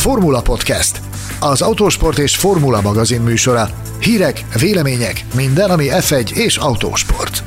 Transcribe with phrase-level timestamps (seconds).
[0.00, 1.00] Formula Podcast,
[1.40, 3.68] az autósport és formula magazin műsora.
[3.98, 7.42] Hírek, vélemények, minden, ami F1 és autósport.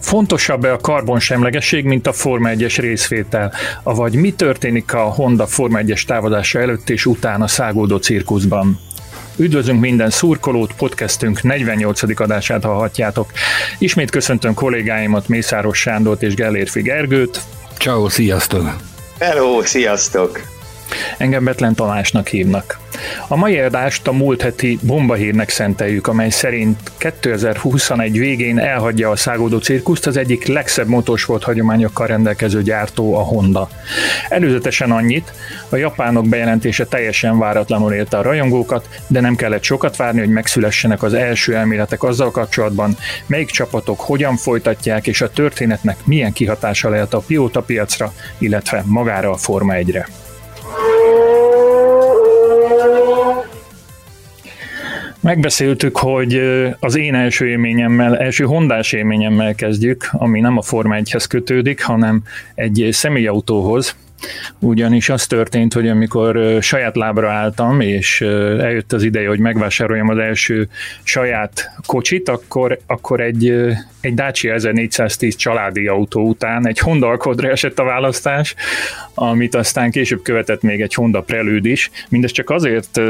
[0.00, 3.52] Fontosabb-e a karbonsemlegesség, mint a Forma 1-es részvétel?
[3.82, 8.80] Avagy mi történik a Honda Forma 1-es távozása előtt és után a szágódó cirkuszban?
[9.36, 12.20] Üdvözlünk minden szurkolót, podcastünk 48.
[12.20, 13.32] adását hallhatjátok.
[13.78, 17.40] Ismét köszöntöm kollégáimat, Mészáros Sándort és Gellérfi Gergőt.
[17.80, 18.76] Ciao, sziasztok!
[19.18, 20.40] Hello, sziasztok!
[21.18, 22.78] Engem Betlen Tamásnak hívnak.
[23.28, 29.58] A mai adást a múlt heti bombahírnek szenteljük, amely szerint 2021 végén elhagyja a szágódó
[29.58, 33.68] cirkuszt az egyik legszebb motorsport hagyományokkal rendelkező gyártó, a Honda.
[34.28, 35.32] Előzetesen annyit,
[35.68, 41.02] a japánok bejelentése teljesen váratlanul érte a rajongókat, de nem kellett sokat várni, hogy megszülessenek
[41.02, 47.14] az első elméletek azzal kapcsolatban, melyik csapatok hogyan folytatják, és a történetnek milyen kihatása lehet
[47.14, 50.06] a pilóta piacra, illetve magára a Forma 1-re.
[55.22, 56.40] Megbeszéltük, hogy
[56.80, 62.22] az én első élményemmel, első hondás élményemmel kezdjük, ami nem a Forma 1-hez kötődik, hanem
[62.54, 63.96] egy személyautóhoz,
[64.58, 70.18] ugyanis az történt, hogy amikor saját lábra álltam, és eljött az ideje, hogy megvásároljam az
[70.18, 70.68] első
[71.02, 73.54] saját kocsit, akkor, akkor egy,
[74.00, 78.54] egy Dacia 1410 családi autó után egy Honda Accordra esett a választás,
[79.14, 81.90] amit aztán később követett még egy Honda Prelude is.
[82.08, 83.00] Mindezt csak azért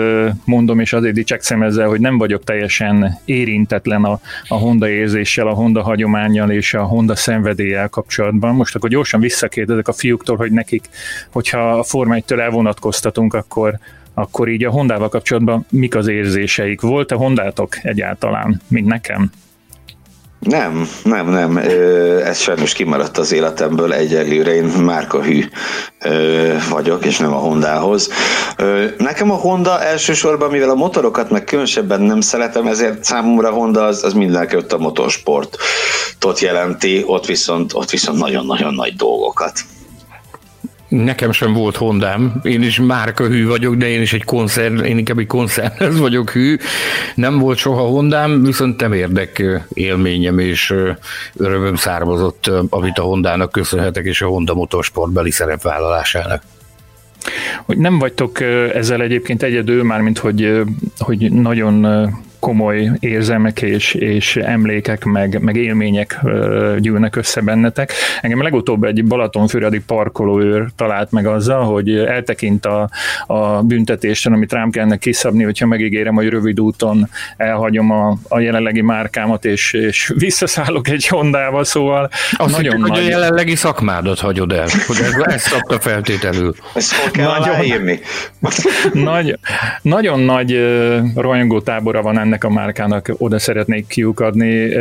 [0.44, 5.54] mondom, és azért dicsekszem ezzel, hogy nem vagyok teljesen érintetlen a, a Honda érzéssel, a
[5.54, 8.54] Honda hagyományjal és a Honda szenvedéllyel kapcsolatban.
[8.54, 10.88] Most akkor gyorsan visszakérdezek a fiúktól, hogy nekik
[11.32, 13.78] hogyha a Forma 1-től elvonatkoztatunk, akkor,
[14.14, 16.80] akkor így a Hondával kapcsolatban mik az érzéseik?
[16.80, 19.30] Volt-e Hondátok egyáltalán, mint nekem?
[20.40, 21.56] Nem, nem, nem.
[22.24, 24.54] Ez sajnos kimaradt az életemből egyelőre.
[24.54, 25.44] Én márkahű
[26.70, 28.10] vagyok, és nem a Hondához.
[28.98, 34.04] Nekem a Honda elsősorban, mivel a motorokat meg különösebben nem szeretem, ezért számomra Honda az,
[34.04, 39.60] az mindenki a motorsportot jelenti, ott viszont, ott viszont nagyon-nagyon nagy dolgokat.
[40.90, 44.98] Nekem sem volt Hondám, én is márka hű vagyok, de én is egy koncern, én
[44.98, 46.56] inkább egy koncernhez vagyok hű.
[47.14, 49.42] Nem volt soha Hondám, viszont nem érdek
[49.72, 50.74] élményem és
[51.36, 56.42] örömöm származott, amit a Hondának köszönhetek, és a Honda motorsportbeli szerepvállalásának.
[57.64, 58.40] Hogy nem vagytok
[58.74, 60.62] ezzel egyébként egyedül, mármint hogy,
[60.98, 61.86] hogy nagyon
[62.40, 66.20] komoly érzelmek és, és emlékek, meg, meg élmények
[66.78, 67.92] gyűlnek össze bennetek.
[68.20, 72.90] Engem legutóbb egy Balatonfüredi parkolóőr talált meg azzal, hogy eltekint a,
[73.26, 78.80] a büntetésen, amit rám kellene kiszabni, hogyha megígérem, hogy rövid úton elhagyom a, a jelenlegi
[78.80, 82.98] márkámat, és, és visszaszállok egy Hondával, szóval Azt nagyon hittük, nagy...
[82.98, 86.54] hogy a jelenlegi szakmádat hagyod el, hogy ezt szabta feltételül.
[86.74, 87.98] Ezt kell nagyon,
[89.12, 89.38] nagy,
[89.82, 90.58] nagyon nagy
[91.14, 94.72] rajongótábora van ennek ennek a márkának oda szeretnék kiukadni.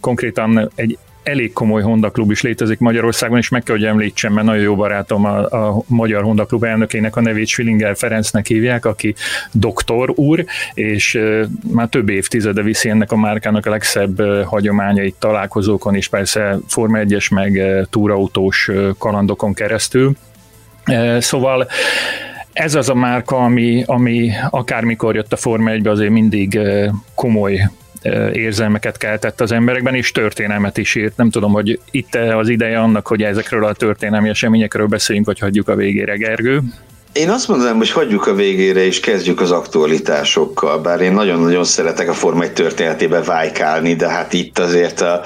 [0.00, 4.46] Konkrétan egy elég komoly Honda klub is létezik Magyarországon, és meg kell, hogy említsem, mert
[4.46, 9.14] nagyon jó barátom a, a Magyar Honda klub elnökének a nevét Schwillinger Ferencnek hívják, aki
[9.52, 10.44] doktor úr,
[10.74, 11.20] és
[11.72, 17.34] már több évtizede viszi ennek a márkának a legszebb hagyományait találkozókon, és persze Forma 1-es
[17.34, 20.16] meg túrautós kalandokon keresztül.
[21.18, 21.68] Szóval
[22.54, 26.58] ez az a márka, ami, ami akármikor jött a Forma 1 azért mindig
[27.14, 27.70] komoly
[28.32, 31.16] érzelmeket keltett az emberekben, és történelmet is írt.
[31.16, 35.68] Nem tudom, hogy itt az ideje annak, hogy ezekről a történelmi eseményekről beszéljünk, vagy hagyjuk
[35.68, 36.60] a végére, Gergő.
[37.14, 42.08] Én azt mondanám, hogy hagyjuk a végére, és kezdjük az aktualitásokkal, bár én nagyon-nagyon szeretek
[42.08, 45.20] a Forma 1 történetébe vájkálni, de hát itt azért a,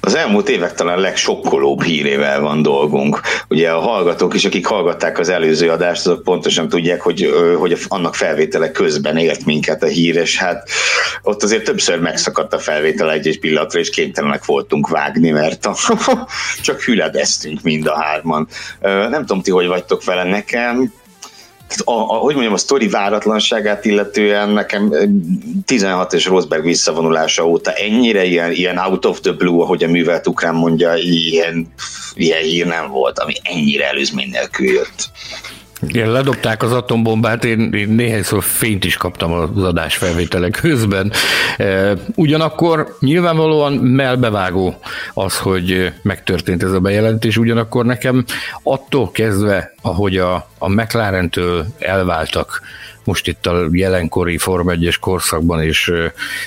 [0.00, 3.20] az elmúlt évek talán legsokkolóbb hírével van dolgunk.
[3.48, 8.14] Ugye a hallgatók is, akik hallgatták az előző adást, azok pontosan tudják, hogy, hogy annak
[8.14, 10.68] felvétele közben élt minket a hír, és hát
[11.22, 15.74] ott azért többször megszakadt a felvétel egy-egy pillanatra, és kénytelenek voltunk vágni, mert a,
[16.62, 18.48] csak hüledeztünk mind a hárman.
[18.80, 20.92] Nem tudom, ti hogy vagytok vele nekem,
[21.78, 24.94] a, a, hogy mondjam, a sztori váratlanságát illetően nekem
[25.64, 30.26] 16 és Rosberg visszavonulása óta ennyire ilyen, ilyen out of the blue, ahogy a művelt
[30.26, 31.72] ukrán mondja, ilyen,
[32.14, 35.10] ilyen hír nem volt, ami ennyire előzmény nélkül jött.
[35.86, 41.12] Igen, ledobták az atombombát, én, én néhányszor fényt is kaptam az adás felvételek közben.
[41.56, 44.78] E, ugyanakkor nyilvánvalóan melbevágó
[45.14, 48.24] az, hogy megtörtént ez a bejelentés, ugyanakkor nekem
[48.62, 52.60] attól kezdve, ahogy a, a McLaren-től elváltak
[53.04, 55.92] most itt a jelenkori Form 1-es korszakban, és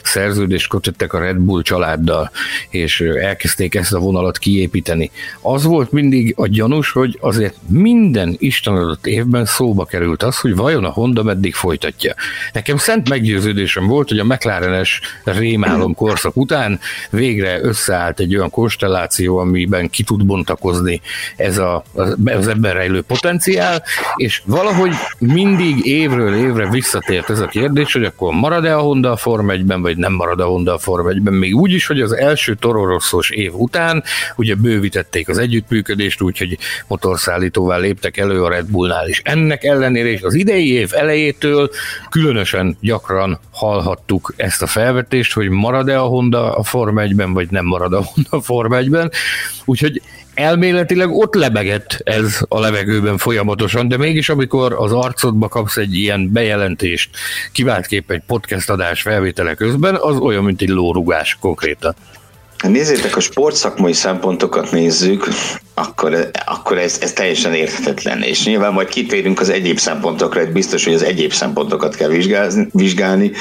[0.04, 2.32] szerződést kötöttek a Red Bull családdal,
[2.70, 5.12] és elkezdték ezt a vonalat kiépíteni.
[5.42, 10.56] Az volt mindig a gyanús, hogy azért minden Isten adott évben szóba került az, hogy
[10.56, 12.14] vajon a Honda meddig folytatja.
[12.54, 16.80] Nekem szent meggyőződésem volt, hogy a McLaren-es rémálom korszak után
[17.10, 21.02] végre összeállt egy olyan konstelláció, amiben ki tud bontakozni
[21.36, 23.84] ez a, az ebben rejlő potenciál,
[24.16, 29.16] és valahogy mindig évről évre visszatért ez a kérdés, hogy akkor marad-e a Honda a
[29.16, 32.12] Form 1-ben, vagy nem marad a Honda a Form 1-ben, még úgy is, hogy az
[32.12, 34.04] első Tororosszos év után
[34.36, 36.58] ugye bővítették az együttműködést, úgyhogy
[36.88, 39.22] motorszállítóval léptek elő a Red Bullnál is.
[39.24, 41.70] Ennek ellenére is az idei év elejétől
[42.10, 47.66] különösen gyakran hallhattuk ezt a felvetést, hogy marad-e a Honda a Form 1-ben, vagy nem
[47.66, 49.12] marad a Honda a Form 1-ben.
[49.66, 50.02] Úgyhogy
[50.34, 56.32] elméletileg ott lebegett ez a levegőben folyamatosan, de mégis amikor az arcodba kapsz egy ilyen
[56.32, 57.10] bejelentést,
[57.52, 61.96] kiváltképp egy podcast adás felvétele közben, az olyan, mint egy lórugás konkrétan.
[62.68, 65.28] Nézzétek, a sportszakmai szempontokat nézzük,
[65.74, 68.22] akkor, akkor ez, ez teljesen érthetetlen.
[68.22, 73.32] És nyilván majd kitérünk az egyéb szempontokra, biztos, hogy az egyéb szempontokat kell vizsgálni, vizsgálni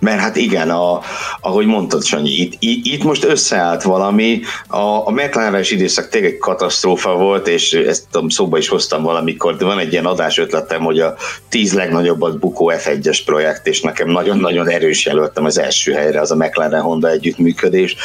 [0.00, 1.00] mert hát igen, a,
[1.40, 7.48] ahogy mondtad, Sanyi, itt, itt most összeállt valami, a, a mclaren időszak tényleg katasztrófa volt,
[7.48, 11.14] és ezt tudom, szóba is hoztam valamikor, de van egy ilyen adás ötletem, hogy a
[11.48, 16.36] tíz legnagyobbat bukó F1-es projekt, és nekem nagyon-nagyon erős jelöltem az első helyre az a
[16.36, 17.96] McLaren Honda együttműködés,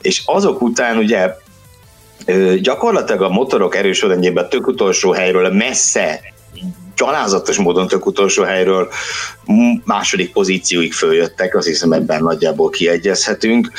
[0.00, 1.34] és azok után ugye
[2.60, 6.20] gyakorlatilag a motorok erős a tök utolsó helyről messze
[7.02, 8.88] gyalázatos módon tök utolsó helyről
[9.84, 13.72] második pozícióig följöttek, azt hiszem ebben nagyjából kiegyezhetünk.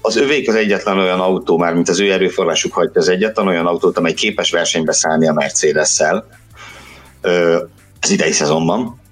[0.00, 3.66] Az övék az egyetlen olyan autó, már mint az ő erőforrásuk hagyta az egyetlen olyan
[3.66, 6.26] autót, amely képes versenybe szállni a Mercedes-szel
[8.00, 9.02] az idei szezonban.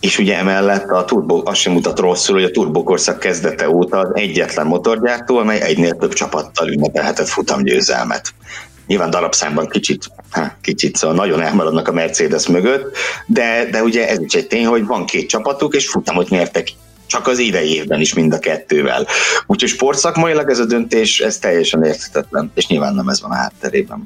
[0.00, 4.10] És ugye emellett a turbo, azt sem mutat rosszul, hogy a turbokorszak kezdete óta az
[4.12, 8.34] egyetlen motorgyártó, amely egynél több csapattal ünnepelhetett futamgyőzelmet
[8.92, 12.96] nyilván darabszámban kicsit, há, kicsit szóval nagyon elmaradnak a Mercedes mögött,
[13.26, 16.68] de, de ugye ez is egy tény, hogy van két csapatuk, és futamot nyertek
[17.06, 19.06] csak az idei évben is mind a kettővel.
[19.46, 24.02] Úgyhogy sportszakmailag ez a döntés, ez teljesen érthetetlen, és nyilván nem ez van a hátterében.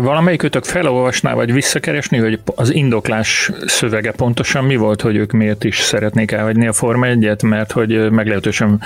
[0.00, 5.78] Valamelyikőtök felolvasná, vagy visszakeresni, hogy az indoklás szövege pontosan mi volt, hogy ők miért is
[5.78, 8.80] szeretnék elhagyni a Forma 1 mert hogy meglehetősen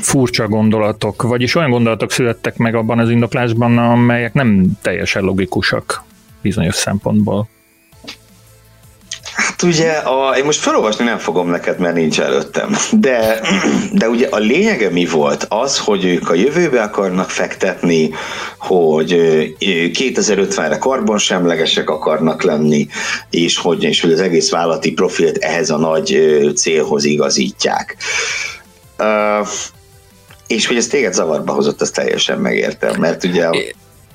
[0.00, 6.02] furcsa gondolatok, vagyis olyan gondolatok születtek meg abban az indoklásban, amelyek nem teljesen logikusak
[6.42, 7.48] bizonyos szempontból.
[9.36, 12.76] Hát ugye, a, én most felolvasni nem fogom neked, mert nincs előttem.
[12.92, 13.40] De,
[13.92, 15.46] de ugye a lényege mi volt?
[15.48, 18.10] Az, hogy ők a jövőbe akarnak fektetni,
[18.58, 19.14] hogy
[19.60, 22.88] 2050-re karbonsemlegesek akarnak lenni,
[23.30, 26.18] és hogy, és hogy az egész vállalati profilt ehhez a nagy
[26.54, 27.96] célhoz igazítják.
[28.98, 29.48] Uh,
[30.46, 33.56] és hogy ez téged zavarba hozott, azt teljesen megértem, mert ugye a,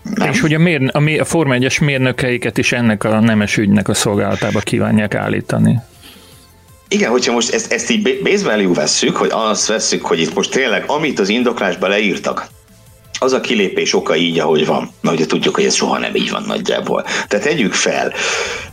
[0.04, 0.32] nem.
[0.32, 3.94] És hogy a, mér, a, a Forma 1-es mérnökeiket is ennek a nemes ügynek a
[3.94, 5.80] szolgálatába kívánják állítani.
[6.88, 10.52] Igen, hogyha most ezt, ezt így base value vesszük, hogy azt vesszük, hogy itt most
[10.52, 12.48] tényleg, amit az indoklásba leírtak,
[13.20, 14.92] az a kilépés oka így, ahogy van.
[15.02, 17.06] Mert ugye tudjuk, hogy ez soha nem így van nagyjából.
[17.28, 18.14] Tehát tegyük fel,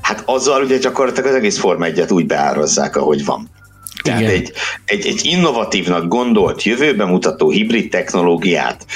[0.00, 3.50] hát azzal ugye gyakorlatilag az egész Forma 1 úgy beárazzák, ahogy van.
[4.02, 4.52] Tehát egy,
[4.84, 8.86] egy, egy innovatívnak gondolt, jövőbe mutató hibrid technológiát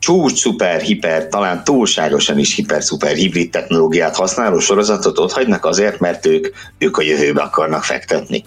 [0.00, 5.98] csúcs, szuper, hiper, talán túlságosan is hiper, szuper hibrid technológiát használó sorozatot ott hagynak azért,
[5.98, 6.46] mert ők,
[6.78, 8.44] ők a jövőbe akarnak fektetni.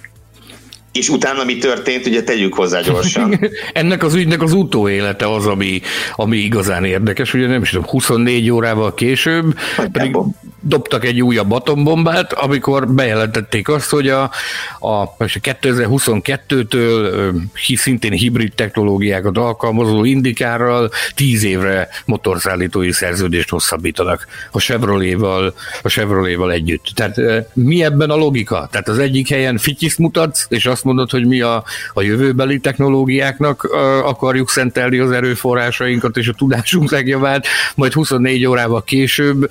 [0.93, 3.39] És utána mi történt, ugye tegyük hozzá gyorsan.
[3.73, 5.81] Ennek az ügynek az utóélete az, ami,
[6.15, 9.55] ami igazán érdekes, ugye nem is tudom, 24 órával később,
[9.91, 10.15] pedig
[10.63, 14.31] dobtak egy újabb atombombát, amikor bejelentették azt, hogy a,
[14.79, 17.33] a 2022-től
[17.75, 26.85] szintén hibrid technológiákat alkalmazó indikárral 10 évre motorszállítói szerződést hosszabbítanak a Chevrolet-val, a Chevrolet-val együtt.
[26.95, 27.19] Tehát
[27.53, 28.67] mi ebben a logika?
[28.71, 31.63] Tehát az egyik helyen fityiszt mutatsz, és azt mondod, hogy mi a,
[31.93, 33.63] a jövőbeli technológiáknak
[34.03, 39.49] akarjuk szentelni az erőforrásainkat és a tudásunk legjavát, majd 24 órával később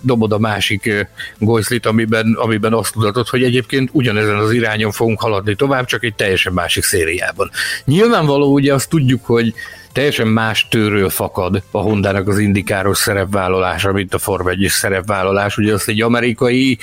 [0.00, 1.06] dobod a másik
[1.38, 6.14] golyszlit, amiben, amiben azt tudatod, hogy egyébként ugyanezen az irányon fogunk haladni tovább, csak egy
[6.14, 7.50] teljesen másik szériában.
[7.84, 9.54] Nyilvánvaló ugye azt tudjuk, hogy
[9.96, 15.56] teljesen más tőről fakad a Hondának az indikáros szerepvállalása, mint a Form 1 szerepvállalás.
[15.56, 16.78] Ugye azt egy amerikai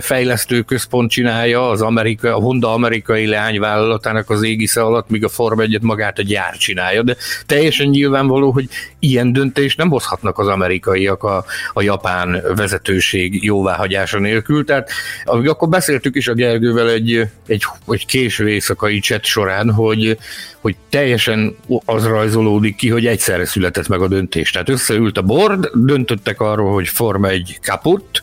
[0.00, 5.60] fejlesztő központ csinálja, az Amerika, a Honda amerikai leányvállalatának az égisze alatt, míg a Form
[5.60, 11.22] 1 magát a gyár csinálja, de teljesen nyilvánvaló, hogy ilyen döntést nem hozhatnak az amerikaiak
[11.22, 14.64] a, a japán vezetőség jóváhagyása nélkül.
[14.64, 14.90] Tehát
[15.24, 20.18] akkor beszéltük is a Gergővel egy, egy, egy késő éjszakai cset során, hogy,
[20.60, 22.06] hogy teljesen az
[22.50, 24.50] rajzolódik ki, hogy egyszerre született meg a döntés.
[24.50, 28.22] Tehát összeült a board, döntöttek arról, hogy forma egy kaput,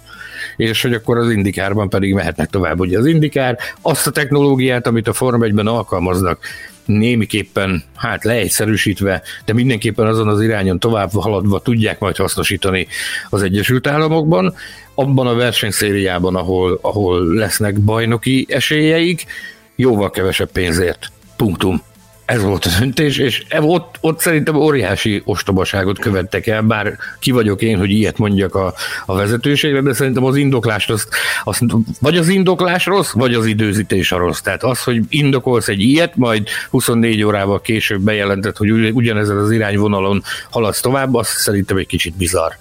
[0.57, 2.79] és hogy akkor az indikárban pedig mehetnek tovább.
[2.79, 6.39] Ugye az indikár azt a technológiát, amit a Forma 1-ben alkalmaznak,
[6.85, 12.87] némiképpen, hát leegyszerűsítve, de mindenképpen azon az irányon tovább haladva tudják majd hasznosítani
[13.29, 14.53] az Egyesült Államokban.
[14.95, 19.25] Abban a versenyszériában, ahol, ahol lesznek bajnoki esélyeik,
[19.75, 21.11] jóval kevesebb pénzért.
[21.35, 21.81] Punktum.
[22.27, 27.31] Ez volt a döntés, és e ott, ott szerintem óriási ostobaságot követtek el, bár ki
[27.31, 28.73] vagyok én, hogy ilyet mondjak a,
[29.05, 31.07] a vezetőségre, de szerintem az indoklást, az,
[31.43, 31.59] az,
[31.99, 34.39] vagy az indoklás rossz, vagy az időzítés a rossz.
[34.39, 40.23] Tehát az, hogy indokolsz egy ilyet, majd 24 órával később bejelentett, hogy ugyanezen az irányvonalon
[40.49, 42.51] haladsz tovább, az szerintem egy kicsit bizarr.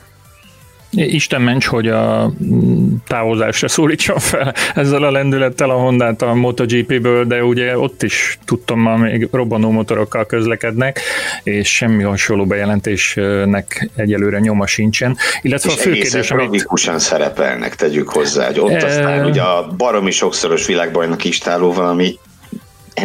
[0.90, 7.25] Isten ments, hogy a mm, távozásra szólítsa fel ezzel a lendülettel a Hondát a MotoGP-ből,
[7.25, 11.00] de ugye ott is tudtam, ma még robbanó motorokkal közlekednek,
[11.43, 15.16] és semmi hasonló bejelentésnek egyelőre nyoma sincsen.
[15.43, 16.66] Illetve és a fő kérdés, amit...
[16.97, 18.87] szerepelnek, tegyük hozzá, hogy ott e...
[18.87, 22.19] aztán ugye a baromi sokszoros világbajnak istáló valami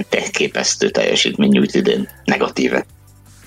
[0.09, 2.85] elképesztő teljesítmény nyújt idén, negatíve.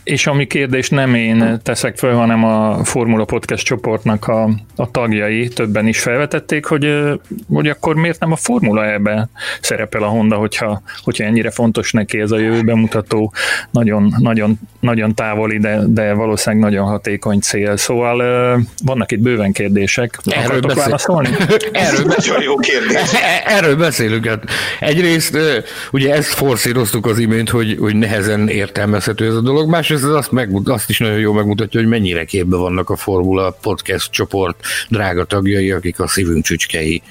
[0.05, 5.49] És ami kérdés nem én teszek föl, hanem a Formula Podcast csoportnak a, a tagjai
[5.49, 6.95] többen is felvetették, hogy,
[7.53, 9.31] hogy akkor miért nem a Formula E-ben
[9.61, 13.33] szerepel a Honda, hogyha, hogyha ennyire fontos neki ez a jövőben mutató,
[13.71, 17.77] nagyon, nagyon, nagyon távoli, de, de valószínűleg nagyon hatékony cél.
[17.77, 20.19] Szóval vannak itt bőven kérdések.
[20.25, 21.29] Erről válaszolni?
[21.73, 23.13] Erről jó kérdés.
[23.57, 24.27] Erről beszélünk.
[24.27, 24.45] Hát
[24.81, 25.39] egyrészt
[25.93, 30.31] ugye ezt forszíroztuk az imént, hogy, hogy nehezen értelmezhető ez a dolog, más ez azt,
[30.31, 34.57] megmut, azt is nagyon jól megmutatja, hogy mennyire képbe vannak a Formula Podcast csoport
[34.89, 37.03] drága tagjai, akik a szívünk csücskei.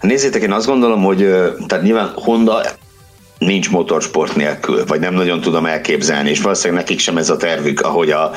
[0.00, 1.18] Nézzétek, én azt gondolom, hogy
[1.66, 2.62] tehát nyilván Honda
[3.40, 7.80] nincs motorsport nélkül, vagy nem nagyon tudom elképzelni, és valószínűleg nekik sem ez a tervük,
[7.80, 8.30] ahogy a,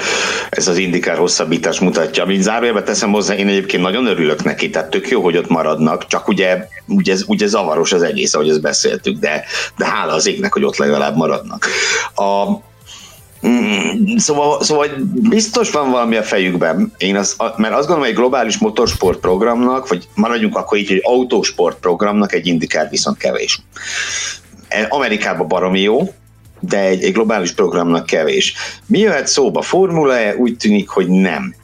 [0.49, 2.23] ez az indikár hosszabbítás mutatja.
[2.23, 6.07] Amit zárójelbe teszem hozzá, én egyébként nagyon örülök neki, tehát tök jó, hogy ott maradnak,
[6.07, 9.43] csak ugye, ugye, ugye zavaros az egész, ahogy ezt beszéltük, de,
[9.77, 11.67] de hála az égnek, hogy ott legalább maradnak.
[12.15, 12.43] A,
[13.47, 16.93] Mm, szóval, szóval biztos van valami a fejükben.
[16.97, 21.01] Én az, mert azt gondolom, hogy egy globális motorsport programnak, vagy maradjunk akkor így, hogy
[21.03, 23.59] autósport programnak egy indikár viszont kevés.
[24.67, 26.13] E, Amerikában baromi jó,
[26.59, 28.53] de egy, egy globális programnak kevés.
[28.85, 29.61] Mi jöhet szóba?
[29.61, 31.55] Formula E úgy tűnik, hogy nem.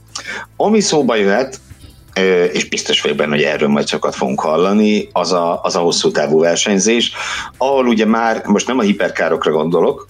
[0.55, 1.59] Ami szóba jöhet,
[2.51, 6.11] és biztos vagyok benne, hogy erről majd sokat fogunk hallani, az a, az a hosszú
[6.11, 7.11] távú versenyzés,
[7.57, 10.07] ahol ugye már, most nem a hiperkárokra gondolok,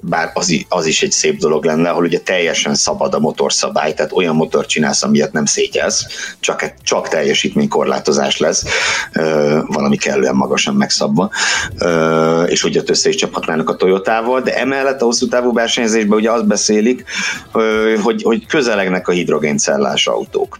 [0.00, 4.12] bár az, az is egy szép dolog lenne, ahol ugye teljesen szabad a motorszabály, tehát
[4.12, 6.06] olyan motor csinálsz, amilyet nem szégyelsz,
[6.40, 8.64] csak, csak teljesítménykorlátozás lesz,
[9.66, 11.30] valami kellően magasan megszabva,
[12.46, 16.46] és ugye össze is csaphatnának a Toyotával, de emellett a hosszú távú versenyzésben ugye azt
[16.46, 17.04] beszélik,
[18.02, 20.58] hogy, hogy közelegnek a hidrogéncellás autók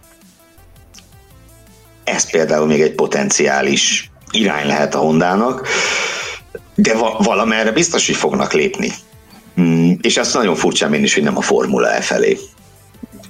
[2.07, 5.67] ez például még egy potenciális irány lehet a Hondának,
[6.75, 8.91] de va- valamerre biztos, hogy fognak lépni.
[9.61, 12.37] Mm, és azt nagyon furcsán én is, hogy nem a Formula E felé.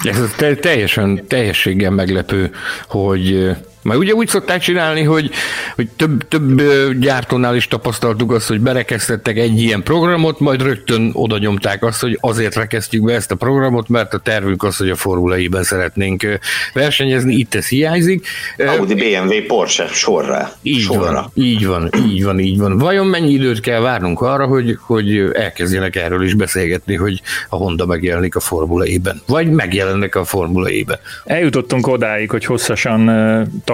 [0.03, 2.51] Ez teljesen, teljességgel meglepő,
[2.87, 3.49] hogy
[3.87, 5.29] mert ugye úgy szokták csinálni, hogy,
[5.75, 6.61] hogy több, több
[6.99, 12.17] gyártónál is tapasztaltuk azt, hogy berekeztettek egy ilyen programot, majd rögtön oda nyomták azt, hogy
[12.21, 16.39] azért rekesztjük be ezt a programot, mert a tervünk az, hogy a Formula ben szeretnénk
[16.73, 18.27] versenyezni, itt ez hiányzik.
[18.57, 20.51] Audi, BMW, Porsche sorra.
[20.61, 21.11] Így sorra.
[21.11, 22.77] van, így van, így van, így van.
[22.77, 27.85] Vajon mennyi időt kell várnunk arra, hogy, hogy elkezdjenek erről is beszélgetni, hogy a Honda
[27.85, 28.85] megjelenik a Formula
[29.27, 33.09] vagy megjelennek a Formula ben Eljutottunk odáig, hogy hosszasan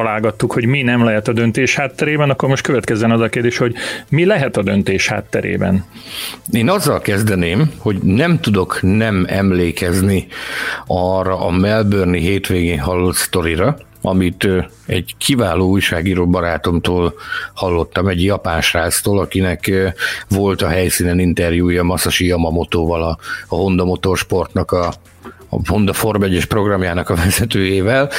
[0.03, 3.75] találgattuk, hogy mi nem lehet a döntés hátterében, akkor most következzen az a kérdés, hogy
[4.09, 5.85] mi lehet a döntés hátterében?
[6.51, 10.27] Én azzal kezdeném, hogy nem tudok nem emlékezni
[10.87, 14.47] arra a Melbourne hétvégén hallott sztorira, amit
[14.85, 17.13] egy kiváló újságíró barátomtól
[17.53, 19.71] hallottam, egy japán sráctól, akinek
[20.29, 23.17] volt a helyszínen interjúja Masashi Yamamotoval, a,
[23.47, 24.93] a Honda Motorsportnak a,
[25.49, 28.09] a Honda Form 1 programjának a vezetőjével,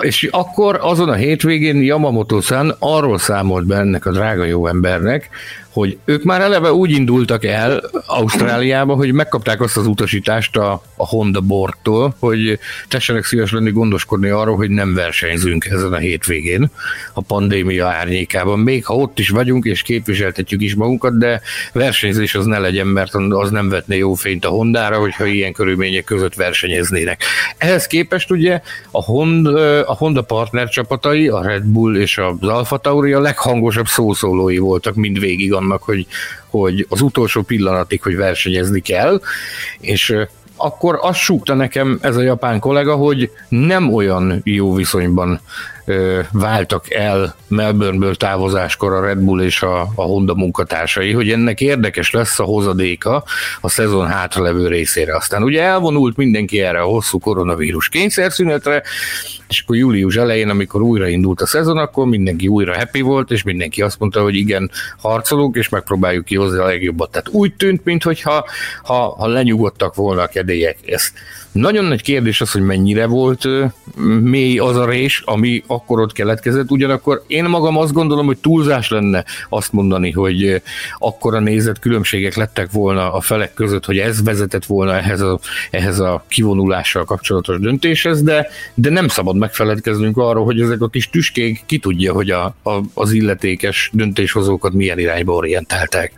[0.00, 5.30] és akkor azon a hétvégén Yamamoto-san arról számolt be ennek a drága jó embernek,
[5.72, 11.06] hogy ők már eleve úgy indultak el Ausztráliába, hogy megkapták azt az utasítást a, a
[11.06, 12.58] Honda Boardtól, hogy
[12.88, 16.70] tessenek szíves lenni gondoskodni arról, hogy nem versenyzünk ezen a hétvégén
[17.12, 18.58] a pandémia árnyékában.
[18.58, 21.40] Még ha ott is vagyunk és képviseltetjük is magunkat, de
[21.72, 26.04] versenyzés az ne legyen, mert az nem vetne jó fényt a Hondára, hogyha ilyen körülmények
[26.04, 27.22] között versenyeznének.
[27.58, 28.60] Ehhez képest ugye
[28.90, 33.86] a Honda, a Honda partner csapatai, a Red Bull és az Alfa Tauri a leghangosabb
[33.86, 36.06] szószólói voltak mindvégig annak, hogy,
[36.46, 39.20] hogy az utolsó pillanatig, hogy versenyezni kell,
[39.80, 40.16] és
[40.56, 45.40] akkor azt súgta nekem ez a japán kollega, hogy nem olyan jó viszonyban
[46.32, 52.10] váltak el Melbourneből távozáskor a Red Bull és a, a Honda munkatársai, hogy ennek érdekes
[52.10, 53.24] lesz a hozadéka
[53.60, 55.16] a szezon hátralevő részére.
[55.16, 58.82] Aztán ugye elvonult mindenki erre a hosszú koronavírus kényszerszünetre,
[59.50, 63.82] és akkor július elején, amikor újraindult a szezon, akkor mindenki újra happy volt, és mindenki
[63.82, 67.10] azt mondta, hogy igen, harcolunk, és megpróbáljuk kihozni a legjobbat.
[67.10, 68.12] Tehát úgy tűnt, mintha
[68.82, 70.76] ha, ha lenyugodtak volna a kedélyek.
[70.86, 71.12] Ezt
[71.52, 73.48] nagyon nagy kérdés az, hogy mennyire volt
[74.20, 78.90] mély az a rés, ami akkor ott keletkezett, ugyanakkor én magam azt gondolom, hogy túlzás
[78.90, 80.62] lenne azt mondani, hogy
[80.98, 85.38] akkora nézett különbségek lettek volna a felek között, hogy ez vezetett volna ehhez a,
[85.70, 91.10] ehhez a kivonulással kapcsolatos döntéshez, de, de nem szabad megfeledkeznünk arról, hogy ezek a kis
[91.10, 96.12] tüskék ki tudja, hogy a, a, az illetékes döntéshozókat milyen irányba orientálták.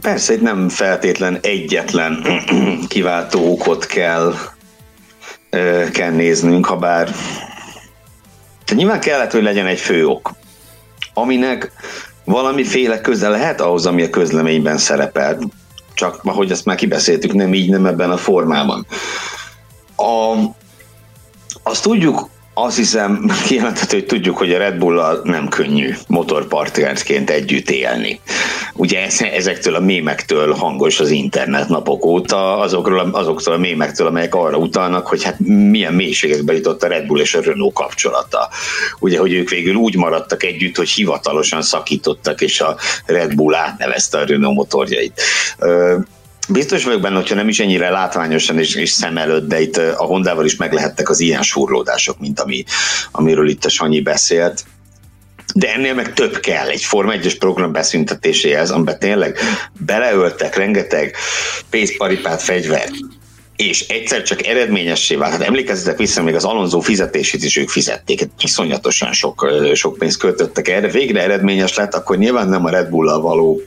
[0.00, 2.22] Persze, itt nem feltétlen egyetlen
[2.88, 4.34] kiváltó okot kell,
[5.92, 7.14] kell néznünk, ha bár
[8.74, 10.30] nyilván kellett, hogy legyen egy fő ok,
[11.14, 11.72] aminek
[12.24, 15.38] valamiféle köze lehet ahhoz, ami a közleményben szerepel.
[15.94, 18.86] Csak, ahogy ezt már kibeszéltük, nem így, nem ebben a formában.
[19.96, 20.34] A,
[21.62, 27.70] azt tudjuk, azt hiszem kijelenthető, hogy tudjuk, hogy a Red bull nem könnyű motorpartnerként együtt
[27.70, 28.20] élni.
[28.74, 34.56] Ugye ezektől a mémektől hangos az internet napok óta, azokról, azoktól a mémektől, amelyek arra
[34.56, 35.38] utalnak, hogy hát
[35.70, 38.48] milyen mélységekbe jutott a Red Bull és a Renault kapcsolata.
[38.98, 44.18] Ugye, hogy ők végül úgy maradtak együtt, hogy hivatalosan szakítottak, és a Red Bull átnevezte
[44.18, 45.20] a Renault motorjait.
[46.48, 50.04] Biztos vagyok benne, hogyha nem is ennyire látványosan és, és szem előtt, de itt a
[50.04, 52.64] Hondával is meglehettek az ilyen surlódások, mint ami,
[53.10, 54.64] amiről itt a Sanyi beszélt.
[55.54, 59.38] De ennél meg több kell egy Forma 1 program beszüntetéséhez, amiben tényleg
[59.78, 61.16] beleöltek rengeteg
[61.70, 62.92] pénzparipát, fegyvert,
[63.56, 65.32] és egyszer csak eredményessé vált.
[65.32, 70.18] Hát emlékezzetek vissza, még az Alonso fizetését is ők fizették, hát iszonyatosan sok, sok pénzt
[70.18, 70.88] költöttek erre.
[70.88, 73.62] Végre eredményes lett, akkor nyilván nem a Red Bull-al való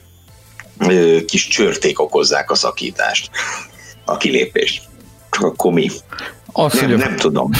[1.26, 3.30] kis csörték okozzák a szakítást,
[4.04, 4.82] a kilépést.
[5.30, 5.90] Csak akkor mi?
[6.52, 7.50] Azt, nem, nem tudom.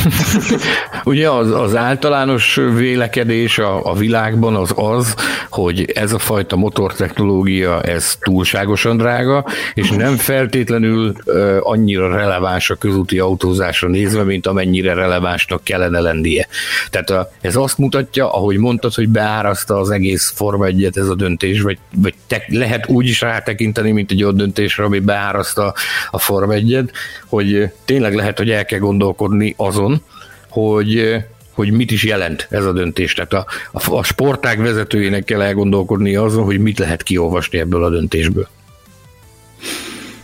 [1.05, 5.14] Ugye az, az általános vélekedés a, a világban az az,
[5.51, 12.74] hogy ez a fajta motortechnológia, ez túlságosan drága, és nem feltétlenül uh, annyira releváns a
[12.74, 16.48] közúti autózásra nézve, mint amennyire relevánsnak kellene lennie.
[16.90, 21.14] Tehát a, ez azt mutatja, ahogy mondtad, hogy beáraszta az egész Forma 1 ez a
[21.14, 25.74] döntés, vagy, vagy te, lehet úgy is rátekinteni, mint egy olyan döntésre, ami beáraszta
[26.11, 26.90] a Forma 1
[27.29, 30.02] hogy tényleg lehet, hogy el kell gondolkodni azon,
[30.48, 31.16] hogy
[31.58, 33.14] hogy mit is jelent ez a döntés.
[33.14, 37.90] Tehát a, a, a sportág vezetőjének kell elgondolkodni azon, hogy mit lehet kiolvasni ebből a
[37.90, 38.48] döntésből.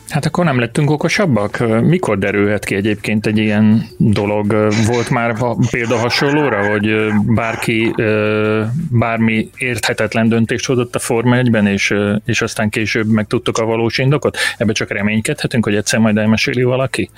[0.08, 1.58] Hát akkor nem lettünk okosabbak?
[1.82, 4.68] Mikor derülhet ki egyébként egy ilyen dolog?
[4.86, 5.36] Volt már
[5.70, 7.94] példa hasonlóra, hogy bárki
[8.90, 14.36] bármi érthetetlen döntést hozott a Forma 1-ben, és, és aztán később megtudtuk a valós indokot?
[14.56, 17.10] Ebbe csak reménykedhetünk, hogy egyszer majd elmeséli valaki?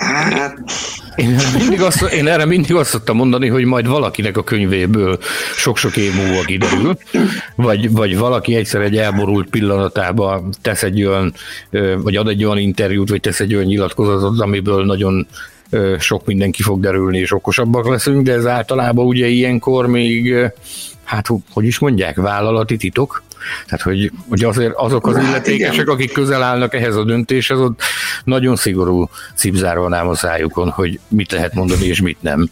[0.00, 0.58] Hát...
[1.16, 5.18] Én, mindig azt, én erre mindig azt szoktam mondani, hogy majd valakinek a könyvéből
[5.56, 6.98] sok-sok év múlva kiderül,
[7.54, 11.34] vagy, vagy valaki egyszer egy elborult pillanatában tesz egy olyan,
[11.96, 15.26] vagy ad egy olyan interjút, vagy tesz egy olyan nyilatkozatot, amiből nagyon
[15.98, 20.34] sok mindenki fog derülni, és okosabbak leszünk, de ez általában ugye ilyenkor még,
[21.04, 23.22] hát hogy is mondják, vállalati titok,
[23.64, 27.80] tehát, hogy, hogy azért azok az hát illetékesek, akik közel állnak ehhez a döntéshez, ott
[28.24, 32.50] nagyon szigorú cipzár van ám a szájukon, hogy mit lehet mondani és mit nem.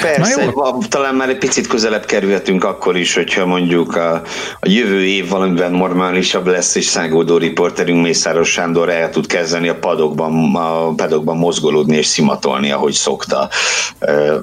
[0.00, 0.78] Persze, jó.
[0.88, 4.12] talán már egy picit közelebb kerülhetünk akkor is, hogyha mondjuk a,
[4.60, 9.74] a jövő év valamiben normálisabb lesz, és szágódó riporterünk Mészáros Sándor el tud kezdeni a
[9.74, 13.48] padokban, a padokban mozgolódni és szimatolni, ahogy szokta.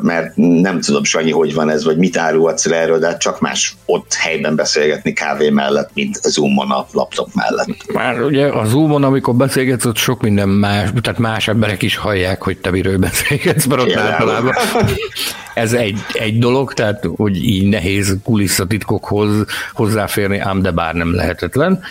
[0.01, 3.39] Mert nem tudom, Sanyi, hogy van ez, vagy mit árulhatsz le erről, de hát csak
[3.39, 7.93] más ott helyben beszélgetni kávé mellett, mint a Zoomon a laptop mellett.
[7.93, 12.43] Már ugye a Zoomon, amikor beszélgetsz, ott sok minden más, tehát más emberek is hallják,
[12.43, 14.53] hogy te miről beszélgetsz, mert ott általában
[15.53, 21.81] ez egy, egy dolog, tehát hogy így nehéz kulisszatitkokhoz hozzáférni, ám de bár nem lehetetlen.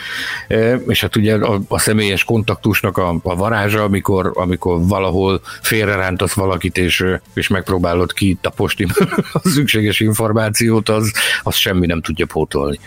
[0.87, 6.79] És hát ugye a, a személyes kontaktusnak a, a varázsa, amikor, amikor valahol félrerántasz valakit,
[6.79, 7.05] és,
[7.35, 8.87] és megpróbálod ki a posti
[9.33, 12.79] a szükséges információt, az, az semmi nem tudja pótolni.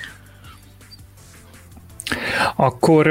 [2.55, 3.07] Akkor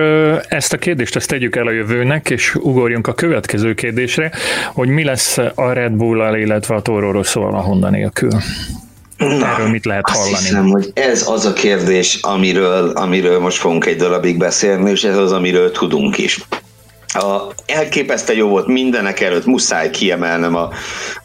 [0.48, 4.30] ezt a kérdést ezt tegyük el a jövőnek, és ugorjunk a következő kérdésre,
[4.72, 8.30] hogy mi lesz a Red Bull-al, illetve a Toro Rosso-val a Honda nélkül.
[9.16, 10.32] Na, Erről mit lehet hallani?
[10.32, 15.04] Azt hiszem, hogy ez az a kérdés, amiről, amiről most fogunk egy darabig beszélni, és
[15.04, 16.40] ez az, amiről tudunk is.
[17.14, 20.70] A, elképesztő jó volt mindenek előtt, muszáj kiemelnem a,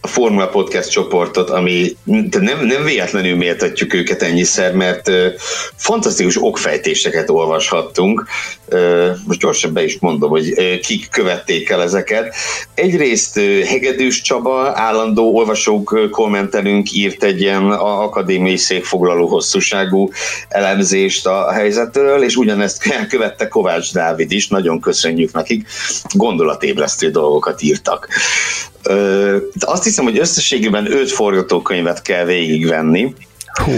[0.02, 5.26] a Formula Podcast csoportot, ami nem, nem véletlenül méltatjuk őket ennyiszer, mert uh,
[5.76, 8.26] fantasztikus okfejtéseket olvashattunk.
[8.72, 12.36] Uh, most gyorsan be is mondom, hogy uh, kik követték el ezeket.
[12.74, 20.10] Egyrészt uh, Hegedűs Csaba, állandó olvasók uh, kommentelünk, írt egy ilyen akadémiai székfoglaló hosszúságú
[20.50, 25.68] elemzést a helyzetről, és ugyanezt követte Kovács Dávid is, nagyon köszönjük nekik
[26.14, 28.08] gondolatébresztő dolgokat írtak.
[29.54, 33.14] De azt hiszem, hogy összességében öt forgatókönyvet kell végigvenni.
[33.64, 33.72] Hú.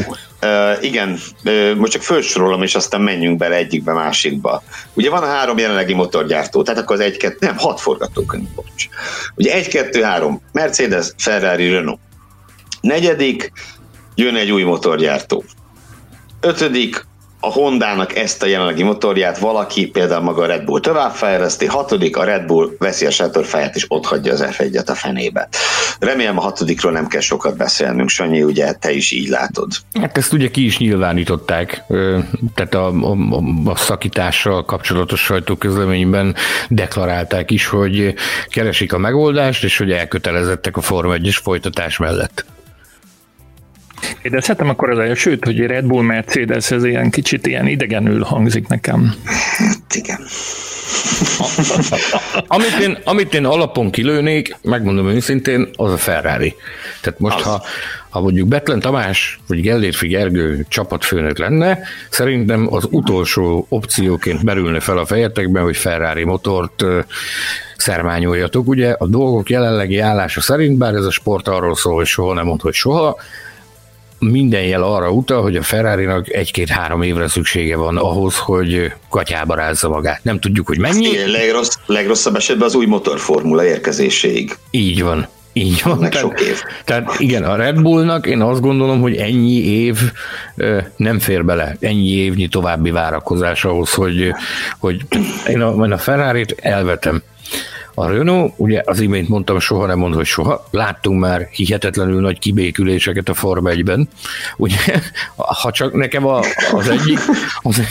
[0.44, 4.64] Uh, igen, uh, most csak felsorolom, és aztán menjünk bele egyikbe, másikba.
[4.94, 8.88] Ugye van a három jelenlegi motorgyártó, tehát akkor az egy, kettő, nem, hat forgatókönyv, bocs.
[9.36, 12.00] Ugye egy, kettő, három, Mercedes, Ferrari, Renault.
[12.82, 13.52] Negyedik,
[14.16, 15.44] jön egy új motorgyártó.
[16.40, 17.06] Ötödik,
[17.44, 22.24] a Hondának ezt a jelenlegi motorját valaki, például maga a Red Bull továbbfejleszti, hatodik a
[22.24, 25.48] Red Bull veszi a sátorfáját és ott hagyja az F1-et a fenébe.
[26.00, 29.72] Remélem a hatodikról nem kell sokat beszélnünk, Sanyi, ugye te is így látod.
[30.02, 31.84] Hát ezt ugye ki is nyilvánították,
[32.56, 33.16] tehát a, a,
[33.66, 36.36] a szakítással kapcsolatos sajtóközleményben
[36.70, 38.14] deklarálták is, hogy
[38.48, 42.46] keresik a megoldást, és hogy elkötelezettek a Forma 1 folytatás mellett.
[44.22, 49.14] Kérdezhetem akkor az elsőt, hogy Red Bull Mercedes, ez ilyen kicsit ilyen idegenül hangzik nekem.
[49.58, 50.20] Hát igen.
[52.48, 56.56] amit, én, amit én alapon kilőnék, megmondom őszintén, az a Ferrari.
[57.02, 57.44] Tehát most, az.
[57.44, 57.64] ha,
[58.10, 64.98] ha mondjuk Betlen Tamás vagy Gellérfi Gergő csapatfőnök lenne, szerintem az utolsó opcióként merülne fel
[64.98, 66.84] a fejetekben, hogy Ferrari motort
[67.78, 68.68] szermányoljatok.
[68.68, 72.46] Ugye a dolgok jelenlegi állása szerint, bár ez a sport arról szól, hogy soha nem
[72.46, 73.18] mond, hogy soha,
[74.22, 79.90] minden jel arra utal, hogy a ferrari egy-két-három évre szüksége van ahhoz, hogy katyába rázza
[79.90, 80.24] magát.
[80.24, 81.06] Nem tudjuk, hogy mennyi.
[81.06, 84.58] Igen, legrossz, legrosszabb esetben az új motorformula érkezéséig.
[84.72, 85.28] Így van.
[85.54, 85.98] Így van.
[85.98, 86.62] Meg tehát, sok év.
[86.86, 89.98] Tehát igen, a Red Bullnak én azt gondolom, hogy ennyi év
[90.96, 94.34] nem fér bele, ennyi évnyi további várakozás ahhoz, hogy,
[94.80, 95.02] hogy
[95.48, 97.22] én a, én a Ferrari-t elvetem.
[97.94, 100.68] A Renault, ugye az imént mondtam, soha nem mond, hogy soha.
[100.72, 104.10] Láttunk már hihetetlenül nagy kibéküléseket a Forma 1-ben.
[104.58, 104.78] Ugye,
[105.36, 106.40] ha csak nekem a,
[106.72, 107.20] az, egyik,
[107.62, 107.82] az,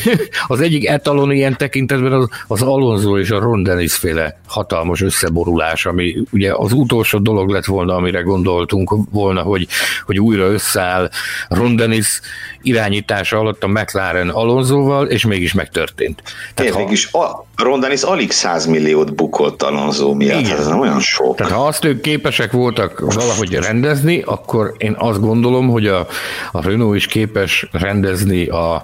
[0.46, 5.86] az egyik etalon ilyen tekintetben az, az Alonso és a Ron Dennis féle hatalmas összeborulás,
[5.86, 9.66] ami ugye az utolsó dolog lett volna, amire gondoltunk volna, hogy,
[10.06, 11.10] hogy újra összeáll
[11.48, 12.20] Ron Dennis
[12.62, 16.22] irányítása alatt a McLaren Alonsoval, és mégis megtörtént.
[16.54, 16.78] Tehát, ha...
[16.78, 20.59] mégis a Ron Dennis alig 100 milliót bukott Alonso miatt, Igen.
[20.59, 21.37] ez nem olyan sok.
[21.37, 26.07] Tehát ha azt ők képesek voltak valahogy rendezni, akkor én azt gondolom, hogy a,
[26.53, 28.74] a Renault is képes rendezni a,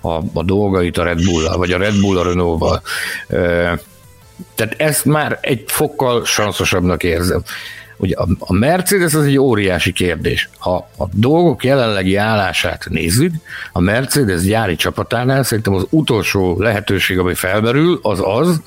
[0.00, 2.82] a, a dolgait a Red bull vagy a Red Bull a Renault-val.
[4.54, 7.42] Tehát ezt már egy fokkal sanszosabbnak érzem.
[8.00, 10.48] Ugye a Mercedes az egy óriási kérdés.
[10.58, 13.34] Ha a dolgok jelenlegi állását nézzük,
[13.72, 18.60] a Mercedes gyári csapatánál szerintem az utolsó lehetőség, ami felmerül, az az,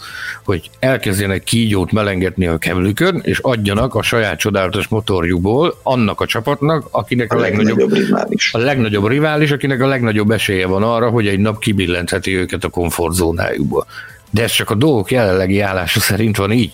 [0.46, 6.88] hogy elkezdjenek kígyót melengetni a kemlükön, és adjanak a saját csodálatos motorjukból annak a csapatnak,
[6.92, 8.54] akinek a, a legnagyobb, legnagyobb rivális.
[8.54, 12.70] A legnagyobb rivális, akinek a legnagyobb esélye van arra, hogy egy nap kibillentheti őket a
[12.70, 13.86] komfortzónájukból.
[14.30, 16.72] De ez csak a dolgok jelenlegi állása szerint van így.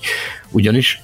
[0.52, 1.02] Ugyanis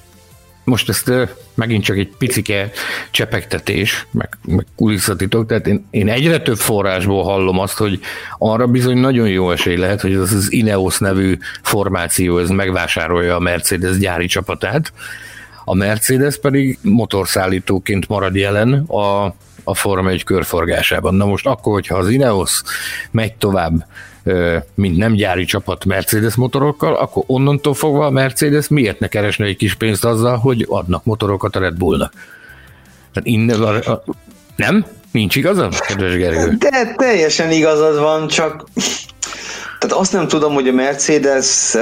[0.63, 1.11] most ezt
[1.53, 2.71] megint csak egy picike
[3.11, 7.99] csepegtetés, meg, meg kulisszatitok, tehát én, én egyre több forrásból hallom azt, hogy
[8.37, 13.39] arra bizony nagyon jó esély lehet, hogy az az Ineos nevű formáció ez megvásárolja a
[13.39, 14.93] Mercedes gyári csapatát,
[15.65, 19.25] a Mercedes pedig motorszállítóként marad jelen a,
[19.63, 21.15] a Forma 1 körforgásában.
[21.15, 22.61] Na most akkor, hogyha az Ineos
[23.11, 23.85] megy tovább
[24.75, 29.55] mint nem gyári csapat Mercedes motorokkal, akkor onnantól fogva a Mercedes miért ne keresne egy
[29.55, 32.13] kis pénzt azzal, hogy adnak motorokat a Red Bullnak?
[33.13, 34.03] Tehát innen a, a,
[34.55, 34.85] nem?
[35.11, 36.55] Nincs igazad, kedves Gergő?
[36.57, 38.65] De teljesen igazad van, csak
[39.83, 41.73] tehát azt nem tudom, hogy a Mercedes,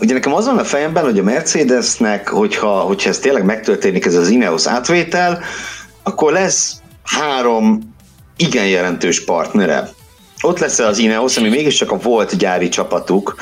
[0.00, 4.14] ugye nekem az van a fejemben, hogy a Mercedesnek, hogyha, hogyha ez tényleg megtörténik, ez
[4.14, 5.42] az Ineos átvétel,
[6.02, 6.74] akkor lesz
[7.04, 7.94] három
[8.36, 9.88] igen jelentős partnere.
[10.42, 13.34] Ott lesz az Ineos, ami mégiscsak a volt gyári csapatuk,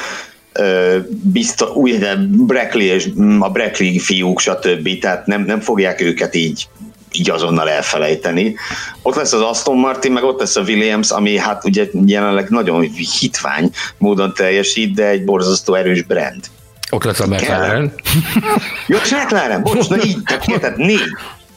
[1.09, 3.09] biztos, új, Brackley és
[3.39, 4.99] a Brackley fiúk, stb.
[4.99, 6.69] Tehát nem, nem fogják őket így
[7.13, 8.57] így azonnal elfelejteni.
[9.03, 12.81] Ott lesz az Aston Martin, meg ott lesz a Williams, ami hát ugye jelenleg nagyon
[13.21, 16.41] hitvány módon teljesít, de egy borzasztó erős brand.
[16.91, 17.93] Ott lesz a McLaren.
[18.87, 20.19] Jó, és McLaren, bocs, na így,
[20.61, 21.01] tehát négy.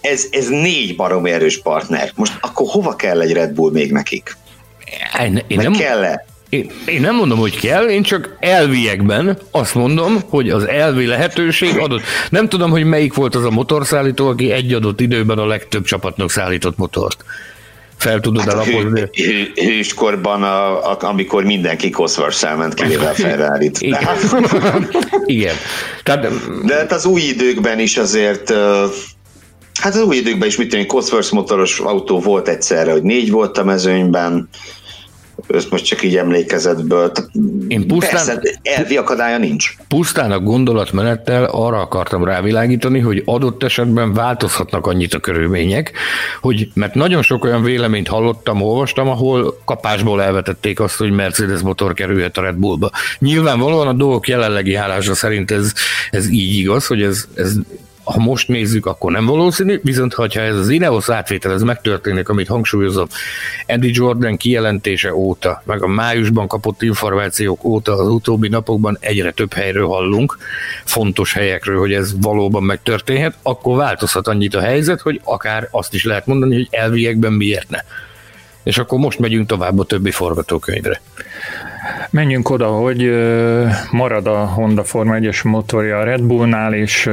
[0.02, 2.12] Ez, ez négy barom erős partner.
[2.16, 4.38] Most akkor hova kell egy Red Bull még nekik?
[5.24, 6.26] Én, én nem, kell-e?
[6.50, 11.78] Én, én nem mondom, hogy kell, én csak elviekben azt mondom, hogy az elvi lehetőség
[11.78, 12.02] adott.
[12.30, 16.32] Nem tudom, hogy melyik volt az a motorszállító, aki egy adott időben a legtöbb csapatnak
[16.32, 17.26] szállított motort.
[17.98, 19.10] Fel tudod hát elapozni?
[19.14, 24.08] Hő, hőskorban, a, a, amikor mindenki Cosworth ment kivéve a ferrari Igen.
[25.26, 25.56] Igen.
[26.04, 26.28] Tehát,
[26.66, 28.54] De hát az új időkben is azért
[29.82, 33.58] Hát az új időkben is, mit tudom, Cosworth motoros autó volt egyszerre, hogy négy volt
[33.58, 34.50] a mezőnyben,
[35.48, 37.12] ezt most csak így emlékezetből.
[37.68, 39.76] Én pusztán, Persze, elvi akadálya nincs.
[39.88, 45.92] Pusztán a gondolatmenettel arra akartam rávilágítani, hogy adott esetben változhatnak annyit a körülmények,
[46.42, 51.94] hogy mert nagyon sok olyan véleményt hallottam, olvastam, ahol kapásból elvetették azt, hogy Mercedes motor
[51.94, 52.92] kerülhet a Red Bullba.
[53.20, 55.74] Nyilvánvalóan a dolgok jelenlegi állása szerint ez,
[56.10, 57.54] ez így igaz, hogy ez, ez
[58.04, 62.48] ha most nézzük, akkor nem valószínű, viszont ha ez az Ineos átvétel ez megtörténik, amit
[62.48, 63.08] hangsúlyozom,
[63.66, 69.54] Eddie Jordan kijelentése óta, meg a májusban kapott információk óta az utóbbi napokban egyre több
[69.54, 70.38] helyről hallunk,
[70.84, 76.04] fontos helyekről, hogy ez valóban megtörténhet, akkor változhat annyit a helyzet, hogy akár azt is
[76.04, 77.80] lehet mondani, hogy elviekben miért ne.
[78.64, 81.02] És akkor most megyünk tovább a többi forgatókönyvre.
[82.10, 83.12] Menjünk oda, hogy
[83.92, 87.10] marad a Honda Forma 1-es motorja a Red Bullnál, és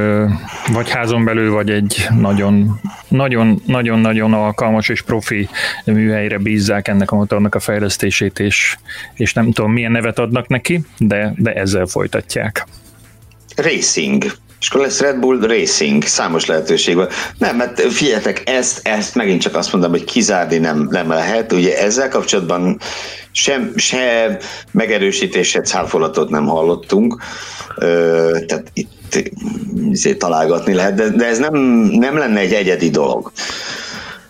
[0.71, 5.49] vagy házon belül, vagy egy nagyon, nagyon, nagyon, nagyon alkalmas és profi
[5.85, 8.75] műhelyre bízzák ennek a motornak a fejlesztését, és,
[9.13, 12.67] és nem tudom milyen nevet adnak neki, de, de ezzel folytatják.
[13.55, 14.23] Racing
[14.61, 17.07] és akkor lesz Red Bull Racing, számos lehetőség van.
[17.37, 21.51] Nem, mert figyeljetek, ezt, ezt megint csak azt mondom, hogy kizárni nem, nem lehet.
[21.51, 22.79] Ugye ezzel kapcsolatban
[23.31, 24.37] sem, se
[24.71, 27.21] megerősítését, száfolatot nem hallottunk,
[27.75, 29.31] Ö, tehát itt
[29.91, 31.55] azért találgatni lehet, de, de ez nem,
[31.91, 33.31] nem lenne egy egyedi dolog.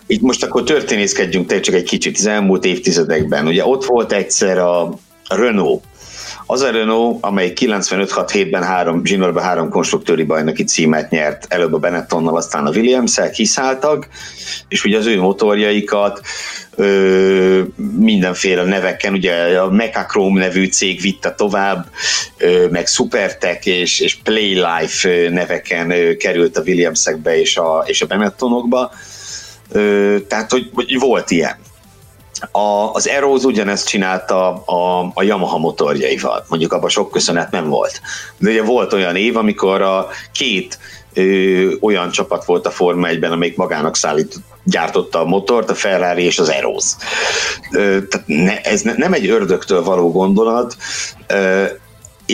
[0.06, 3.46] Itt most akkor történészkedjünk csak egy kicsit az elmúlt évtizedekben.
[3.46, 5.82] Ugye ott volt egyszer a Renault,
[6.52, 12.36] az a Renault, amely 95-6-7-ben három, zsinórban három konstruktőri bajnoki címet nyert, előbb a Benettonnal,
[12.36, 14.08] aztán a Williams-el kiszálltak,
[14.68, 16.20] és ugye az ő motorjaikat
[16.74, 17.62] ö,
[17.98, 21.86] mindenféle neveken, ugye a Mechachrome nevű cég vitte tovább,
[22.38, 28.06] ö, meg Supertech és, és Playlife neveken ö, került a Williamsekbe és a, és a
[28.06, 28.92] Benettonokba,
[29.70, 31.56] ö, tehát hogy, hogy volt ilyen.
[32.50, 38.00] A, az Eros ugyanezt csinálta a, a Yamaha motorjaival, mondjuk abban sok köszönet nem volt.
[38.38, 40.78] De ugye volt olyan év, amikor a két
[41.14, 46.22] ö, olyan csapat volt a Forma 1-ben, amelyik magának szállít, gyártotta a motort, a Ferrari
[46.22, 46.84] és az Eros.
[47.70, 50.76] Tehát ne, ez ne, nem egy ördögtől való gondolat,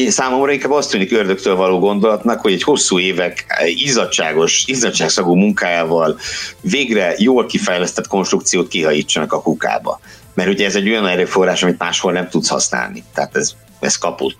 [0.06, 6.18] számomra inkább azt tűnik ördögtől való gondolatnak, hogy egy hosszú évek izzadságos, izzadságszagú munkájával
[6.61, 10.00] végre jól kifejlesztett konstrukciót kihajítsanak a kukába.
[10.34, 13.04] Mert ugye ez egy olyan erőforrás, amit máshol nem tudsz használni.
[13.14, 14.37] Tehát ez, ez kaput.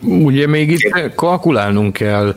[0.00, 2.34] Ugye még itt kalkulálnunk kell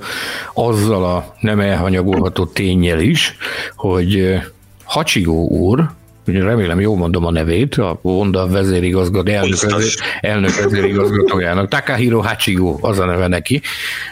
[0.54, 3.38] azzal a nem elhanyagolható tényel is,
[3.76, 4.40] hogy
[4.84, 5.90] Hacsigó úr,
[6.26, 13.00] remélem jól mondom a nevét, a Honda vezérigazgató, elnök, vezér, elnök vezérigazgatójának, Takahiro Hachigo az
[13.00, 13.62] a neve neki.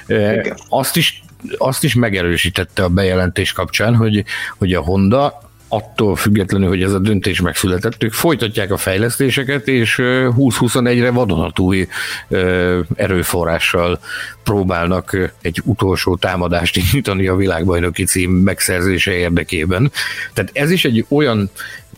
[0.08, 0.58] Igen.
[0.70, 1.24] Azt is
[1.58, 4.24] azt is megerősítette a bejelentés kapcsán, hogy,
[4.58, 5.42] hogy a Honda
[5.74, 11.88] attól függetlenül, hogy ez a döntés megszületett, ők folytatják a fejlesztéseket, és 2021-re vadonatúj
[12.96, 14.00] erőforrással
[14.44, 19.92] próbálnak egy utolsó támadást indítani a világbajnoki cím megszerzése érdekében.
[20.34, 21.50] Tehát ez is egy olyan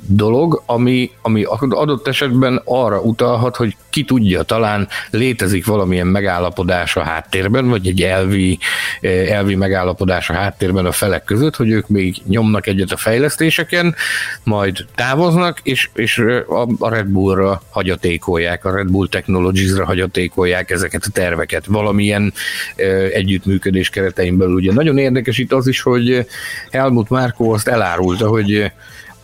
[0.07, 7.03] dolog, ami, ami adott esetben arra utalhat, hogy ki tudja, talán létezik valamilyen megállapodás a
[7.03, 8.59] háttérben, vagy egy elvi,
[9.29, 13.95] elvi megállapodás a háttérben a felek között, hogy ők még nyomnak egyet a fejlesztéseken,
[14.43, 16.17] majd távoznak, és, és
[16.79, 22.33] a Red Bullra hagyatékolják, a Red Bull Technologies-ra hagyatékolják ezeket a terveket valamilyen
[23.13, 24.55] együttműködés keretein belül.
[24.55, 26.25] Ugye nagyon érdekes itt az is, hogy
[26.71, 28.71] Helmut Márkó azt elárulta, hogy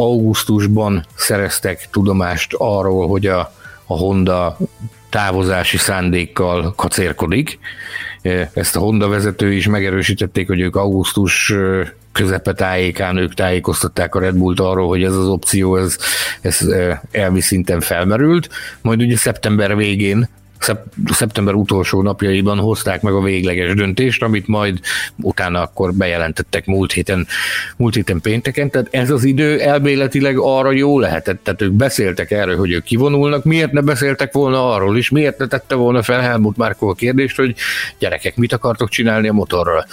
[0.02, 3.54] augusztusban szereztek tudomást arról, hogy a,
[3.86, 4.58] a Honda
[5.10, 7.60] távozási szándékkal kacérkodik.
[8.54, 11.54] Ezt a Honda vezető is megerősítették, hogy ők augusztus
[12.12, 15.98] közepe tájékán ők tájékoztatták a Red Bullt arról, hogy ez az opció, ez,
[16.42, 16.68] ez
[17.12, 18.50] elvi szinten felmerült.
[18.82, 20.30] Majd ugye szeptember végén
[21.12, 24.80] szeptember utolsó napjaiban hozták meg a végleges döntést, amit majd
[25.21, 27.28] utána akkor bejelentettek múlt héten,
[27.78, 32.58] múlt héten pénteken, tehát ez az idő elméletileg arra jó lehetett, tehát ők beszéltek erről,
[32.58, 36.58] hogy ők kivonulnak, miért ne beszéltek volna arról is, miért ne tette volna fel Helmut
[36.58, 37.56] Márkó a kérdést, hogy
[38.00, 39.86] gyerekek, mit akartok csinálni a motorral,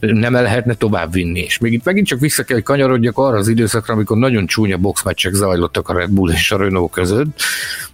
[0.00, 3.36] nem el lehetne tovább vinni, és még itt megint csak vissza kell, hogy kanyarodjak arra
[3.36, 7.40] az időszakra, amikor nagyon csúnya boxmeccsek zajlottak a Red Bull és a Renault között,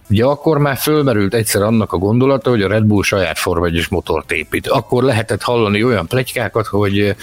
[0.09, 3.85] Ugye akkor már fölmerült egyszer annak a gondolata, hogy a Red Bull saját Form 1
[3.89, 4.67] motort épít.
[4.67, 7.15] Akkor lehetett hallani olyan plegykákat, hogy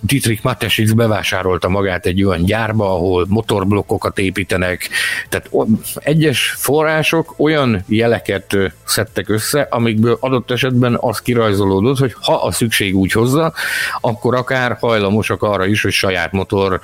[0.00, 4.88] Dietrich Matesic bevásárolta magát egy olyan gyárba, ahol motorblokkokat építenek.
[5.28, 5.50] Tehát
[5.94, 12.96] egyes források olyan jeleket szedtek össze, amikből adott esetben az kirajzolódott, hogy ha a szükség
[12.96, 13.52] úgy hozza,
[14.00, 16.80] akkor akár hajlamosak arra is, hogy saját motor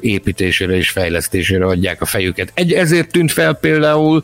[0.00, 2.50] építésére és fejlesztésére adják a fejüket.
[2.54, 4.22] Egy, ezért tűnt fel például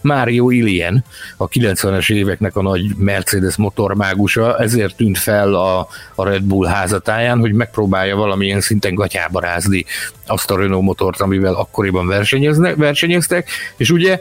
[0.00, 1.04] Mário Ilien,
[1.36, 7.38] a 90-es éveknek a nagy Mercedes motormágusa, ezért tűnt fel a, a Red Bull házatáján,
[7.38, 9.84] hogy megpróbálja valamilyen szinten gatyába rázni
[10.26, 12.06] azt a Renault motort, amivel akkoriban
[12.76, 14.20] versenyeztek, és ugye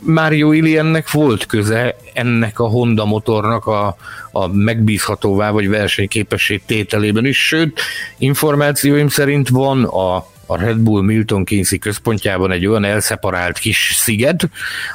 [0.00, 3.96] Mário Iliennek volt köze ennek a Honda motornak a,
[4.32, 7.80] a megbízhatóvá vagy versenyképessé tételében is, sőt,
[8.18, 14.48] információim szerint van a a Red Bull Milton Keynes központjában egy olyan elszeparált kis sziget,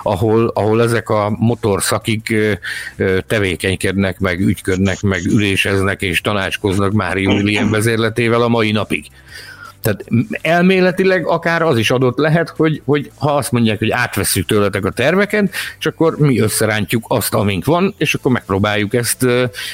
[0.04, 2.36] ahol, ahol ezek a motorszakik
[3.28, 9.06] tevékenykednek, meg ügyködnek, meg üléseznek és tanácskoznak Mário William vezérletével a mai napig.
[9.82, 10.06] Tehát
[10.42, 14.92] elméletileg akár az is adott lehet, hogy, hogy ha azt mondják, hogy átveszünk tőletek a
[14.92, 19.26] terveket, és akkor mi összerántjuk azt, amink van, és akkor megpróbáljuk ezt,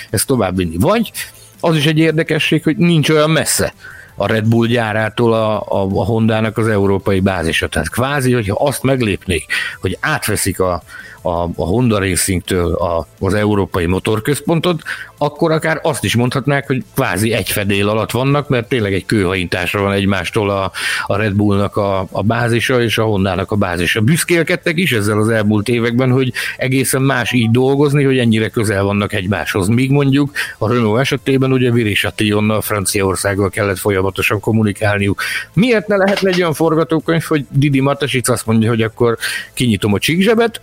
[0.10, 0.78] ezt továbbvinni.
[0.78, 1.12] Vagy
[1.60, 3.74] az is egy érdekesség, hogy nincs olyan messze
[4.20, 7.68] a Red Bull gyárától a, a, a Hondának az európai bázisa.
[7.68, 9.46] Tehát kvázi, hogyha azt meglépnék,
[9.80, 10.82] hogy átveszik a,
[11.28, 14.82] a, a Honda Racing-től a, az Európai Motorközpontot,
[15.18, 19.82] akkor akár azt is mondhatnák, hogy kvázi egy fedél alatt vannak, mert tényleg egy kőhajintásra
[19.82, 20.72] van egymástól a,
[21.06, 24.02] a Red Bullnak a, a bázisa és a Hondának a bázisa.
[24.02, 29.14] Büszkélkedtek is ezzel az elmúlt években, hogy egészen más így dolgozni, hogy ennyire közel vannak
[29.14, 29.68] egymáshoz.
[29.68, 35.22] Míg mondjuk a Renault esetében ugye Viri Chatillonnal Franciaországgal kellett folyamatosan kommunikálniuk.
[35.54, 39.18] Miért ne lehetne egy olyan forgatókönyv, hogy Didi Matasic azt mondja, hogy akkor
[39.54, 40.62] kinyitom a csíkzsebet,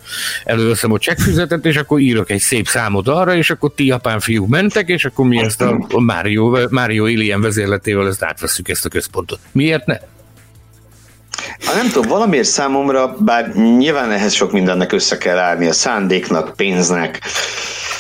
[0.55, 4.49] előveszem a csekkfüzetet, és akkor írok egy szép számot arra, és akkor ti japán fiúk
[4.49, 9.39] mentek, és akkor mi ezt a Mario, Mario Ilien vezérletével ezt átveszük ezt a központot.
[9.53, 9.97] Miért ne?
[11.65, 16.57] Ha nem tudom, valamiért számomra, bár nyilván ehhez sok mindennek össze kell állni, a szándéknak,
[16.57, 17.21] pénznek,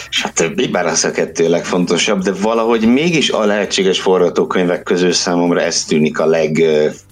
[0.08, 0.70] stb.
[0.70, 6.18] Bár az a kettő legfontosabb, de valahogy mégis a lehetséges forgatókönyvek közül számomra ez tűnik
[6.18, 6.64] a leg,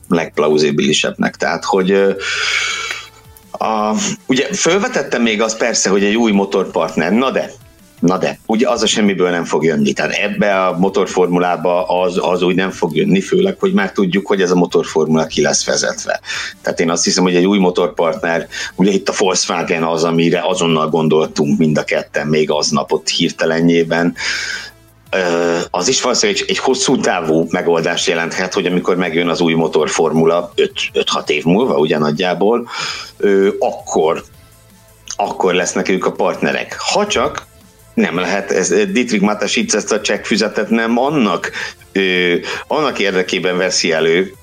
[0.09, 1.37] legplauzibilisebbnek.
[1.37, 2.17] Tehát, hogy
[3.63, 3.95] a,
[4.27, 7.51] ugye fölvetettem még az persze, hogy egy új motorpartner, na de,
[8.01, 9.93] Na de, ugye az a semmiből nem fog jönni.
[9.93, 14.41] Tehát ebbe a motorformulába az, az úgy nem fog jönni, főleg, hogy már tudjuk, hogy
[14.43, 16.21] ez a motorformula ki lesz vezetve.
[16.63, 20.89] Tehát én azt hiszem, hogy egy új motorpartner, ugye itt a Volkswagen az, amire azonnal
[20.89, 24.15] gondoltunk mind a ketten, még aznap ott hirtelenjében,
[25.71, 30.53] az is valószínűleg egy, egy hosszú távú megoldást jelenthet, hogy amikor megjön az új motorformula
[30.57, 32.69] 5-6 év múlva ugye nagyjából,
[33.59, 34.25] akkor,
[35.17, 36.77] akkor lesznek ők a partnerek.
[36.79, 37.47] Ha csak
[37.95, 41.51] nem lehet, ez, Dietrich Matasic ezt a csekkfüzetet nem annak,
[42.67, 44.35] annak érdekében veszi elő,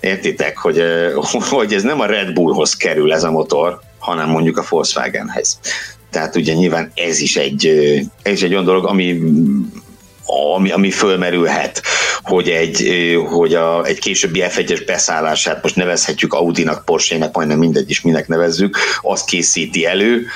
[0.00, 0.82] értitek, hogy,
[1.50, 5.58] hogy ez nem a Red Bullhoz kerül ez a motor, hanem mondjuk a Volkswagenhez.
[6.10, 7.66] Tehát ugye nyilván ez is egy,
[8.22, 9.20] ez is egy olyan dolog, ami
[10.26, 11.82] ami, ami fölmerülhet,
[12.22, 12.88] hogy egy,
[13.28, 18.76] hogy a, egy későbbi F1-es beszállását most nevezhetjük Audinak, Porsche-nek, majdnem mindegy is minek nevezzük,
[19.02, 20.26] azt készíti elő,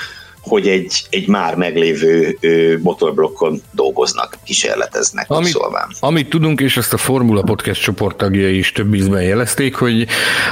[0.40, 2.38] hogy egy, egy már meglévő
[2.82, 5.30] motorblokkon dolgoznak, kísérleteznek.
[5.30, 5.56] Amit,
[6.00, 10.06] amit tudunk, és ezt a Formula Podcast csoport tagjai is több ízben jelezték, hogy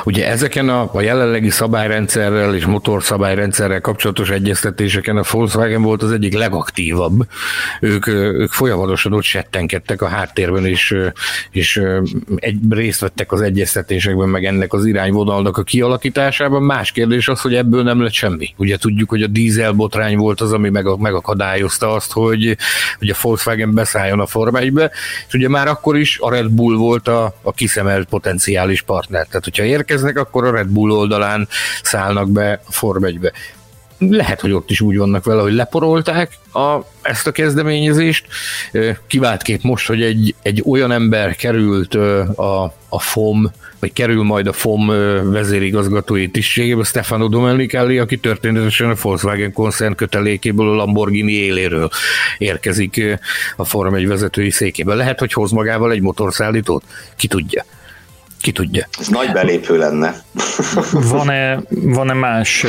[0.05, 6.35] ugye ezeken a, a jelenlegi szabályrendszerrel és motorszabályrendszerrel kapcsolatos egyeztetéseken a Volkswagen volt az egyik
[6.35, 7.27] legaktívabb.
[7.81, 10.97] Ők, ők folyamatosan ott settenkedtek a háttérben, és,
[11.51, 11.83] és
[12.37, 16.63] egy, részt vettek az egyeztetésekben, meg ennek az irányvonalnak a kialakításában.
[16.63, 18.55] Más kérdés az, hogy ebből nem lett semmi.
[18.57, 22.57] Ugye tudjuk, hogy a dízel botrány volt az, ami megakadályozta azt, hogy,
[22.99, 24.91] hogy a Volkswagen beszálljon a Forma 1-be,
[25.27, 29.27] és ugye már akkor is a Red Bull volt a, a kiszemelt potenciális partner.
[29.27, 31.49] Tehát, hogyha érkeznek, akkor a Red Bull oldalán
[31.83, 33.33] szállnak be a Forma 1-be
[33.99, 38.27] lehet, hogy ott is úgy vannak vele, hogy leporolták a, ezt a kezdeményezést.
[39.07, 44.53] Kiváltképp most, hogy egy, egy olyan ember került a, a FOM, vagy kerül majd a
[44.53, 44.87] FOM
[45.31, 51.91] vezérigazgatói tisztségébe, Stefano Domenicali, aki történetesen a Volkswagen koncern kötelékéből a Lamborghini éléről
[52.39, 53.19] érkezik
[53.57, 54.95] a Form egy vezetői székébe.
[54.95, 56.85] Lehet, hogy hoz magával egy motorszállítót?
[57.17, 57.65] Ki tudja.
[58.41, 58.89] Ki tudja.
[58.99, 60.23] Ez nagy belépő lenne.
[60.93, 62.67] Van-e, van-e más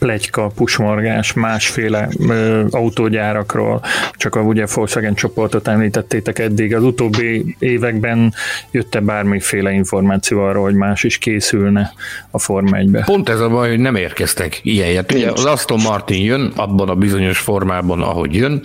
[0.00, 3.82] plegyka, pusmorgás másféle ö, autógyárakról,
[4.12, 8.34] csak a ugye Volkswagen csoportot említettétek eddig, az utóbbi években
[8.70, 11.92] jött-e bármiféle információ arról, hogy más is készülne
[12.30, 13.02] a Forma 1-be?
[13.04, 15.12] Pont ez a baj, hogy nem érkeztek ilyenjet.
[15.12, 18.62] Ugye az Aston Martin jön, abban a bizonyos formában, ahogy jön,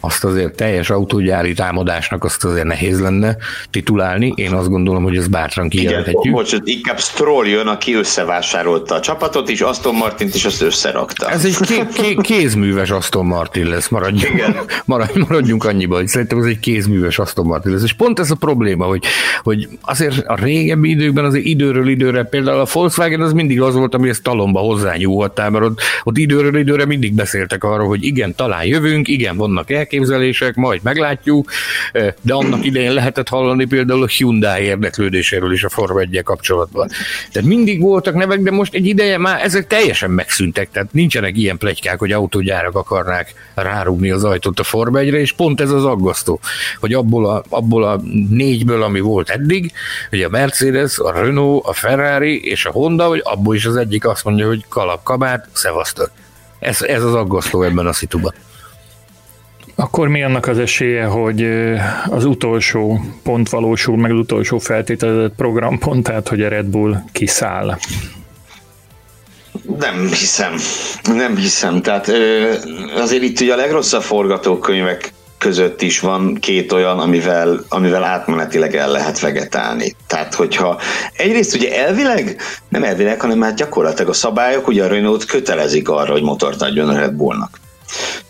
[0.00, 3.36] azt azért teljes autógyári támadásnak azt azért nehéz lenne
[3.70, 4.32] titulálni.
[4.36, 6.24] Én azt gondolom, hogy ez bátran kijelenthetjük.
[6.24, 11.30] Igen, bocs, inkább Stroll jön, aki összevásárolta a csapatot is, Aston Martin is, azt összerakta.
[11.30, 14.54] Ez egy ké- ké- kézműves Aston Martin lesz, maradjunk, Igen.
[15.28, 17.82] maradjunk annyiba, hogy szerintem ez egy kézműves Aston Martin lesz.
[17.82, 19.04] És pont ez a probléma, hogy,
[19.42, 23.94] hogy azért a régebbi időkben azért időről időre például a Volkswagen az mindig az volt,
[23.94, 28.64] ami ezt talomba hozzányúlhattál, mert ott, ott időről időre mindig beszéltek arról, hogy igen, talán
[28.64, 31.50] jövünk, igen, vannak elképzelések, majd meglátjuk,
[32.20, 36.88] de annak idején lehetett hallani például a Hyundai érdeklődéséről is a Forma 1 kapcsolatban.
[37.32, 41.36] Tehát mindig voltak nevek, de most egy ideje már ezek teljesen megszűnt szűntek, tehát nincsenek
[41.36, 45.84] ilyen plegykák, hogy autógyárak akarnák rárugni az ajtót a Forma 1 és pont ez az
[45.84, 46.40] aggasztó,
[46.80, 48.00] hogy abból a, abból a
[48.30, 49.72] négyből, ami volt eddig,
[50.10, 54.06] hogy a Mercedes, a Renault, a Ferrari és a Honda, hogy abból is az egyik
[54.06, 56.10] azt mondja, hogy kalap kabát, szevasztok.
[56.58, 58.34] Ez, ez az aggasztó ebben a szituban.
[59.74, 61.46] Akkor mi annak az esélye, hogy
[62.10, 67.78] az utolsó pont valósul, meg az utolsó feltételezett programpont, tehát hogy a Red Bull kiszáll?
[69.78, 70.54] Nem hiszem,
[71.02, 71.82] nem hiszem.
[71.82, 72.12] Tehát
[72.96, 78.90] azért itt ugye a legrosszabb forgatókönyvek között is van két olyan, amivel, amivel átmenetileg el
[78.90, 79.96] lehet vegetálni.
[80.06, 80.80] Tehát, hogyha
[81.16, 82.36] egyrészt ugye elvileg,
[82.68, 86.88] nem elvileg, hanem hát gyakorlatilag a szabályok, ugye a Renault kötelezik arra, hogy motort adjon
[86.88, 87.60] a Red Bullnak.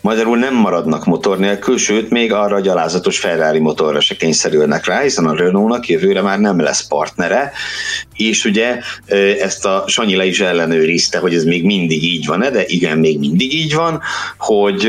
[0.01, 5.01] Magyarul nem maradnak motor nélkül, sőt, még arra a gyalázatos Ferrari motorra se kényszerülnek rá,
[5.01, 7.53] hiszen a Renault-nak jövőre már nem lesz partnere,
[8.16, 8.78] és ugye
[9.40, 13.18] ezt a Sanyi le is ellenőrizte, hogy ez még mindig így van-e, de igen, még
[13.18, 14.00] mindig így van,
[14.38, 14.88] hogy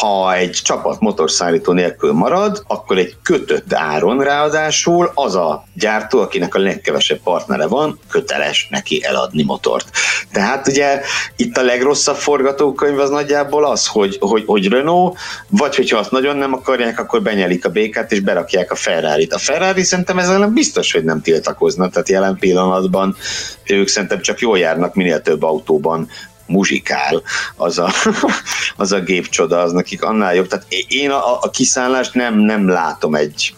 [0.00, 6.54] ha egy csapat motorszállító nélkül marad, akkor egy kötött áron ráadásul az a gyártó, akinek
[6.54, 9.90] a legkevesebb partnere van, köteles neki eladni motort.
[10.32, 11.00] Tehát ugye
[11.36, 15.18] itt a legrosszabb forgatókönyv az nagyjából az, hogy, hogy, hogy Renault,
[15.48, 19.32] vagy hogyha azt nagyon nem akarják, akkor benyelik a békát és berakják a Ferrari-t.
[19.32, 23.16] A Ferrari szerintem ezzel biztos, hogy nem tiltakozna, tehát jelen pillanatban
[23.64, 26.08] ők szerintem csak jól járnak minél több autóban
[26.46, 27.22] muzsikál,
[27.56, 27.90] az a,
[28.76, 30.46] az a gépcsoda, az nekik annál jobb.
[30.46, 33.54] Tehát én a, a kiszállást nem, nem látom egy,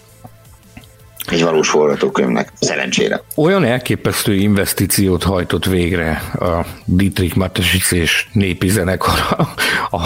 [1.30, 3.22] egy valós forgatókönyvnek, szerencsére.
[3.34, 9.42] Olyan elképesztő investíciót hajtott végre a Dietrich Mateschitz és népi zenekar a,
[9.96, 10.02] a,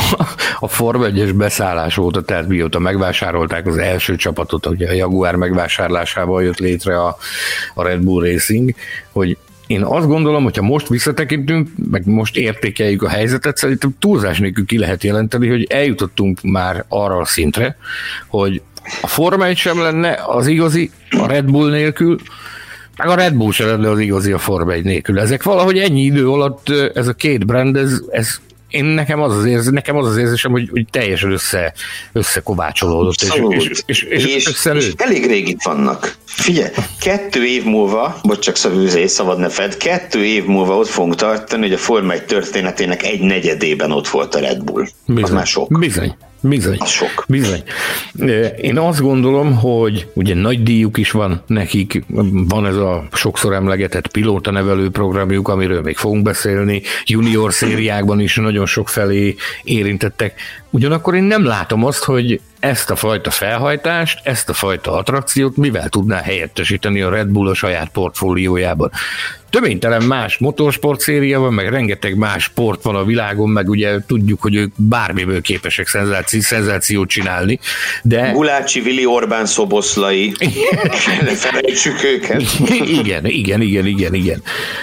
[0.60, 6.42] a Form 1 beszállás óta, tehát mióta megvásárolták az első csapatot, ugye a Jaguar megvásárlásával
[6.42, 7.16] jött létre a,
[7.74, 8.74] a Red Bull Racing,
[9.12, 9.36] hogy
[9.70, 14.78] én azt gondolom, hogyha most visszatekintünk, meg most értékeljük a helyzetet, szerintem túlzás nélkül ki
[14.78, 17.76] lehet jelenteni, hogy eljutottunk már arra a szintre,
[18.26, 18.62] hogy
[19.00, 22.18] a Forma 1 sem lenne az igazi a Red Bull nélkül,
[22.96, 25.20] meg a Red Bull sem lenne az igazi a Forma 1 nélkül.
[25.20, 29.44] Ezek valahogy ennyi idő alatt ez a két brand, ez, ez én nekem az az,
[29.44, 31.72] érzés, nekem az, az érzésem, hogy, hogy teljesen össze,
[32.12, 33.22] összekovácsolódott.
[33.22, 36.14] És, és, és, és, és, és, és elég rég itt vannak.
[36.24, 36.70] Figyelj,
[37.00, 41.62] kettő év múlva, bocs csak szavűzé, szabad ne fed, kettő év múlva ott fogunk tartani,
[41.62, 44.86] hogy a Forma 1 történetének egy negyedében ott volt a Red Bull.
[45.06, 45.78] Bizony, az már sok.
[45.78, 46.16] Bizony.
[46.40, 46.76] Bizony.
[46.78, 47.24] Az sok.
[47.28, 47.62] Bizony.
[48.60, 54.08] Én azt gondolom, hogy ugye nagy díjuk is van nekik, van ez a sokszor emlegetett
[54.08, 60.40] pilóta nevelő programjuk, amiről még fogunk beszélni, junior szériákban is nagyon sok felé érintettek.
[60.70, 65.88] Ugyanakkor én nem látom azt, hogy ezt a fajta felhajtást, ezt a fajta attrakciót mivel
[65.88, 68.90] tudná helyettesíteni a Red Bull a saját portfóliójában
[69.50, 74.42] töménytelen más motorsport széria van, meg rengeteg más sport van a világon, meg ugye tudjuk,
[74.42, 77.58] hogy ők bármiből képesek szenzáció, szenzációt csinálni,
[78.02, 78.30] de...
[78.30, 80.32] Gulácsi, Vili Orbán, Szoboszlai,
[81.20, 82.42] ne felejtsük őket.
[82.86, 84.42] igen, igen, igen, igen, igen.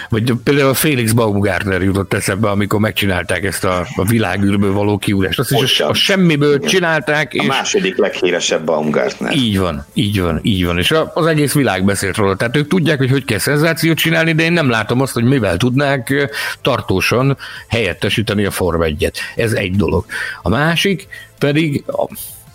[0.09, 5.39] Vagy például a Felix Baumgartner jutott eszembe, amikor megcsinálták ezt a, a világűrből való kiúrást.
[5.39, 6.67] Azt is a, a semmiből igen.
[6.69, 7.33] csinálták.
[7.33, 7.41] És...
[7.41, 9.35] A második leghíresebb Baumgartner.
[9.35, 10.77] Így van, így van, így van.
[10.77, 12.35] És az egész világ beszélt róla.
[12.35, 15.57] Tehát ők tudják, hogy hogy kell szenzációt csinálni, de én nem látom azt, hogy mivel
[15.57, 16.29] tudnák
[16.61, 17.37] tartósan
[17.67, 20.05] helyettesíteni a Form 1 Ez egy dolog.
[20.41, 21.07] A másik
[21.39, 21.83] pedig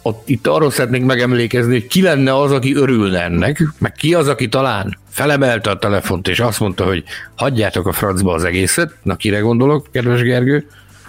[0.03, 4.29] ott itt arról szeretnék megemlékezni, hogy ki lenne az, aki örülne ennek, meg ki az,
[4.29, 8.93] aki talán felemelte a telefont, és azt mondta, hogy hagyjátok a francba az egészet.
[9.03, 10.67] Na, kire gondolok, kedves Gergő?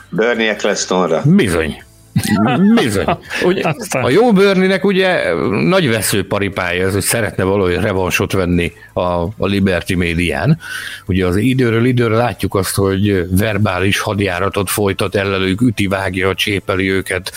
[0.10, 1.22] Bernie Ecclestonra.
[1.26, 1.84] Bizony.
[2.76, 3.18] Bizony.
[3.45, 9.32] Ugye, a jó Börninek ugye nagy veszőparipája ez, hogy szeretne valahogy revansot venni a, a
[9.38, 10.59] Liberty médián.
[11.05, 17.32] Ugye az időről időre látjuk azt, hogy verbális hadjáratot folytat ellenük, üti, vágja, csépeli őket,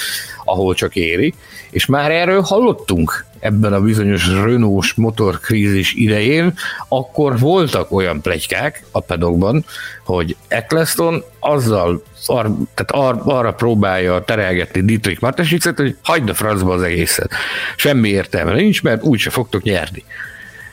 [0.45, 1.35] ahol csak éri.
[1.71, 6.55] És már erről hallottunk ebben a bizonyos Renault motorkrízis idején,
[6.89, 9.65] akkor voltak olyan plegykák a pedokban,
[10.05, 16.73] hogy Eccleston azzal ar, tehát ar, arra próbálja terelgetni Dietrich Matesicet, hogy hagyd a francba
[16.73, 17.31] az egészet.
[17.77, 20.05] Semmi értelme nincs, mert úgyse fogtok nyerni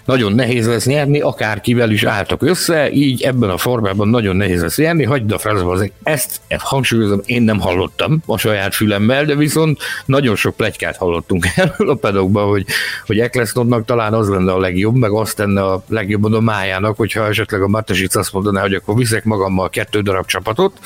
[0.05, 4.77] nagyon nehéz lesz nyerni, akárkivel is álltak össze, így ebben a formában nagyon nehéz lesz
[4.77, 9.35] nyerni, hagyd a francba az ezt, ezt hangsúlyozom, én nem hallottam a saját fülemmel, de
[9.35, 12.65] viszont nagyon sok plegykát hallottunk erről a pedokban, hogy,
[13.05, 17.27] hogy Ecclestonnak talán az lenne a legjobb, meg azt tenne a legjobb a májának, hogyha
[17.27, 20.79] esetleg a Matesic azt mondaná, hogy akkor viszek magammal kettő darab csapatot,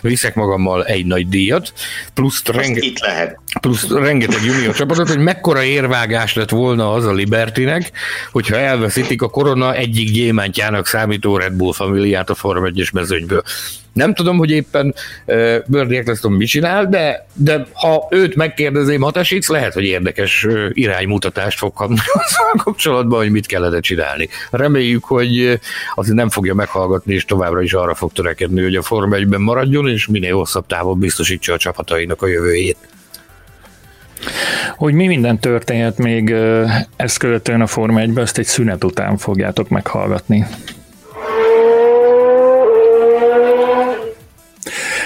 [0.00, 1.72] viszek magammal egy nagy díjat,
[2.14, 3.40] plusz, renge, itt lehet.
[3.60, 7.90] plusz rengeteg junior csapatot, hogy mekkora érvágás lett volna az a Libertynek,
[8.30, 13.42] hogyha elveszítik a korona egyik gyémántjának számító Red Bull familiát a Form 1-es mezőnyből.
[13.92, 14.94] Nem tudom, hogy éppen
[15.26, 20.70] uh, Bernie Eccleston mit csinál, de, de ha őt megkérdezém Matasic, lehet, hogy érdekes uh,
[20.72, 21.96] iránymutatást fog kapni
[22.52, 24.28] a kapcsolatban, hogy mit kellene csinálni.
[24.50, 25.60] Reméljük, hogy
[25.94, 29.88] azért nem fogja meghallgatni, és továbbra is arra fog törekedni, hogy a Form 1-ben maradjon,
[29.88, 32.76] és minél hosszabb távon biztosítsa a csapatainak a jövőjét.
[34.76, 36.34] Hogy mi minden történhet még
[36.96, 40.46] ezt követően a Forma 1 ezt egy szünet után fogjátok meghallgatni.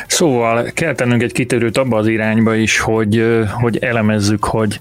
[0.06, 4.78] Szóval kell tennünk egy kitörőt abba az irányba is, hogy, hogy elemezzük, hogy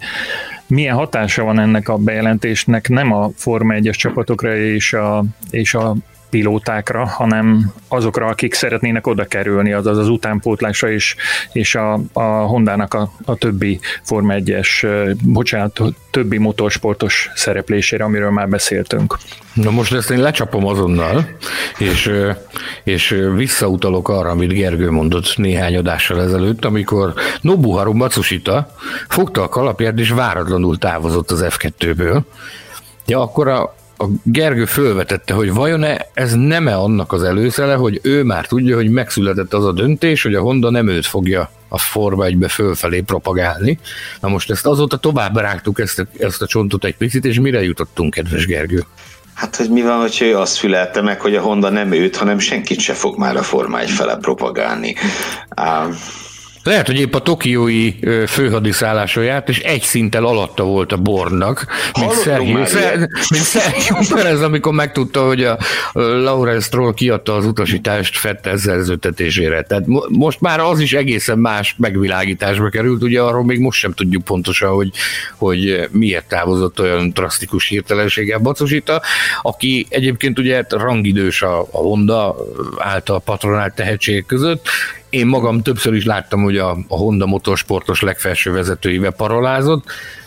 [0.68, 5.96] milyen hatása van ennek a bejelentésnek nem a Forma 1-es csapatokra és a, és a
[6.36, 11.16] pilótákra, hanem azokra, akik szeretnének oda kerülni, azaz az utánpótlásra és,
[11.52, 14.88] és a, a Hondának a, a többi Forma 1-es,
[15.24, 15.80] bocsánat,
[16.12, 19.18] többi motorsportos szereplésére, amiről már beszéltünk.
[19.54, 21.28] Na most ezt én lecsapom azonnal,
[21.78, 22.12] és,
[22.84, 28.76] és visszautalok arra, amit Gergő mondott néhány adással ezelőtt, amikor Nobuharu Matsushita
[29.08, 32.22] fogta a kalapját, és váratlanul távozott az F2-ből.
[33.06, 38.24] Ja, akkor a, a Gergő fölvetette, hogy vajon-e ez nem-e annak az előszele, hogy ő
[38.24, 42.26] már tudja, hogy megszületett az a döntés, hogy a Honda nem őt fogja a Forma
[42.26, 43.80] 1 fölfelé propagálni.
[44.22, 47.64] Na most ezt azóta tovább rágtuk ezt a, ezt a csontot egy picit, és mire
[47.64, 48.84] jutottunk, kedves Gergő?
[49.34, 52.40] Hát, hogy mi van, hogy ő azt fülelte meg, hogy a Honda nem őt, hanem
[52.40, 54.96] senkit se fog már a Forma 1 fele propagálni.
[55.62, 55.96] Um,
[56.66, 57.94] lehet, hogy épp a tokiói
[58.28, 61.68] főhadiszálláson járt, és egy szinttel alatta volt a Bornnak,
[62.00, 65.58] mint Sergio, mint Sergio Perez, amikor megtudta, hogy a
[65.94, 69.62] Lawrence Stroll kiadta az utasítást Fettel szerződtetésére.
[69.62, 74.24] Tehát most már az is egészen más megvilágításba került, ugye arról még most sem tudjuk
[74.24, 74.92] pontosan, hogy,
[75.36, 79.02] hogy miért távozott olyan drasztikus hirtelenséggel Bacosita,
[79.42, 82.36] aki egyébként ugye rangidős a, a Honda
[82.78, 84.68] által patronált tehetségek között,
[85.10, 89.84] én magam többször is láttam, hogy a, a Honda motorsportos legfelső vezetőivel parolázott.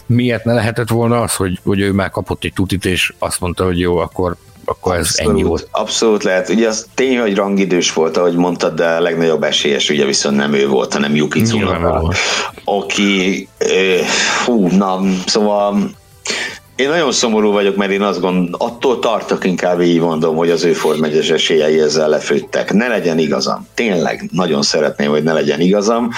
[0.06, 3.64] Miért ne lehetett volna az, hogy, hogy ő már kapott egy tutit, és azt mondta,
[3.64, 5.68] hogy jó, akkor akkor ez abszolút, ennyi volt.
[5.70, 6.48] Abszolút lehet.
[6.48, 10.52] Ugye az tény, hogy rangidős volt, ahogy mondtad, de a legnagyobb esélyes ugye viszont nem
[10.52, 12.14] ő volt, hanem Yuki Tsunoda,
[12.64, 13.48] aki,
[14.44, 15.90] hú, na, szóval
[16.78, 20.64] én nagyon szomorú vagyok, mert én azt gond, attól tartok inkább így mondom, hogy az
[20.64, 22.72] ő 1 esélyei ezzel lefőttek.
[22.72, 23.66] Ne legyen igazam.
[23.74, 26.10] Tényleg nagyon szeretném, hogy ne legyen igazam.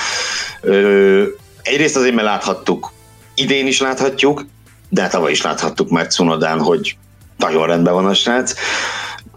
[0.60, 1.22] Ö,
[1.62, 2.92] egyrészt azért, mert láthattuk,
[3.34, 4.46] idén is láthatjuk,
[4.88, 6.96] de tavaly is láthattuk már Cunodán, hogy
[7.36, 8.54] nagyon rendben van a srác,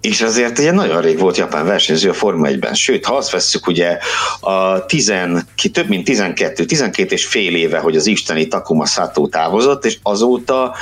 [0.02, 2.74] és azért ugye nagyon rég volt japán versenyző a Forma 1-ben.
[2.74, 3.98] Sőt, ha azt vesszük, ugye
[4.40, 5.14] a 10,
[5.56, 9.98] ki több mint 12, 12 és fél éve, hogy az isteni Takuma Sato távozott, és
[10.02, 10.76] azóta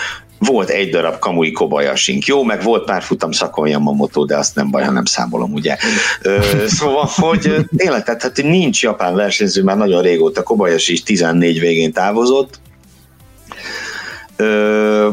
[0.45, 2.25] volt egy darab Kamui Kobayashink.
[2.25, 5.77] Jó, meg volt pár futam szakon Yamamoto, de azt nem baj, ha nem számolom, ugye.
[6.21, 11.59] Ö, szóval, hogy tényleg, tehát hát nincs japán versenyző már nagyon régóta, Kobayashi is 14
[11.59, 12.59] végén távozott.
[14.35, 15.09] Ö,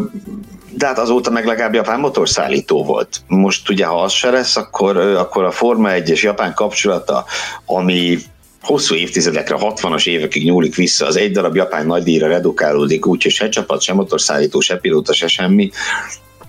[0.70, 3.20] de hát azóta meg legalább japán motorszállító volt.
[3.26, 7.24] Most ugye, ha az se lesz, akkor, akkor a Forma 1 és japán kapcsolata,
[7.66, 8.18] ami
[8.62, 13.80] hosszú évtizedekre, 60-as évekig nyúlik vissza, az egy darab japán nagydíjra redukálódik, úgyhogy se csapat,
[13.80, 15.70] se motorszállító, se pilóta, se semmi,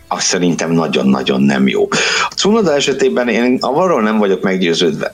[0.07, 1.87] azt szerintem nagyon-nagyon nem jó.
[2.29, 5.13] A Cunoda esetében én arról nem vagyok meggyőződve,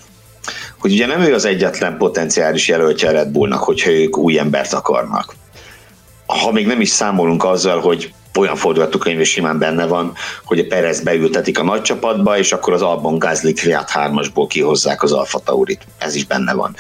[0.80, 4.74] hogy ugye nem ő az egyetlen potenciális jelöltje a Red Bullnak, hogyha ők új embert
[4.74, 5.36] akarnak.
[6.26, 10.14] Ha még nem is számolunk azzal, hogy olyan forgatókönyv is simán benne van,
[10.44, 15.04] hogy a Perez beültetik a nagy csapatba, és akkor az Albon Gázli Fiat 3-asból kihozzák
[15.04, 15.82] az Alfa Taurit.
[15.98, 16.76] Ez is benne van.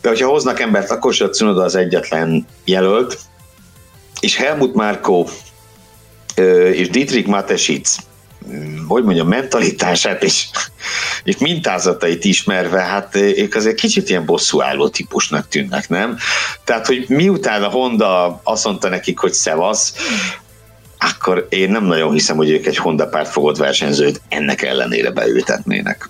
[0.00, 3.18] De hogyha hoznak embert, akkor se Cunoda az egyetlen jelölt,
[4.20, 5.26] és Helmut Márko
[6.72, 7.96] és Dietrich Matesic
[8.88, 10.46] hogy mondjam, mentalitását és,
[11.24, 16.16] és mintázatait ismerve, hát ők azért kicsit ilyen bosszúálló típusnak tűnnek, nem?
[16.64, 19.94] Tehát, hogy miután a Honda azt mondta nekik, hogy szevasz,
[20.98, 26.08] akkor én nem nagyon hiszem, hogy ők egy Honda párt fogott versenyzőt ennek ellenére beültetnének.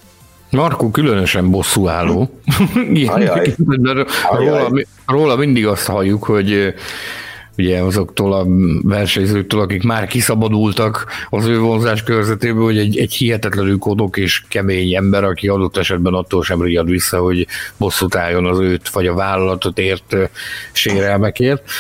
[0.51, 2.41] Markó különösen bosszúálló.
[3.07, 3.55] Ajaj.
[4.39, 4.70] róla,
[5.07, 6.74] róla mindig azt halljuk, hogy
[7.59, 8.47] ugye azoktól a
[8.83, 14.95] versenyzőktől, akik már kiszabadultak az ő vonzás körzetéből, hogy egy, egy hihetetlenül kodok és kemény
[14.95, 17.47] ember, aki adott esetben attól sem riad vissza, hogy
[17.77, 20.17] bosszút álljon az őt vagy a vállalatot ért
[20.73, 21.71] sérelmekért.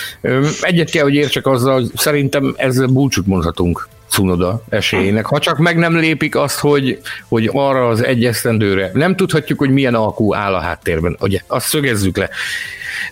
[0.60, 5.76] Egyet kell, hogy értsek azzal, hogy szerintem ezzel búcsút mondhatunk Cunoda esélyének, ha csak meg
[5.76, 10.54] nem lépik azt, hogy, hogy arra az egy esztendőre nem tudhatjuk, hogy milyen alkú áll
[10.54, 11.16] a háttérben.
[11.20, 12.30] Ugye, azt szögezzük le,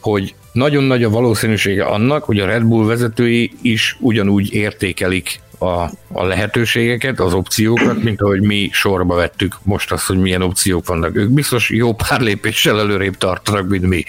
[0.00, 5.90] hogy nagyon nagy a valószínűsége annak, hogy a Red Bull vezetői is ugyanúgy értékelik a,
[6.12, 11.16] a lehetőségeket, az opciókat, mint ahogy mi sorba vettük most azt, hogy milyen opciók vannak.
[11.16, 14.04] Ők biztos jó pár lépéssel előrébb tartanak, mint mi.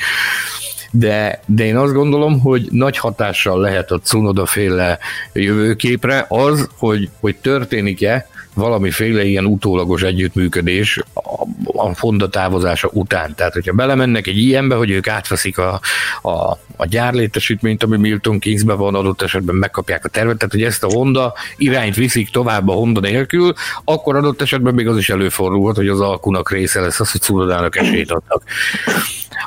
[0.97, 4.99] De, de én azt gondolom, hogy nagy hatással lehet a Cunoda féle
[5.33, 13.35] jövőképre az, hogy, hogy történik-e valamiféle ilyen utólagos együttműködés a, Honda távozása után.
[13.35, 15.79] Tehát, hogyha belemennek egy ilyenbe, hogy ők átveszik a,
[16.21, 16.31] a,
[16.75, 20.91] a gyárlétesítményt, ami Milton Kingsbe van, adott esetben megkapják a tervet, tehát hogy ezt a
[20.91, 25.87] Honda irányt viszik tovább a Honda nélkül, akkor adott esetben még az is előfordulhat, hogy
[25.87, 28.43] az alkunak része lesz az, hogy Cunodának esélyt adnak.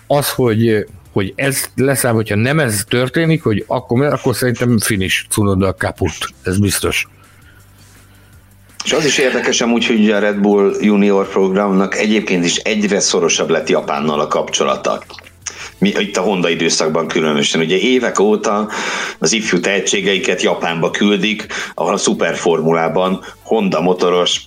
[0.07, 0.87] Az, hogy
[1.19, 6.15] hogy ez leszáll, hogyha nem ez történik, hogy akkor, akkor szerintem finish Cunoda kaput.
[6.43, 7.07] Ez biztos.
[8.85, 13.51] És az is érdekes amúgy, hogy a Red Bull Junior programnak egyébként is egyre szorosabb
[13.51, 15.03] lett Japánnal a kapcsolata.
[15.79, 17.61] Mi, itt a Honda időszakban különösen.
[17.61, 18.69] Ugye évek óta
[19.19, 24.41] az ifjú tehetségeiket Japánba küldik, ahol a szuperformulában Honda motoros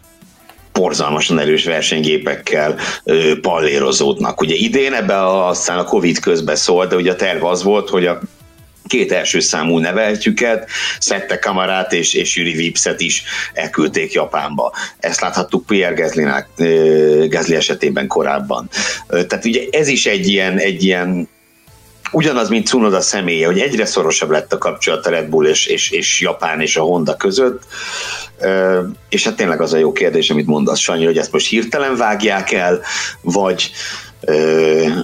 [0.71, 4.41] porzalmasan erős versenygépekkel ö, pallérozódnak.
[4.41, 7.89] Ugye idén ebbe a, aztán a Covid közben szólt, de ugye a terv az volt,
[7.89, 8.19] hogy a
[8.87, 10.69] két első számú neveltjüket,
[10.99, 14.73] Szette Kamarát és, és Yuri Vipset is elküldték Japánba.
[14.99, 16.23] Ezt láthattuk Pierre Gasly,
[17.27, 18.69] Gasly esetében korábban.
[19.07, 21.29] Tehát ugye ez is egy ilyen, egy ilyen
[22.11, 25.89] ugyanaz, mint Cunoda személye, hogy egyre szorosabb lett a kapcsolat a Red Bull és, és,
[25.89, 27.63] és Japán és a Honda között,
[29.09, 32.51] és hát tényleg az a jó kérdés, amit mondasz, Sanyi, hogy ezt most hirtelen vágják
[32.51, 32.81] el,
[33.21, 33.71] vagy,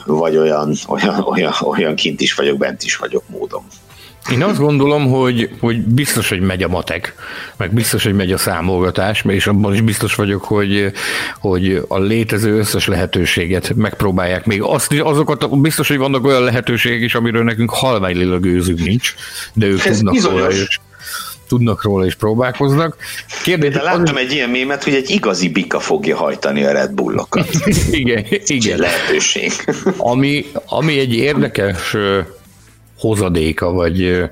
[0.05, 3.67] vagy olyan, olyan, olyan, olyan kint is vagyok, bent is vagyok módom.
[4.31, 7.15] Én azt gondolom, hogy, hogy biztos, hogy megy a matek,
[7.57, 10.91] meg biztos, hogy megy a számolgatás, és abban is biztos vagyok, hogy,
[11.39, 14.45] hogy a létező összes lehetőséget megpróbálják.
[14.45, 19.13] Még azt, azokat biztos, hogy vannak olyan lehetőségek is, amiről nekünk halványilag őzünk nincs,
[19.53, 20.79] de ők Ez tudnak róla is
[21.47, 22.95] tudnak róla és próbálkoznak.
[23.43, 24.21] Kérdés, De láttam az...
[24.21, 27.49] egy ilyen mémet, hogy egy igazi bika fogja hajtani a Red Bullokat.
[27.91, 28.79] igen, igen.
[28.79, 29.51] Lehetőség.
[29.97, 31.95] ami, ami egy érdekes
[32.97, 34.23] hozadéka, vagy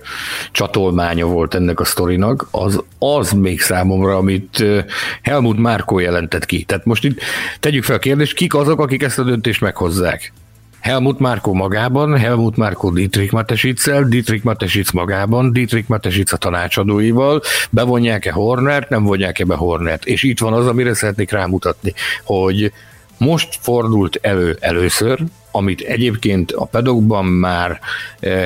[0.51, 4.63] csatolmánya volt ennek a sztorinak, az, az még számomra, amit
[5.21, 6.63] Helmut Márkó jelentett ki.
[6.63, 7.19] Tehát most itt
[7.59, 10.33] tegyük fel a kérdést, kik azok, akik ezt a döntést meghozzák?
[10.85, 18.31] Helmut Márkó magában, Helmut Márkó Dietrich Matesicel, Dietrich Matesic magában, Dietrich Matesic a tanácsadóival, bevonják-e
[18.31, 20.05] Hornert, nem vonják-e be Hornert.
[20.05, 21.93] És itt van az, amire szeretnék rámutatni,
[22.23, 22.71] hogy
[23.17, 25.19] most fordult elő először
[25.55, 27.79] amit egyébként a pedokban már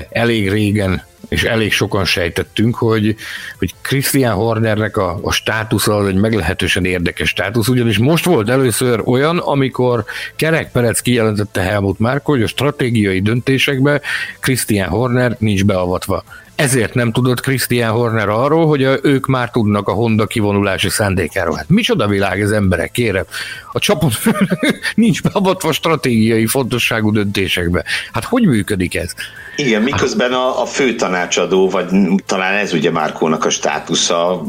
[0.10, 3.16] elég régen és elég sokan sejtettünk, hogy,
[3.58, 9.02] hogy Christian Hornernek a, a státusza az egy meglehetősen érdekes státusz, ugyanis most volt először
[9.06, 10.06] olyan, amikor
[10.36, 14.02] Kerek Perec kijelentette Helmut Márko, hogy a stratégiai döntésekbe
[14.40, 16.24] Christian Horner nincs beavatva.
[16.60, 21.56] Ezért nem tudott Christian Horner arról, hogy ők már tudnak a Honda kivonulási szándékáról.
[21.56, 23.24] Hát micsoda világ ez emberek, kérem.
[23.72, 24.14] A csapat
[24.96, 27.84] nincs beavatva stratégiai fontosságú döntésekbe.
[28.12, 29.14] Hát hogy működik ez?
[29.56, 31.88] Igen, miközben a, a fő tanácsadó, vagy
[32.26, 34.46] talán ez ugye Márkónak a státusza,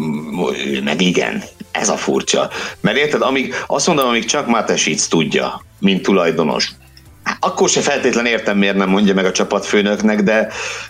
[0.84, 2.50] meg igen, ez a furcsa.
[2.80, 6.72] Mert érted, amíg, azt mondom, amíg csak Matesic tudja, mint tulajdonos,
[7.40, 10.48] akkor se feltétlen értem, miért nem mondja meg a csapatfőnöknek, de,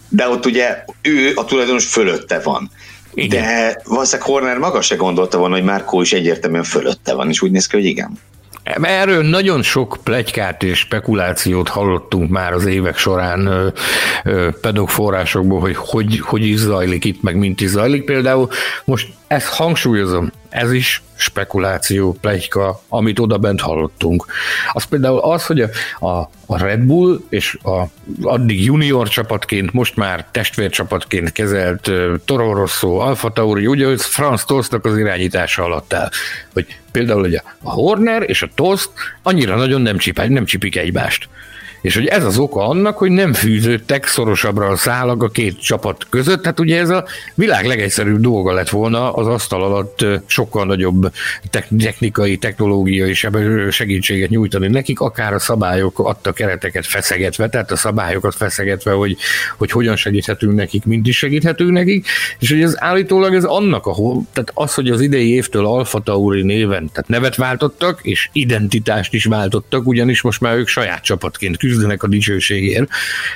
[0.09, 2.70] de ott ugye ő a tulajdonos fölötte van.
[3.14, 3.42] Igen.
[3.42, 7.51] De valószínűleg Horner maga se gondolta volna, hogy Márkó is egyértelműen fölötte van, és úgy
[7.51, 8.18] néz ki, hogy igen.
[8.82, 13.72] Erről nagyon sok plegykát és spekulációt hallottunk már az évek során
[14.61, 18.05] pedok forrásokból, hogy, hogy hogy is zajlik itt, meg mint is zajlik.
[18.05, 18.48] Például
[18.84, 24.26] most ezt hangsúlyozom, ez is spekuláció, plegyka, amit oda bent hallottunk.
[24.72, 25.70] Az például az, hogy a,
[26.46, 27.84] a, Red Bull és a
[28.22, 34.44] addig junior csapatként, most már testvércsapatként kezelt uh, Toro Rosso, Alfa Tauri, ugye, hogy Franz
[34.44, 36.08] Tostnak az irányítása alatt áll.
[36.52, 38.90] Hogy például hogy a Horner és a Tost
[39.22, 41.28] annyira nagyon nem, csipál, nem csipik egymást
[41.80, 46.06] és hogy ez az oka annak, hogy nem fűződtek szorosabbra a szálak a két csapat
[46.08, 47.04] között, hát ugye ez a
[47.34, 51.12] világ legegyszerűbb dolga lett volna az asztal alatt sokkal nagyobb
[51.50, 53.14] technikai, technológiai
[53.70, 54.68] segítséget nyújtani.
[54.68, 59.16] Nekik, akár a szabályok adta kereteket feszegetve, tehát a szabályokat feszegetve, hogy,
[59.58, 62.06] hogy hogyan segíthetünk nekik, mint is segíthetünk nekik,
[62.38, 63.94] és hogy ez állítólag ez annak a,
[64.32, 69.24] tehát az, hogy az idei évtől Alfa Tauri néven, tehát nevet váltottak, és identitást is
[69.24, 71.69] váltottak, ugyanis most már ők saját csapatként küzdenek
[72.02, 72.88] a dicsőségért,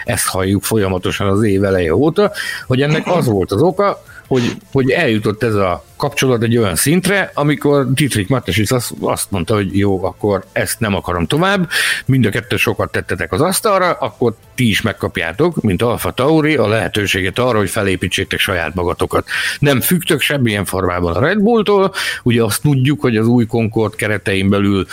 [0.05, 2.33] ezt halljuk folyamatosan az év eleje óta,
[2.67, 4.03] hogy ennek az volt az oka,
[4.35, 9.55] hogy, hogy eljutott ez a kapcsolat egy olyan szintre, amikor Dietrich Matesis azt, azt mondta,
[9.55, 11.69] hogy jó, akkor ezt nem akarom tovább,
[12.07, 16.69] mind a kettő sokat tettetek az asztalra, akkor ti is megkapjátok, mint Alfa Tauri, a
[16.69, 19.29] lehetőséget arra, hogy felépítsétek saját magatokat.
[19.59, 24.49] Nem függtök semmilyen formában a Red Bulltól, ugye azt tudjuk, hogy az új Concord keretein
[24.49, 24.87] belül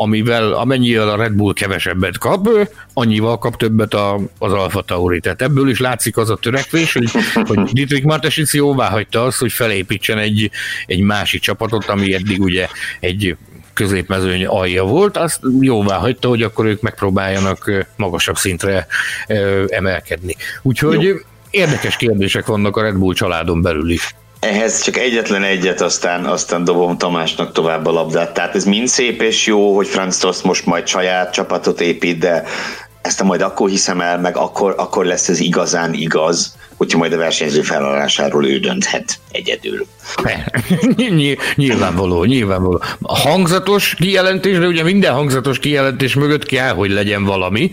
[0.00, 2.48] amivel amennyivel a Red Bull kevesebbet kap,
[2.92, 5.20] annyival kap többet a, az Alfa Tauri.
[5.20, 7.10] Tehát ebből is látszik az a törekvés, hogy,
[7.46, 10.50] hogy Dietrich Matesis jóvá hagyta azt, hogy felépítsen egy,
[10.86, 12.66] egy másik csapatot, ami eddig ugye
[13.00, 13.36] egy
[13.78, 18.86] középmezőny alja volt, azt jóvá hagyta, hogy akkor ők megpróbáljanak magasabb szintre
[19.66, 20.36] emelkedni.
[20.62, 21.14] Úgyhogy Jó.
[21.50, 24.14] érdekes kérdések vannak a Red Bull családon belül is.
[24.40, 28.34] Ehhez csak egyetlen egyet, aztán, aztán dobom Tamásnak tovább a labdát.
[28.34, 32.44] Tehát ez mind szép és jó, hogy Franz Tost most majd saját csapatot épít, de
[33.08, 37.16] ezt majd akkor hiszem el, meg akkor, akkor lesz ez igazán igaz, hogyha majd a
[37.16, 39.86] versenyző felállásáról ő dönthet egyedül.
[41.54, 42.82] nyilvánvaló, nyilvánvaló.
[43.00, 47.70] A hangzatos kijelentés, de ugye minden hangzatos kijelentés mögött kell, hogy legyen valami,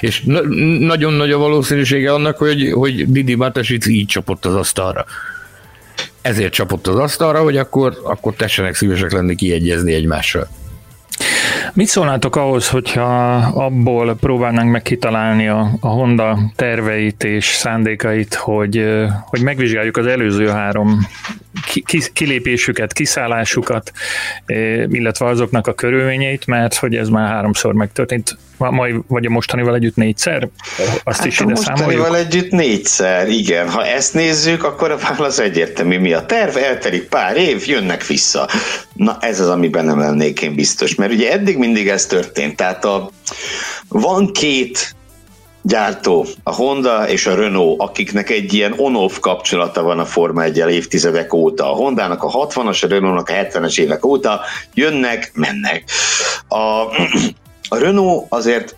[0.00, 0.48] és na-
[0.78, 5.04] nagyon nagy a valószínűsége annak, hogy, hogy Didi Matasic így csapott az asztalra
[6.22, 10.48] ezért csapott az asztalra, hogy akkor, akkor tessenek szívesek lenni kiegyezni egymással.
[11.74, 14.82] Mit szólnátok ahhoz, hogyha abból próbálnánk meg
[15.46, 18.84] a, a Honda terveit és szándékait, hogy,
[19.24, 20.98] hogy megvizsgáljuk az előző három
[22.12, 23.92] kilépésüket, kiszállásukat,
[24.88, 29.96] illetve azoknak a körülményeit, mert hogy ez már háromszor megtörtént, majd vagy a mostanival együtt
[29.96, 30.48] négyszer?
[31.04, 33.68] Azt hát is ide mostanival együtt négyszer, igen.
[33.70, 35.98] Ha ezt nézzük, akkor a válasz egyértelmű.
[35.98, 36.56] Mi a terv?
[36.56, 38.48] Eltelik pár év, jönnek vissza.
[38.92, 40.94] Na ez az, amiben nem lennék én biztos.
[40.94, 42.56] Mert ugye eddig mindig ez történt.
[42.56, 43.10] Tehát a,
[43.88, 44.94] van két
[45.62, 50.56] gyártó, a Honda és a Renault, akiknek egy ilyen on-off kapcsolata van a Forma 1
[50.56, 51.72] évtizedek óta.
[51.72, 54.40] A Hondának a 60-as, a Renault-nak a 70-es évek óta
[54.74, 55.84] jönnek, mennek.
[56.48, 56.56] A,
[57.74, 58.76] a Renault azért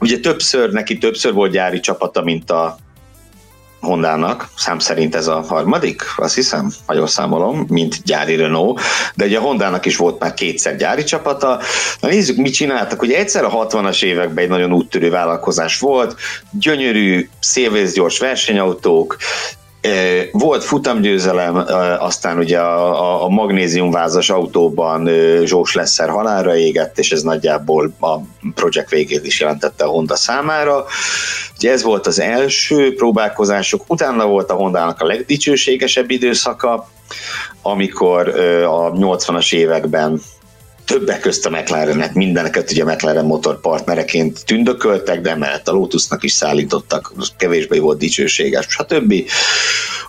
[0.00, 2.76] ugye többször, neki többször volt gyári csapata, mint a
[3.82, 8.80] Hondának, szám szerint ez a harmadik, azt hiszem, ha jól számolom, mint gyári Renault,
[9.14, 11.60] de ugye a Hondának is volt már kétszer gyári csapata.
[12.00, 13.02] Na nézzük, mit csináltak.
[13.02, 16.16] Ugye egyszer a 60-as években egy nagyon úttörő vállalkozás volt,
[16.50, 19.16] gyönyörű, szélvészgyors versenyautók,
[20.32, 21.56] volt futamgyőzelem,
[21.98, 25.08] aztán ugye a, a magnéziumvázas autóban
[25.44, 28.16] Zsós Leszer halálra égett, és ez nagyjából a
[28.54, 30.84] projekt végét is jelentette a Honda számára.
[31.56, 36.88] Ugye ez volt az első próbálkozások, utána volt a Hondának a legdicsőségesebb időszaka,
[37.62, 38.28] amikor
[38.64, 40.20] a 80-as években
[40.84, 47.12] többek közt a McLarenet, mindeneket ugye McLaren motorpartnereként tündököltek, de emellett a Lotusnak is szállítottak,
[47.36, 49.14] kevésbé volt dicsőséges, stb.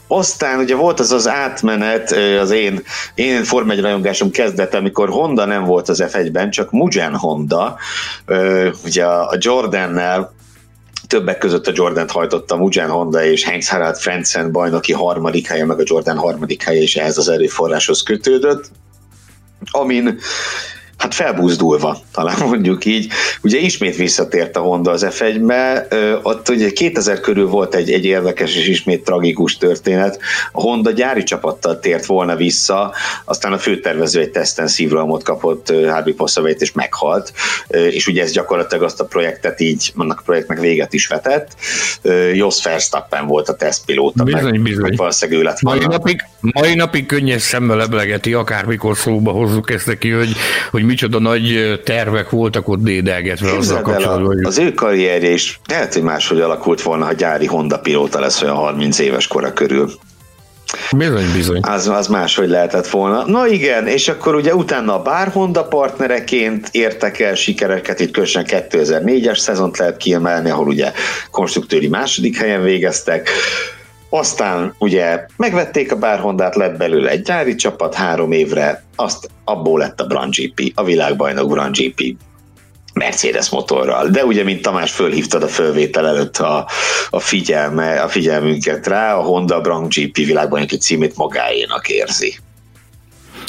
[0.07, 2.83] Aztán ugye volt az az átmenet, az én,
[3.15, 7.77] én Form 1 rajongásom kezdete, amikor Honda nem volt az F1-ben, csak Mugen Honda,
[8.85, 10.33] ugye a Jordannel
[11.07, 15.79] többek között a Jordan-t hajtotta Mugen Honda és Heinz Harald Frentzen bajnoki harmadik helye, meg
[15.79, 18.71] a Jordan harmadik helye is ehhez az erőforráshoz kötődött,
[19.75, 20.19] I mean,
[20.97, 23.07] hát felbúzdulva, talán mondjuk így.
[23.41, 25.87] Ugye ismét visszatért a Honda az F1-be,
[26.21, 30.19] ott ugye 2000 körül volt egy, egy érdekes és ismét tragikus történet.
[30.51, 32.93] A Honda gyári csapattal tért volna vissza,
[33.25, 37.33] aztán a főtervező egy teszten szívrohamot kapott, Harvey Possavét és meghalt,
[37.67, 41.55] és ugye ez gyakorlatilag azt a projektet így, annak a projektnek véget is vetett.
[42.33, 44.93] Jos Verstappen volt a tesztpilóta, bizony, meg, bizony.
[44.95, 45.61] valószínűleg ő lett.
[45.61, 50.31] Mai napig, mai napig könnyes szemmel eblegeti, akármikor szóba hozzuk ezt neki, hogy,
[50.71, 54.45] hogy micsoda nagy tervek voltak ott dédelgetve azzal kapcsolatban.
[54.45, 58.55] Az ő karrierje is lehet, hogy máshogy alakult volna, ha gyári Honda pilóta lesz olyan
[58.55, 59.91] 30 éves kora körül.
[60.97, 61.59] Bizony, bizony.
[61.61, 63.25] Az, az máshogy lehetett volna.
[63.25, 68.45] Na igen, és akkor ugye utána a bár Honda partnereként értek el sikereket, itt közösen
[68.47, 70.91] 2004-es szezont lehet kiemelni, ahol ugye
[71.31, 73.29] konstruktőri második helyen végeztek.
[74.15, 79.79] Aztán ugye megvették a bár Hondát, lett belőle egy gyári csapat három évre, azt abból
[79.79, 82.15] lett a Brand GP, a világbajnok Brand GP
[82.93, 84.07] Mercedes motorral.
[84.07, 86.67] De ugye, mint Tamás fölhívtad a fölvétel előtt a,
[87.09, 92.35] a, figyelme, a figyelmünket rá, a Honda Brand GP világbajnoki címét magáénak érzi.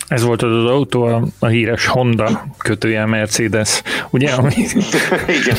[0.09, 4.31] Ez volt az az autó, a, a híres Honda kötője Mercedes, ugye?
[4.31, 4.55] Ami...
[5.41, 5.57] Igen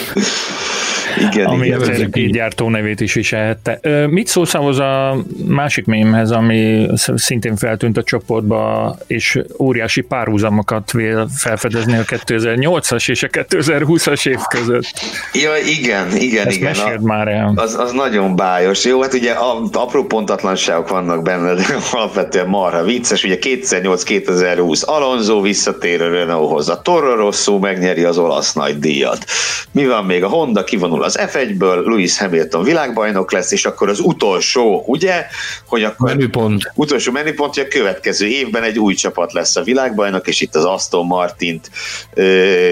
[1.31, 3.79] igen, ami igen, az egy gyártó nevét is viselhette.
[4.09, 11.27] Mit szólsz ahhoz a másik mémhez, ami szintén feltűnt a csoportba, és óriási párhuzamokat vél
[11.37, 14.93] felfedezni a 2008-as és a 2020-as év között?
[15.33, 16.75] Ja, igen, igen, Ezt igen.
[16.75, 17.53] A, már el.
[17.55, 18.85] Az, az nagyon bájos.
[18.85, 23.23] Jó, hát ugye a, apró pontatlanságok vannak benne, de alapvetően marha vicces.
[23.23, 29.25] Ugye 2008-2020 Alonso visszatér a Renaulthoz, a Toro Rosso megnyeri az olasz nagy díjat.
[29.71, 30.23] Mi van még?
[30.23, 35.25] A Honda kivonul az F1-ből, Lewis Hamilton világbajnok lesz, és akkor az utolsó, ugye,
[35.67, 36.71] hogy akkor menüpont.
[36.75, 40.65] utolsó menüpont, hogy a következő évben egy új csapat lesz a világbajnok, és itt az
[40.65, 41.71] Aston Martint
[42.13, 42.23] ö,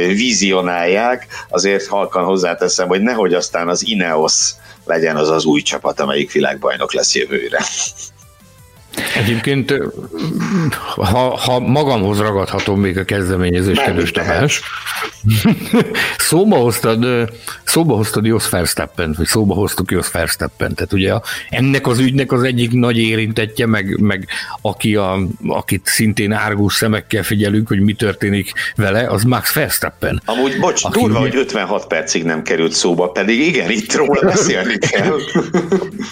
[0.07, 4.51] vizionálják, azért halkan hozzáteszem, hogy nehogy aztán az Ineos
[4.85, 7.59] legyen az az új csapat, amelyik világbajnok lesz jövőre.
[9.15, 9.73] Egyébként,
[10.95, 14.61] ha, ha magamhoz ragadhatom még a kezdeményezés, kedves Tamás,
[16.17, 17.29] szóba hoztad,
[17.63, 21.13] szóba hoztad Jos Verstappen, vagy szóba hoztuk Jos Verstappen, tehát ugye
[21.49, 24.27] ennek az ügynek az egyik nagy érintetje, meg, meg
[24.61, 30.21] aki a, akit szintén árgus szemekkel figyelünk, hogy mi történik vele, az Max Verstappen.
[30.25, 31.29] Amúgy, bocs, aki durva, ugye...
[31.29, 35.15] hogy 56 percig nem került szóba, pedig igen, itt róla beszélni kell.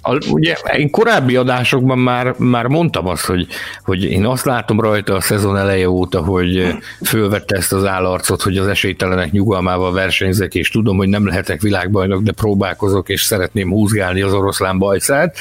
[0.32, 3.48] ugye én korábbi adásokban már, már mondtam azt, hogy,
[3.84, 8.58] hogy én azt látom rajta a szezon eleje óta, hogy fölvette ezt az állarcot, hogy
[8.58, 14.22] az esélytelenek nyugalmával versenyzek, és tudom, hogy nem lehetek világbajnok, de próbálkozok, és szeretném húzgálni
[14.22, 15.38] az oroszlán bajszát.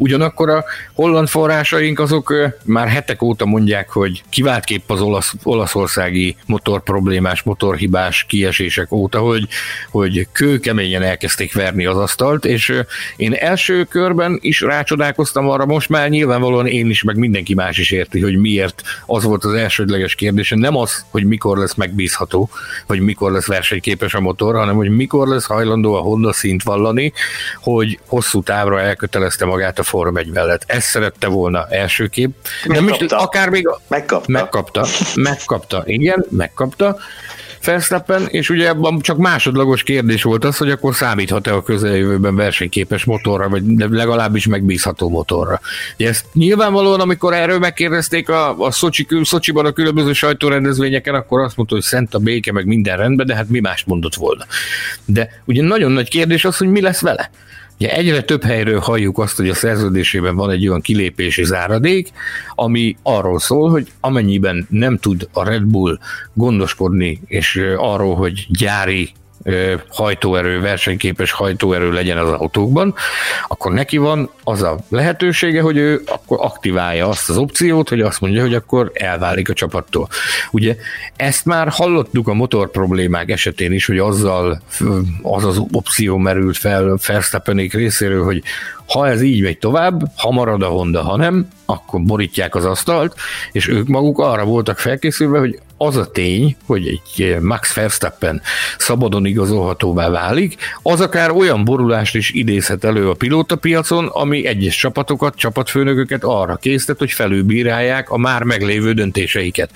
[0.00, 2.34] Ugyanakkor a holland forrásaink azok
[2.64, 4.22] már hetek óta mondják, hogy
[4.64, 9.48] kép az olasz, olaszországi motor problémás, motorhibás kiesések óta, hogy,
[9.90, 12.82] hogy kőkeményen elkezdték verni az asztalt, és
[13.16, 17.90] én első körben is rácsodálkoztam arra, most már nyilvánvalóan én is, meg mindenki más is
[17.90, 22.48] érti, hogy miért az volt az elsődleges kérdése, nem az, hogy mikor lesz megbízható,
[22.86, 27.12] vagy mikor lesz versenyképes a motor, hanem hogy mikor lesz hajlandó a Honda szint vallani,
[27.62, 30.64] hogy hosszú távra elkötelezte magát a Form 1 mellett.
[30.66, 32.36] Ezt szerette volna elsőképp.
[32.64, 34.32] Nem is, akár még megkapta.
[34.32, 34.86] megkapta.
[35.14, 36.96] Megkapta, igen, megkapta.
[37.64, 43.04] Verstappen, és ugye abban csak másodlagos kérdés volt az, hogy akkor számíthat-e a közeljövőben versenyképes
[43.04, 45.60] motorra, vagy legalábbis megbízható motorra.
[45.98, 51.56] Ugye ezt nyilvánvalóan, amikor erről megkérdezték a, a Szocsi, Szocsiban a különböző sajtórendezvényeken, akkor azt
[51.56, 54.44] mondta, hogy szent a béke, meg minden rendben, de hát mi más mondott volna.
[55.04, 57.30] De ugye nagyon nagy kérdés az, hogy mi lesz vele.
[57.80, 62.08] Ugye egyre több helyről halljuk azt, hogy a szerződésében van egy olyan kilépési záradék,
[62.54, 65.98] ami arról szól, hogy amennyiben nem tud a Red Bull
[66.34, 69.12] gondoskodni, és arról, hogy gyári
[69.88, 72.94] hajtóerő, versenyképes hajtóerő legyen az autókban,
[73.48, 78.20] akkor neki van az a lehetősége, hogy ő akkor aktiválja azt az opciót, hogy azt
[78.20, 80.08] mondja, hogy akkor elválik a csapattól.
[80.50, 80.76] Ugye
[81.16, 84.62] ezt már hallottuk a motor problémák esetén is, hogy azzal
[85.22, 88.42] az az opció merült fel Verstappenék részéről, hogy
[88.86, 93.14] ha ez így megy tovább, ha marad a Honda, ha nem, akkor borítják az asztalt,
[93.52, 98.42] és ők maguk arra voltak felkészülve, hogy az a tény, hogy egy Max Verstappen
[98.78, 105.34] szabadon igazolhatóvá válik, az akár olyan borulást is idézhet elő a pilótapiacon, ami egyes csapatokat,
[105.34, 109.70] csapatfőnököket arra késztet, hogy felülbírálják a már meglévő döntéseiket.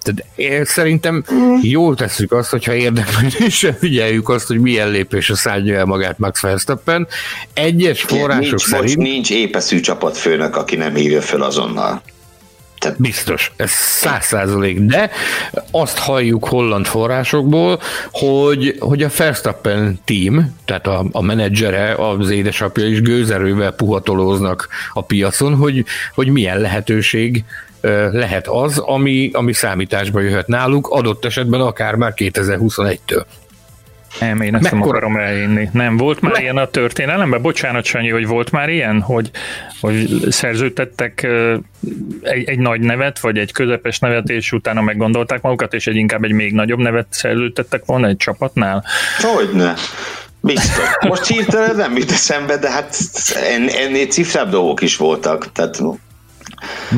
[0.00, 1.24] Tehát én szerintem
[1.62, 7.08] jól tesszük azt, hogyha érdeklődéssel figyeljük azt, hogy milyen lépésre szállja el magát Max Verstappen.
[7.54, 8.96] Egyes források nincs, szerint...
[8.96, 12.02] Most nincs épeszű csapatfőnök, aki nem hívja föl azonnal.
[12.82, 15.10] Tehát biztos, ez száz százalék, de
[15.70, 17.80] azt halljuk holland forrásokból,
[18.10, 25.02] hogy, hogy a Verstappen team, tehát a, a menedzsere, az édesapja is gőzerővel puhatolóznak a
[25.02, 27.44] piacon, hogy, hogy milyen lehetőség
[28.12, 33.24] lehet az, ami, ami számításba jöhet náluk, adott esetben akár már 2021-től.
[34.26, 34.80] Nem, én ezt Mekkora?
[34.80, 35.68] nem akarom elhinni.
[35.72, 37.42] Nem, volt már Me- ilyen a történelemben?
[37.42, 39.30] Bocsánat, Sanyi, hogy volt már ilyen, hogy,
[39.80, 41.28] hogy szerződtettek
[42.22, 46.24] egy, egy nagy nevet, vagy egy közepes nevet, és utána meggondolták magukat, és egy inkább
[46.24, 48.84] egy még nagyobb nevet szerződtettek volna egy csapatnál?
[49.20, 49.74] Hogyne.
[50.40, 50.84] Biztos.
[51.00, 52.96] Most hirtelen nem jut eszembe, de hát
[53.84, 55.52] ennél cifrább dolgok is voltak.
[55.52, 55.78] Tehát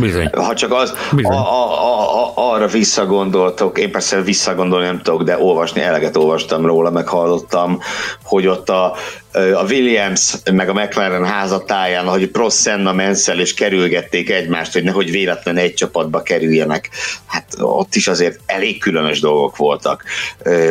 [0.00, 0.30] Bizony.
[0.32, 1.36] Ha csak az, Bizony.
[1.36, 6.90] A, a, a, arra visszagondoltok, én persze visszagondolni nem tudok, de olvasni, eleget olvastam róla,
[6.90, 7.78] meg hallottam,
[8.22, 8.94] hogy ott a,
[9.34, 15.10] a Williams meg a McLaren házatáján, hogy Prost, Senna, Mansell és kerülgették egymást, hogy nehogy
[15.10, 16.90] véletlen egy csapatba kerüljenek.
[17.26, 20.04] Hát ott is azért elég különös dolgok voltak,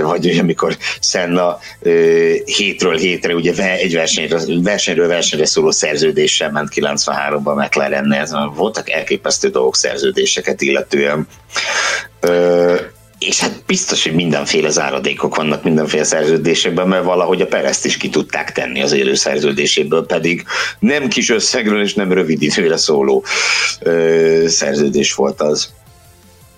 [0.03, 1.59] hogy amikor Senna
[2.45, 8.51] hétről hétre ugye egy versenyre, versenyről versenyre szóló szerződéssel ment 93-ban McLaren-nél.
[8.55, 11.27] Voltak elképesztő dolgok szerződéseket illetően
[13.27, 18.09] és hát biztos, hogy mindenféle záradékok vannak mindenféle szerződésekben, mert valahogy a Perezt is ki
[18.09, 20.43] tudták tenni az élő szerződéséből, pedig
[20.79, 23.23] nem kis összegről és nem rövid időre szóló
[23.79, 25.69] ö, szerződés volt az.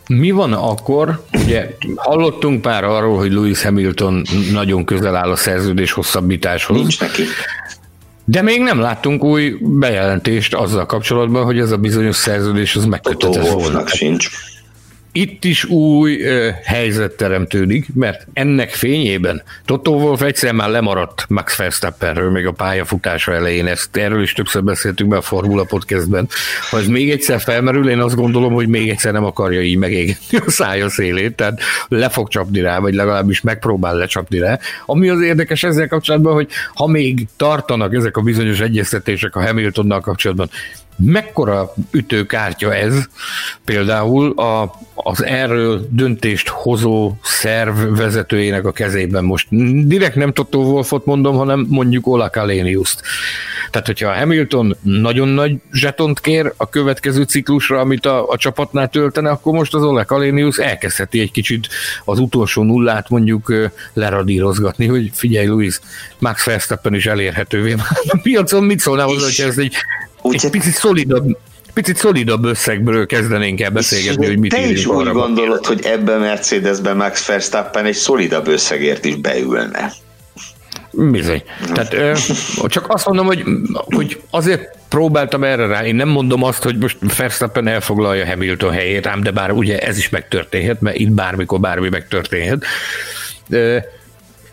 [0.07, 5.91] Mi van akkor, ugye hallottunk pár arról, hogy Lewis Hamilton nagyon közel áll a szerződés
[5.91, 6.78] hosszabbításhoz.
[6.78, 7.24] Nincs neki.
[8.26, 13.49] De még nem láttunk új bejelentést azzal kapcsolatban, hogy ez a bizonyos szerződés az megkötetett
[13.49, 13.88] volna.
[13.88, 14.30] sincs
[15.18, 21.57] itt is új ö, helyzet teremtődik, mert ennek fényében Toto Wolf egyszer már lemaradt Max
[21.57, 26.28] Verstappenről, még a pályafutása elején, ezt erről is többször beszéltünk be a Formula Podcastben.
[26.70, 30.38] Ha ez még egyszer felmerül, én azt gondolom, hogy még egyszer nem akarja így megégetni
[30.38, 34.59] a szája szélét, tehát le fog csapni rá, vagy legalábbis megpróbál lecsapni rá.
[34.86, 39.99] Ami az érdekes ezzel kapcsolatban, hogy ha még tartanak ezek a bizonyos egyeztetések a Hamiltonnal
[39.99, 40.49] kapcsolatban,
[40.98, 43.08] mekkora ütőkártya ez
[43.66, 49.48] például a, az erről döntést hozó szerv vezetőjének a kezében most.
[49.88, 53.02] Direkt nem Toto Wolfot mondom, hanem mondjuk Ola Kaleniuszt.
[53.72, 58.89] Tehát, hogyha a Hamilton nagyon nagy zsetont kér a következő ciklusra, amit a, a csapatnál
[58.89, 61.68] töltene, akkor most az Ola Kalenius elkezdheti egy kicsit
[62.06, 63.54] az utolsó nullát mondjuk
[63.93, 65.80] leradírozgatni, hogy figyelj, Luis,
[66.20, 67.76] Max Verstappen is elérhetővé
[68.08, 69.76] A piacon mit szólnál hozzá, hogy ez egy
[70.26, 71.38] úgy, egy picit szolidabb,
[71.73, 76.97] picit szolidabb összegből kezdenénk el beszélgetni, hogy mit Te is úgy gondolod, hogy ebben Mercedesben
[76.97, 79.91] Max Verstappen egy szolidabb összegért is beülne.
[80.91, 81.43] Bizony.
[81.73, 82.13] Tehát ö,
[82.67, 85.86] csak azt mondom, hogy, hogy azért próbáltam erre rá.
[85.86, 89.97] Én nem mondom azt, hogy most Verstappen elfoglalja Hamilton helyét, ám de bár ugye ez
[89.97, 92.65] is megtörténhet, mert itt bármikor bármi megtörténhet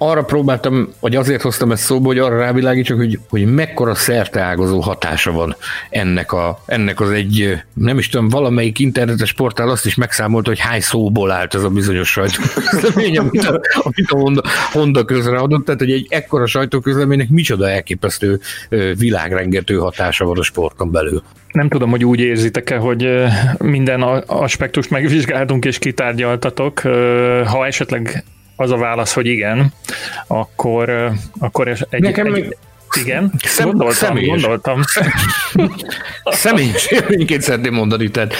[0.08, 5.32] arra próbáltam, vagy azért hoztam ezt szóba, hogy arra rávilágítsak, hogy, hogy mekkora szerteágazó hatása
[5.32, 5.56] van
[5.90, 10.58] ennek, a, ennek az egy, nem is tudom, valamelyik internetes portál azt is megszámolta, hogy
[10.58, 14.42] hány szóból állt ez a bizonyos sajtóközlemény, amit a, amit a Honda,
[14.72, 18.40] Honda közreadott, tehát hogy egy ekkora sajtóközleménynek micsoda elképesztő
[18.98, 21.22] világrengető hatása van a sporton belül.
[21.52, 23.24] Nem tudom, hogy úgy érzitek-e, hogy
[23.58, 26.80] minden aspektust megvizsgáltunk és kitárgyaltatok.
[27.46, 28.24] Ha esetleg
[28.56, 29.72] az a válasz, hogy igen,
[30.26, 32.56] akkor, akkor egy, Nekem egy, még...
[33.00, 34.40] Igen, Szem, gondoltam, személyes.
[34.40, 34.80] gondoltam.
[36.24, 38.34] Személyes élményként szeretném mondani, tehát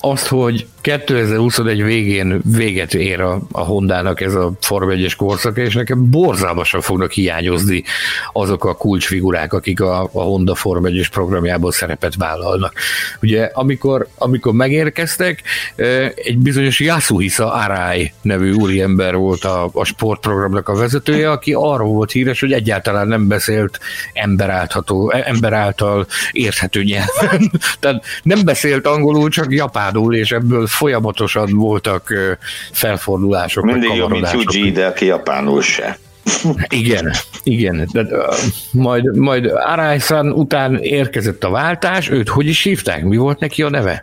[0.00, 5.74] azt, hogy 2021 végén véget ér a, a Hondának ez a Form 1-es korszak, és
[5.74, 7.84] nekem borzalmasan fognak hiányozni
[8.32, 12.72] azok a kulcsfigurák, akik a, a Honda Form 1-es programjából szerepet vállalnak.
[13.22, 15.42] Ugye, amikor, amikor megérkeztek,
[16.14, 22.12] egy bizonyos Yasuhisa Arai nevű úriember volt a, a sportprogramnak a vezetője, aki arról volt
[22.12, 23.78] híres, hogy egyáltalán nem beszélt
[24.12, 27.50] emberáltható, ember által érthető nyelven.
[27.80, 29.52] Tehát nem beszélt angolul, csak
[29.88, 32.12] japánul, és ebből folyamatosan voltak
[32.72, 33.64] felfordulások.
[33.64, 35.98] Mindig jobb, mint Yuji, de aki japánul se.
[36.68, 37.12] Igen,
[37.42, 37.88] igen.
[37.92, 38.34] De, uh,
[38.72, 39.98] majd, majd Arai
[40.32, 43.04] után érkezett a váltás, őt hogy is hívták?
[43.04, 44.02] Mi volt neki a neve?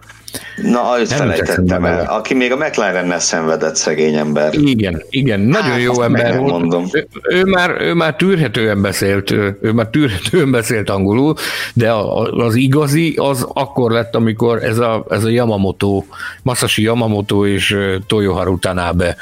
[0.56, 2.06] Na, őt felejtettem el.
[2.06, 4.54] Aki még a McLaren-nel szenvedett szegény ember.
[4.54, 6.52] Igen, igen, nagyon hát, jó ember volt.
[6.52, 6.86] Mondom.
[6.92, 11.36] Ő, ő, már, ő már tűrhetően beszélt, ő már tűrhetően beszélt angolul,
[11.74, 11.92] de
[12.38, 16.04] az igazi az akkor lett, amikor ez a, ez a Yamamoto,
[16.44, 17.78] Masashi Yamamoto és
[18.08, 19.16] Toyoharu Tanabe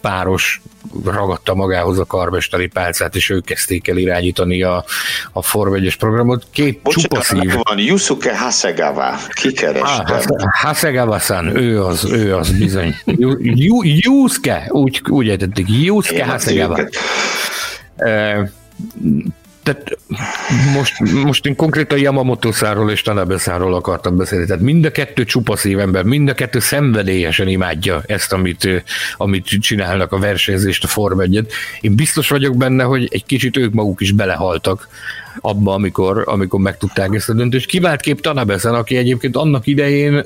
[0.00, 0.60] páros
[1.04, 4.84] ragadta magához a karmesteri pálcát, és ők kezdték el irányítani a,
[5.32, 6.46] a Form 1 programot.
[6.50, 7.54] Két csupaszív.
[7.62, 10.04] van, Yusuke Hasegawa, kikerestem.
[10.06, 12.94] Ah, Hasegawa-san, ő az, ő az bizony.
[13.82, 16.78] Yusuke, úgy, úgy ejtették, Yusuke Hasegawa
[19.62, 19.98] tehát
[20.74, 24.46] most, most én konkrétan Yamamoto száról és Tanabe száról akartam beszélni.
[24.46, 28.84] Tehát mind a kettő csupa szívember, mind a kettő szenvedélyesen imádja ezt, amit,
[29.16, 31.46] amit csinálnak a versenyzést, a Form 1
[31.80, 34.88] Én biztos vagyok benne, hogy egy kicsit ők maguk is belehaltak
[35.40, 37.66] abba, amikor, amikor megtudták ezt a döntést.
[37.66, 40.24] Kivált kép Tanabeszen, aki egyébként annak idején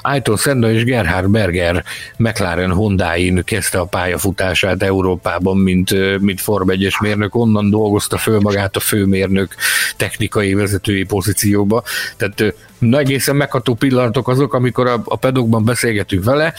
[0.00, 1.84] Ayrton Senna és Gerhard Berger
[2.16, 8.76] McLaren Hondáin kezdte a pályafutását Európában, mint, mint Form 1 mérnök, onnan dolgozta föl magát
[8.76, 9.54] a főmérnök
[9.96, 11.82] technikai vezetői pozícióba.
[12.16, 12.48] Tehát uh,
[12.98, 16.54] egészen megható pillanatok azok, amikor a, a pedokban beszélgetünk vele,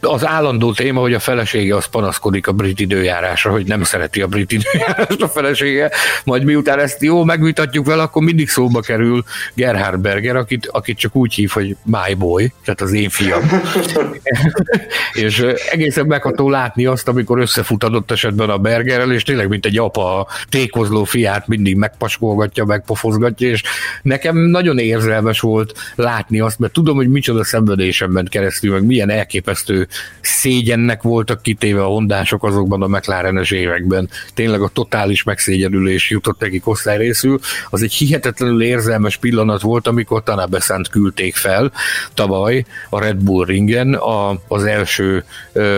[0.00, 4.26] az állandó téma, hogy a felesége az panaszkodik a brit időjárásra, hogy nem szereti a
[4.26, 5.90] brit időjárást a felesége,
[6.24, 11.16] majd miután ezt jó megvitatjuk vele, akkor mindig szóba kerül Gerhard Berger, akit, akit csak
[11.16, 13.50] úgy hív, hogy my boy, tehát az én fiam.
[15.12, 19.78] és egészen megható látni azt, amikor összefut adott esetben a Bergerrel, és tényleg mint egy
[19.78, 23.62] apa a tékozló fiát mindig megpaskolgatja, megpofozgatja, és
[24.02, 29.10] nekem nagyon érzelmes volt látni azt, mert tudom, hogy micsoda szenvedésem ment keresztül, meg milyen
[29.10, 29.88] elképesztő elképesztő
[30.20, 34.08] szégyennek voltak kitéve a hondások azokban a McLaren-es években.
[34.34, 37.40] Tényleg a totális megszégyenülés jutott nekik részül.
[37.70, 41.72] Az egy hihetetlenül érzelmes pillanat volt, amikor Tanabe Szent küldték fel
[42.14, 45.24] tavaly a Red Bull ringen a, az első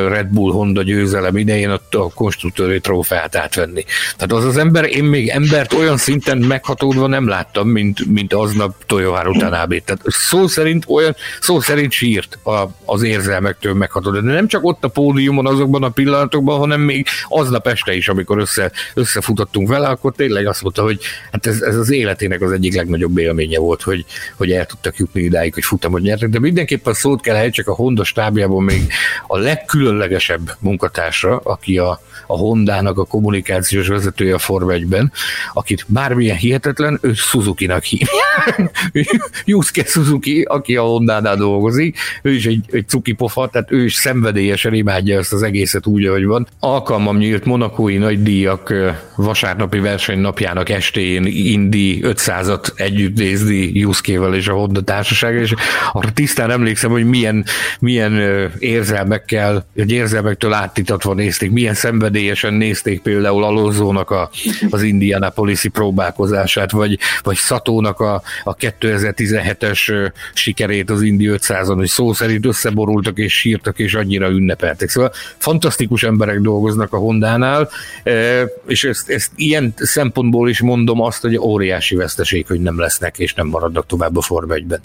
[0.08, 3.84] Red Bull Honda győzelem idején a, a konstruktőri trófeát átvenni.
[4.16, 8.74] Tehát az az ember, én még embert olyan szinten meghatódva nem láttam, mint, mint aznap
[8.86, 9.78] Toyoharu Tanabe.
[9.84, 14.24] Tehát szó szerint olyan, szó szerint sírt a, az érzelmektől rögtön meghatod.
[14.24, 18.38] De nem csak ott a pódiumon azokban a pillanatokban, hanem még aznap este is, amikor
[18.38, 21.00] össze, összefutottunk vele, akkor tényleg azt mondta, hogy
[21.32, 24.04] hát ez, ez az életének az egyik legnagyobb élménye volt, hogy,
[24.36, 28.04] hogy el tudtak jutni idáig, hogy futamot nyertek, de mindenképpen szót kell csak a Honda
[28.04, 28.92] stábjából még
[29.26, 35.12] a legkülönlegesebb munkatársa, aki a, a Hondának a kommunikációs vezetője a Form 1-ben,
[35.52, 38.70] akit bármilyen hihetetlen, ő Suzuki-nak hívják.
[39.44, 43.94] Yusuke Suzuki, aki a Hondánál dolgozik, ő is egy, egy cuki pofa, tehát ő is
[43.94, 46.46] szenvedélyesen imádja ezt az egészet úgy, ahogy van.
[46.60, 48.74] Alkalmam nyílt monakói nagy díjak
[49.16, 55.54] vasárnapi verseny napjának estén Indi 500-at együtt nézni Juszkével és a Honda társaság, és
[55.92, 57.44] arra tisztán emlékszem, hogy milyen,
[57.80, 58.12] milyen
[58.58, 64.30] érzelmekkel, egy érzelmektől áttitatva nézték, milyen szenvedélyesen nézték például Alonzónak a,
[64.70, 72.12] az Indianapolis-i próbálkozását, vagy, vagy Szatónak a, a 2017-es sikerét az Indi 500-on, hogy szó
[72.12, 74.88] szerint összeborultak és sírtak, és annyira ünnepeltek.
[74.88, 77.68] Szóval fantasztikus emberek dolgoznak a Hondánál,
[78.02, 83.18] e, és ezt, ezt ilyen szempontból is mondom azt, hogy óriási veszteség, hogy nem lesznek,
[83.18, 84.80] és nem maradnak tovább a Forma 1-ben.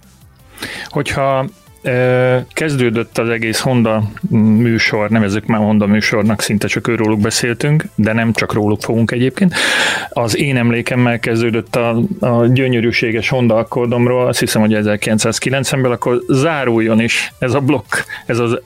[0.85, 1.49] Hogyha
[2.53, 8.33] kezdődött az egész Honda műsor, nevezzük már Honda műsornak, szinte csak őróluk beszéltünk, de nem
[8.33, 9.53] csak róluk fogunk egyébként.
[10.09, 17.01] Az én emlékemmel kezdődött a, a gyönyörűséges Honda akkordomról, azt hiszem, hogy 1990-ben, akkor záruljon
[17.01, 18.59] is ez a blokk, ez az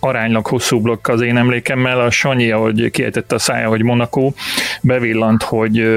[0.00, 4.32] aránylag hosszú blokk az én emlékemmel, a Sanyi, ahogy kiejtette a szája, hogy Monaco,
[4.82, 5.88] bevillant, hogy,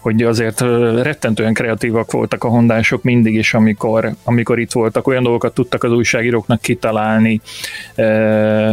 [0.00, 0.60] hogy azért
[1.02, 5.92] rettentően kreatívak voltak a hondások mindig is, amikor, amikor itt voltak, olyan dolgokat tudtak az
[5.92, 7.40] újságíróknak kitalálni,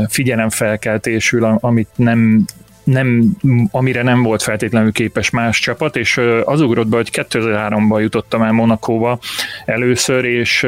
[0.08, 2.46] figyelemfelkeltésül, amit nem
[2.84, 3.38] nem,
[3.72, 8.52] amire nem volt feltétlenül képes más csapat, és az ugrott be, hogy 2003-ban jutottam el
[8.52, 9.20] Monakóba
[9.66, 10.68] először, és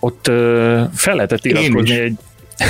[0.00, 0.24] ott
[0.94, 2.16] fel lehetett iratkozni egy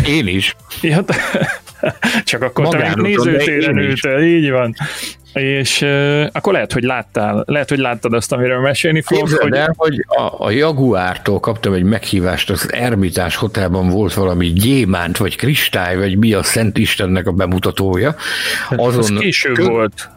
[0.06, 0.56] én is.
[0.80, 1.04] Ja,
[2.24, 4.74] csak akkor te nézőtéren ültél, így van.
[5.32, 9.24] És uh, akkor lehet, hogy láttál, lehet, hogy láttad azt, amiről mesélni fogok.
[9.24, 9.58] Képzeld hogy...
[9.58, 15.36] el, hogy a, a Jaguártól kaptam egy meghívást, az Ermitás Hotelban volt valami gyémánt, vagy
[15.36, 18.14] kristály, vagy mi a Szent Istennek a bemutatója.
[18.68, 19.64] Hát Azon az később kö...
[19.64, 20.08] volt.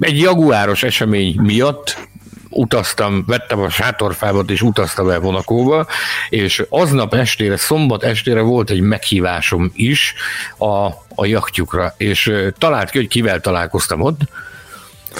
[0.00, 2.08] Egy jaguáros esemény miatt
[2.50, 5.86] utaztam, vettem a sátorfámat és utaztam el Vonakóba,
[6.28, 10.14] és aznap estére, szombat estére volt egy meghívásom is
[10.58, 14.20] a, a jachtjukra, és talált ki, hogy kivel találkoztam ott,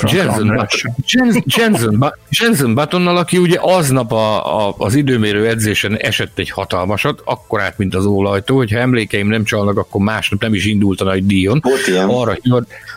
[0.03, 0.69] Jensen,
[1.57, 7.61] Jensen, Jensen Buttonnal, aki ugye aznap a, a, az időmérő edzésen esett egy hatalmasat, akkor
[7.61, 11.27] át, mint az ólajtó, hogyha emlékeim nem csalnak, akkor másnap nem is indult a nagy
[11.27, 11.63] díjon.
[12.09, 12.37] Arra,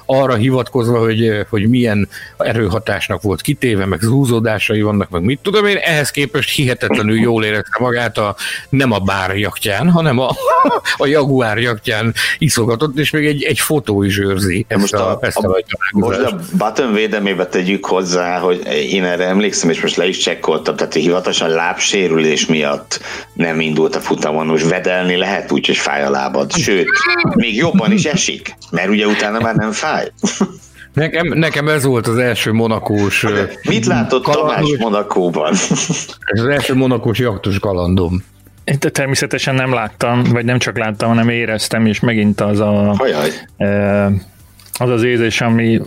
[0.06, 5.78] arra hivatkozva, hogy, hogy milyen erőhatásnak volt kitéve, meg zúzódásai vannak, meg mit tudom én,
[5.78, 8.36] ehhez képest hihetetlenül jól érezte magát a,
[8.70, 10.30] nem a bár jaktján, hanem a,
[10.98, 15.18] a jaguár jaktján iszogatott, és még egy, egy fotó is őrzi ezt most a, a,
[15.22, 19.96] ezt a, a, most a Button védelmébe tegyük hozzá, hogy én erre emlékszem, és most
[19.96, 23.00] le is csekkoltam, tehát hivatalosan lábsérülés miatt
[23.34, 26.88] nem indult a futamon, most vedelni lehet úgy, hogy fáj a lábad, sőt,
[27.34, 30.12] még jobban is esik, mert ugye utána már nem fáj.
[30.94, 33.26] Nekem, nekem ez volt az első monakós...
[33.70, 35.52] Mit látott kalandos, Tamás Monakóban?
[36.26, 38.24] Ez az első monakós jaktos kalandom.
[38.64, 42.94] Én természetesen nem láttam, vagy nem csak láttam, hanem éreztem, és megint az a...
[42.98, 43.30] Hajaj.
[43.58, 44.12] E,
[44.80, 45.80] az az érzés, ami,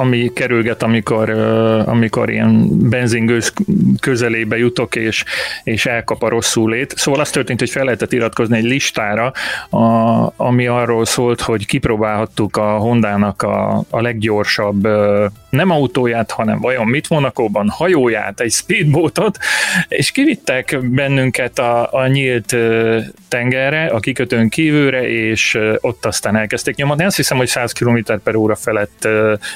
[0.00, 1.30] ami kerülget, amikor,
[1.86, 3.52] amikor ilyen benzingőz
[4.00, 5.24] közelébe jutok, és,
[5.64, 6.94] és elkap a rosszul lét.
[6.96, 9.32] Szóval az történt, hogy fel lehetett iratkozni egy listára,
[9.70, 9.78] a,
[10.36, 14.88] ami arról szólt, hogy kipróbálhattuk a Hondának a, a leggyorsabb
[15.52, 19.38] nem autóját, hanem vajon mit Monakóban, hajóját, egy speedboatot,
[19.88, 22.56] és kivittek bennünket a, a nyílt
[23.28, 27.04] tengerre, a kikötőn kívülre, és ott aztán elkezdték nyomatni.
[27.04, 29.08] Azt hiszem, hogy 100 km per óra felett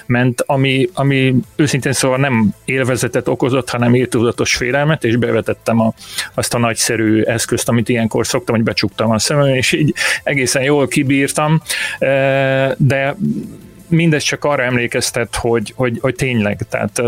[0.06, 5.94] ment, ami, ami őszintén szóval nem élvezetet okozott, hanem írtózatos félelmet, és bevetettem a,
[6.34, 10.88] azt a nagyszerű eszközt, amit ilyenkor szoktam, hogy becsuktam a szemem, és így egészen jól
[10.88, 11.62] kibírtam,
[12.76, 13.16] de
[13.88, 17.02] mindez csak arra emlékeztet, hogy, hogy, hogy tényleg, tehát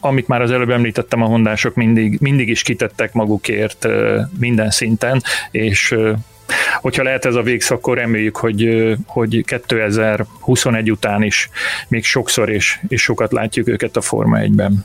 [0.00, 3.86] amit már az előbb említettem, a hondások mindig, mindig is kitettek magukért
[4.38, 5.96] minden szinten, és
[6.80, 11.48] hogyha lehet ez a végszak, akkor reméljük, hogy, hogy 2021 után is
[11.88, 14.84] még sokszor és, és sokat látjuk őket a Forma 1-ben.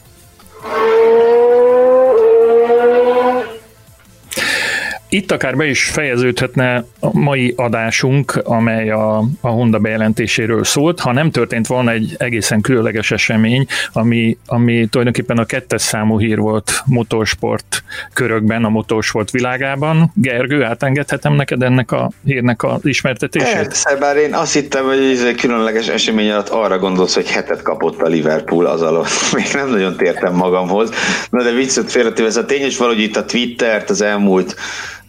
[5.11, 11.11] Itt akár be is fejeződhetne a mai adásunk, amely a, a Honda bejelentéséről szólt, ha
[11.11, 16.71] nem történt volna egy egészen különleges esemény, ami, ami tulajdonképpen a kettes számú hír volt
[16.85, 17.83] motorsport
[18.13, 20.11] körökben, a motorsport világában.
[20.15, 23.53] Gergő, átengedhetem neked ennek a hírnek az ismertetését?
[23.53, 27.61] Persze, bár én azt hittem, hogy ez egy különleges esemény alatt arra gondolsz, hogy hetet
[27.61, 29.09] kapott a Liverpool az alatt.
[29.35, 30.89] Még nem nagyon tértem magamhoz.
[31.29, 34.55] Na de viccet félretéve, ez a tény is valahogy itt a Twittert az elmúlt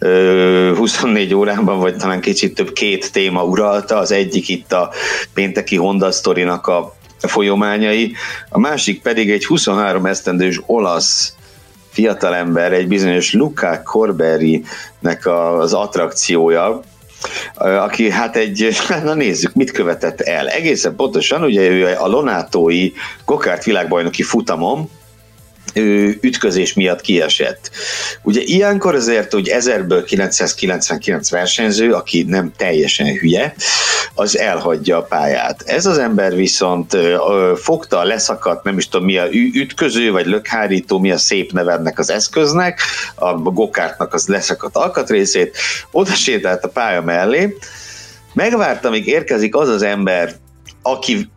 [0.01, 3.97] 24 órában, vagy talán kicsit több két téma uralta.
[3.97, 4.90] Az egyik itt a
[5.35, 8.12] pénteki Honda sztorinak a folyományai,
[8.48, 11.35] a másik pedig egy 23 esztendős olasz
[11.90, 15.27] fiatalember, egy bizonyos Luca Corberi-nek
[15.59, 16.81] az attrakciója,
[17.55, 18.68] aki hát egy,
[19.05, 20.48] na nézzük, mit követett el.
[20.48, 22.93] Egészen pontosan, ugye ő a Lonátói
[23.24, 24.90] Gokárt világbajnoki futamon,
[26.20, 27.70] ütközés miatt kiesett.
[28.22, 33.55] Ugye ilyenkor azért, hogy 1000-ből 999 versenyző, aki nem teljesen hülye,
[34.14, 35.62] az elhagyja a pályát.
[35.66, 36.97] Ez az ember viszont
[37.56, 41.98] fogta, leszakadt, nem is tudom mi a ütköző, vagy lökhárító, mi a szép neve ennek
[41.98, 42.80] az eszköznek,
[43.14, 45.56] a gokártnak az leszakadt alkatrészét,
[45.90, 47.56] oda sétált a pálya mellé,
[48.32, 50.34] megvárta, amíg érkezik az az ember,
[50.82, 51.30] aki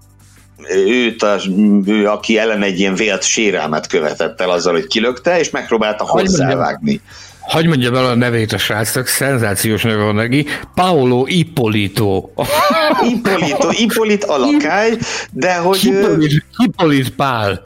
[0.69, 1.47] őt, az,
[1.85, 7.01] ő, aki ellen egy ilyen vélt sérelmet követett el azzal, hogy kilökte, és megpróbálta hozzávágni.
[7.47, 12.29] Hagy mondja bele a nevét a srácnak, szenzációs neve van neki, Paolo Ippolito.
[13.13, 14.97] Ippolito, Ippolit alakály,
[15.31, 15.77] de hogy...
[15.77, 17.61] Hippolit, Hippolit Pál.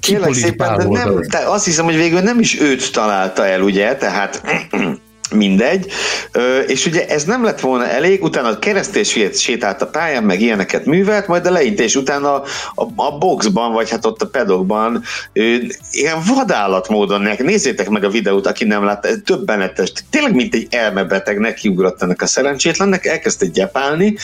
[0.00, 3.96] Kérlek szépen, de nem, te azt hiszem, hogy végül nem is őt találta el, ugye,
[3.96, 4.42] tehát
[5.34, 5.86] mindegy,
[6.66, 10.84] és ugye ez nem lett volna elég, utána a keresztés sétált a pályán, meg ilyeneket
[10.84, 12.44] művelt, majd a leintés utána a,
[12.74, 15.02] a, a boxban, vagy hát ott a pedokban
[15.90, 20.66] ilyen vadállat módon, nézzétek meg a videót, aki nem látta, ez többenetes, tényleg mint egy
[20.70, 24.16] elmebeteg nekiugrott ennek a szerencsétlennek, elkezdte gyepálni,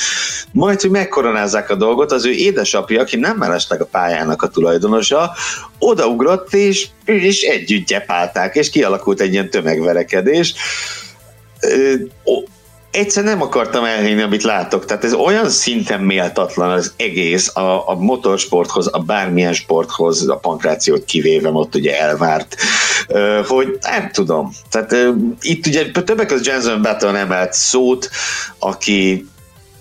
[0.53, 5.33] majd, hogy megkoronázzák a dolgot, az ő édesapja, aki nem mellesleg a pályának a tulajdonosa,
[5.79, 10.55] odaugrott, és is együtt gyepálták, és kialakult egy ilyen tömegverekedés.
[12.91, 14.85] Egyszer nem akartam elhinni, amit látok.
[14.85, 21.05] Tehát ez olyan szinten méltatlan az egész a, a motorsporthoz, a bármilyen sporthoz, a pankrációt
[21.05, 22.57] kivéve ott ugye elvárt,
[23.47, 24.53] hogy nem tudom.
[24.71, 28.11] Tehát itt ugye többek között Jensen Button emelt szót,
[28.59, 29.27] aki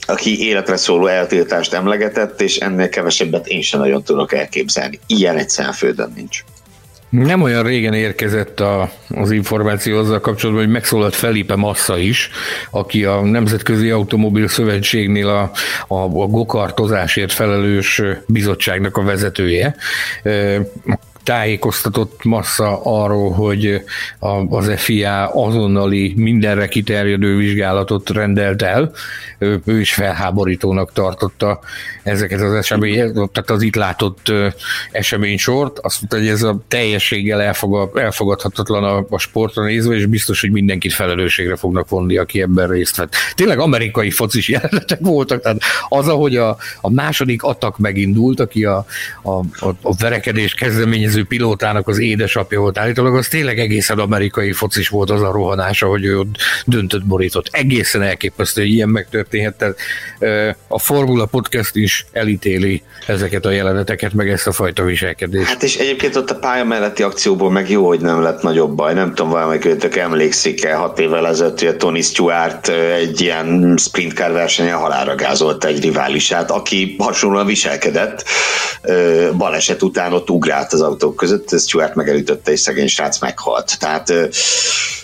[0.10, 5.00] aki életre szóló eltiltást emlegetett, és ennél kevesebbet én sem nagyon tudok elképzelni.
[5.08, 6.44] Ilyen egy földön nincs.
[7.10, 12.30] Nem olyan régen érkezett a, az információ azzal kapcsolatban, hogy megszólalt Felipe Massa is,
[12.72, 15.52] aki a Nemzetközi Automobil Szövetségnél a,
[15.88, 19.76] a, a gokartozásért felelős bizottságnak a vezetője
[21.28, 23.82] tájékoztatott massza arról, hogy
[24.50, 28.92] az FIA azonnali mindenre kiterjedő vizsgálatot rendelt el.
[29.40, 31.60] Ő, is felháborítónak tartotta
[32.04, 34.32] ezeket az eseményeket, tehát az itt látott
[34.92, 35.80] eseménysort.
[35.80, 40.52] Azt mondta, hogy ez a teljességgel elfogad, elfogadhatatlan a, a sportra nézve, és biztos, hogy
[40.52, 43.16] mindenkit felelősségre fognak vonni, aki ebben részt vett.
[43.36, 48.86] Tényleg amerikai focis jelenetek voltak, tehát az, ahogy a, a második atak megindult, aki a,
[49.22, 54.52] a, a, a verekedés kezdeményező versenyző pilótának az édesapja volt állítólag, az tényleg egészen amerikai
[54.52, 56.22] focis volt az a rohanása, hogy ő
[56.66, 57.48] döntött borított.
[57.52, 59.56] Egészen elképesztő, hogy ilyen megtörténhet.
[59.58, 59.78] Tehát,
[60.68, 65.48] a Formula Podcast is elítéli ezeket a jeleneteket, meg ezt a fajta viselkedést.
[65.48, 68.94] Hát és egyébként ott a pálya melletti akcióból meg jó, hogy nem lett nagyobb baj.
[68.94, 72.68] Nem tudom, valamelyik őtök emlékszik-e hat évvel ezelőtt, hogy a Tony Stewart
[72.98, 78.24] egy ilyen sprintcar versenyen halára gázolta egy riválisát, aki hasonlóan viselkedett.
[79.38, 83.80] Baleset után ott ugrált az autó autók között, Stuart megelütötte, és szegény srác meghalt.
[83.80, 84.10] Tehát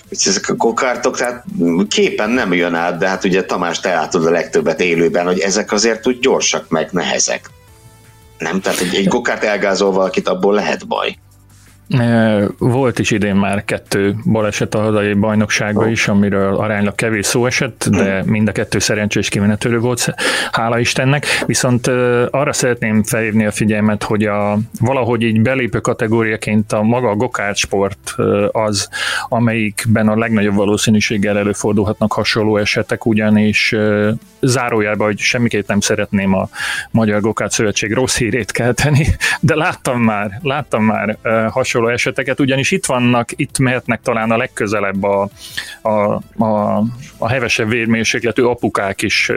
[0.09, 1.45] ezek a kokártok, tehát
[1.87, 5.71] képen nem jön át, de hát ugye Tamás, te látod a legtöbbet élőben, hogy ezek
[5.71, 7.49] azért úgy gyorsak, meg nehezek.
[8.37, 8.61] Nem?
[8.61, 11.17] Tehát egy, egy kokárt elgázol valakit, abból lehet baj.
[12.57, 17.87] Volt is idén már kettő baleset a hazai bajnokságban is, amiről aránylag kevés szó esett,
[17.89, 20.13] de mind a kettő szerencsés kimenetőről volt,
[20.51, 21.25] hála Istennek.
[21.45, 21.87] Viszont
[22.29, 27.57] arra szeretném felhívni a figyelmet, hogy a, valahogy így belépő kategóriaként a maga a gokárt
[27.57, 28.15] sport
[28.51, 28.89] az,
[29.29, 33.75] amelyikben a legnagyobb valószínűséggel előfordulhatnak hasonló esetek, ugyanis
[34.41, 36.49] zárójában, hogy semmiképp nem szeretném a
[36.91, 39.07] Magyar Gokárt Szövetség rossz hírét kelteni,
[39.39, 41.17] de láttam már, láttam már
[41.49, 45.29] hasonló hasonló eseteket, ugyanis itt vannak, itt mehetnek talán a legközelebb a,
[45.81, 45.89] a,
[46.43, 46.83] a,
[47.23, 49.31] a hevesebb vérmérsékletű apukák is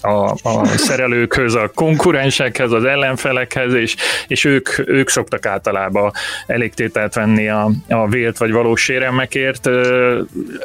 [0.00, 3.96] a, a szerelőkhöz, a konkurensekhez, az ellenfelekhez, és,
[4.28, 6.12] és ők, ők szoktak általában
[6.46, 9.68] elégtételt venni a, a vélt vagy valós sérelmekért,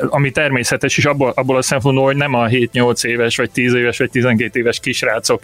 [0.10, 3.98] ami természetes is abból, abból a szempontból, hogy nem a 7-8 éves, vagy 10 éves,
[3.98, 5.42] vagy 12 éves kisrácok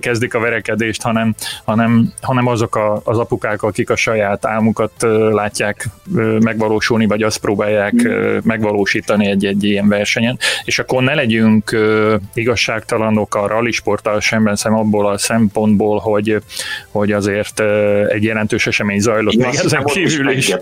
[0.00, 1.34] kezdik a verekedést, hanem,
[1.64, 4.92] hanem, hanem azok a, az apukák, akik a saját álmukat
[5.32, 5.88] látják
[6.40, 7.94] megvalósulni, vagy azt próbálják
[8.42, 10.38] megvalósítani egy-egy ilyen versenyen.
[10.64, 11.76] És akkor ne legyünk
[12.34, 16.42] igazságtalan maradandók a rally sporttal szemben szem abból a szempontból, hogy,
[16.90, 17.60] hogy azért
[18.08, 20.54] egy jelentős esemény zajlott még ezen kívül is.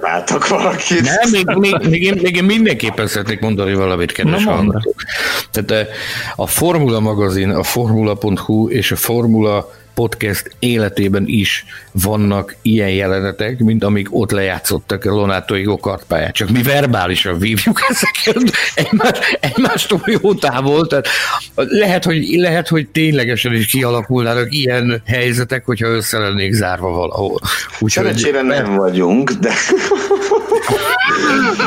[0.49, 1.03] valakit.
[1.03, 5.03] Nem, még, még, még, én, még én mindenképpen szeretnék mondani valamit, kedves hallgatók.
[5.51, 5.89] Tehát
[6.37, 13.85] a Formula magazin, a formula.hu és a Formula podcast életében is vannak ilyen jelenetek, mint
[13.85, 16.35] amik ott lejátszottak a Lonátói gokartpályát.
[16.35, 20.87] Csak mi verbálisan vívjuk ezeket egymás, egymástól jó távol.
[20.87, 21.09] Tehát
[21.55, 27.41] lehet, hogy, lehet, hogy ténylegesen is kialakulnának ilyen helyzetek, hogyha össze lennék zárva valahol.
[27.81, 29.53] Szerencsére nem vagyunk, de...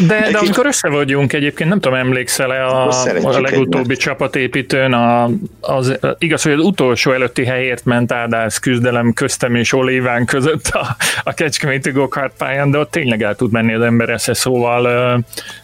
[0.08, 2.88] De, de amikor össze vagyunk egyébként, nem tudom, emlékszel-e a,
[3.24, 4.00] a legutóbbi egymást.
[4.00, 5.30] csapatépítőn, a,
[5.62, 10.96] az, igaz, hogy az utolsó előtti helyért ment Ádász küzdelem köztem és Oliván között a,
[11.24, 15.24] a Kecskeméti Gokart pályán, de ott tényleg el tud menni az ember esze, szóval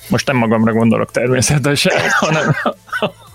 [0.10, 1.94] most nem magamra gondolok természetesen,
[2.26, 2.56] hanem,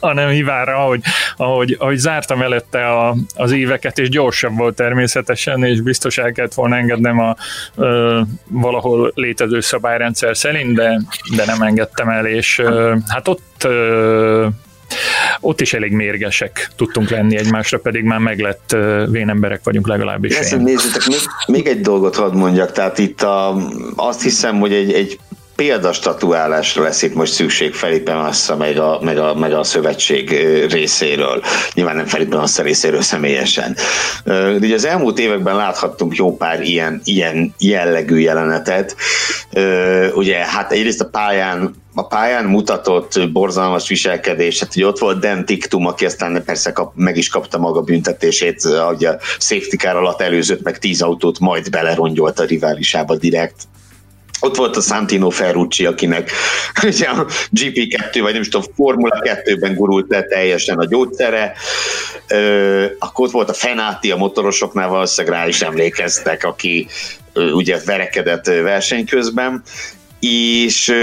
[0.00, 1.00] hanem Hivára, ahogy,
[1.36, 6.54] ahogy, ahogy zártam előtte a, az éveket, és gyorsabb volt természetesen, és biztos el kellett
[6.54, 7.36] volna engednem a
[7.76, 11.00] ö, valahol létező szabályrendszer szerint, de,
[11.36, 14.46] de nem engedtem el, és ö, hát ott ö,
[15.40, 18.76] ott is elég mérgesek tudtunk lenni egymásra, pedig már meglett
[19.10, 20.36] vénemberek vagyunk legalábbis.
[20.36, 23.56] Ezt nézzétek, még, még egy dolgot hadd mondjak, tehát itt a,
[23.96, 25.18] azt hiszem, hogy egy, egy
[25.56, 30.30] példastatuálásra lesz itt most szükség Felipe Massa meg a, meg, a, meg a szövetség
[30.70, 31.42] részéről.
[31.74, 33.76] Nyilván nem Felipe Massa részéről személyesen.
[34.60, 38.96] Ugye az elmúlt években láthattunk jó pár ilyen, ilyen jellegű jelenetet.
[40.14, 45.44] Ugye hát egyrészt a pályán a pályán mutatott borzalmas viselkedés, hát ugye ott volt Dan
[45.44, 50.20] Tiktum, aki aztán persze kap, meg is kapta maga büntetését, hogy a safety car alatt
[50.20, 53.66] előzött meg tíz autót, majd belerongyolt a riválisába direkt
[54.44, 56.30] ott volt a Santino Ferrucci, akinek
[56.82, 61.52] ugye a GP2, vagy nem is tudom, Formula 2-ben gurult le teljesen a gyógyszere.
[62.98, 66.86] Akkor ott volt a Fenati a motorosoknál, valószínűleg rá is emlékeztek, aki
[67.34, 69.62] ugye verekedett verseny közben.
[70.20, 70.94] És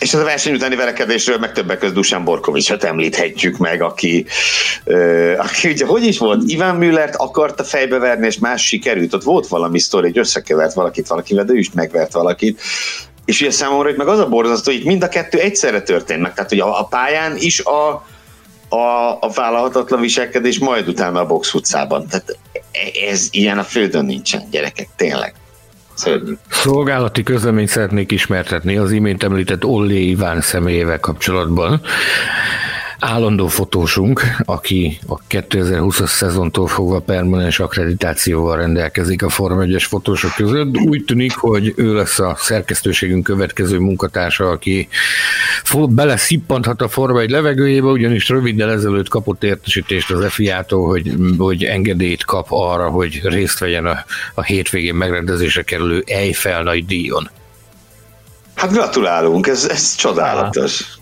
[0.00, 4.26] és ez a verseny utáni verekedésről meg többek között Dusan Borkovicsot említhetjük meg, aki,
[4.84, 9.46] ö, aki ugye hogy is volt, Iván Müllert akarta fejbeverni, és más sikerült, ott volt
[9.46, 12.60] valami sztori, hogy összekevert valakit valakivel, de ő is megvert valakit,
[13.24, 16.50] és ugye számomra hogy meg az a borzasztó, hogy mind a kettő egyszerre történnek, tehát
[16.50, 17.88] hogy a, a pályán is a,
[18.68, 22.06] a, a vállalhatatlan viselkedés, majd utána a box utcában.
[22.06, 22.38] Tehát
[23.10, 25.34] ez ilyen a földön nincsen, gyerekek, tényleg.
[25.98, 26.32] Szörnyű.
[26.50, 31.80] Szolgálati közleményt szeretnék ismertetni az imént említett Olli Iván személyével kapcsolatban
[32.98, 40.78] állandó fotósunk, aki a 2020-as szezontól fogva permanens akkreditációval rendelkezik a Forma 1-es fotósok között.
[40.78, 44.88] Úgy tűnik, hogy ő lesz a szerkesztőségünk következő munkatársa, aki
[45.88, 51.64] bele szippanthat a Forma 1 levegőjébe, ugyanis röviddel ezelőtt kapott értesítést az FIA-tól, hogy, hogy
[51.64, 54.04] engedélyt kap arra, hogy részt vegyen a,
[54.34, 57.30] a hétvégén megrendezésre kerülő Eiffel nagy díjon.
[58.54, 60.97] Hát gratulálunk, ez, ez csodálatos.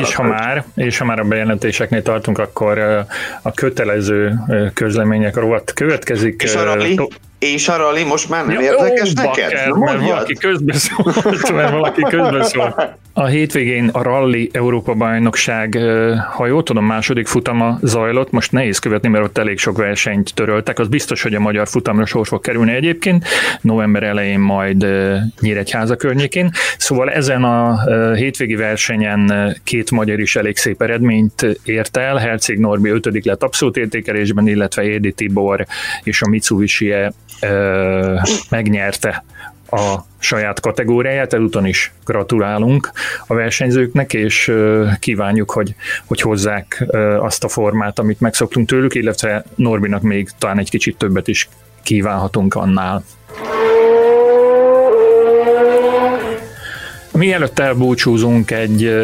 [0.00, 2.78] És ha, már, és ha már a bejelentéseknél tartunk, akkor
[3.42, 4.34] a kötelező
[4.74, 6.42] közlemények rovat következik.
[6.42, 7.08] És a?
[7.52, 9.24] És a rally most már nem ja, érdekes ó, neked?
[9.24, 12.74] Bakker, mert valaki közbeszólt, mert valaki közbeszólt.
[13.16, 15.78] A hétvégén a Rally Európa bajnokság,
[16.32, 20.78] ha jól tudom, második futama zajlott, most nehéz követni, mert ott elég sok versenyt töröltek,
[20.78, 23.24] az biztos, hogy a magyar futamra sor fog kerülni egyébként,
[23.60, 24.86] november elején majd
[25.40, 26.50] Nyíregyháza környékén.
[26.78, 27.84] Szóval ezen a
[28.14, 33.76] hétvégi versenyen két magyar is elég szép eredményt ért el, Herceg Norbi ötödik lett abszolút
[33.76, 35.66] értékelésben, illetve Édi Tibor
[36.02, 36.94] és a Mitsubishi
[37.40, 39.24] -e, megnyerte
[39.70, 42.92] a saját kategóriáját, ezúton is gratulálunk
[43.26, 44.52] a versenyzőknek, és
[44.98, 45.74] kívánjuk, hogy,
[46.06, 46.84] hogy hozzák
[47.18, 51.48] azt a formát, amit megszoktunk tőlük, illetve Norbinak még talán egy kicsit többet is
[51.82, 53.04] kívánhatunk annál.
[57.18, 58.94] Mielőtt elbúcsúzunk, egy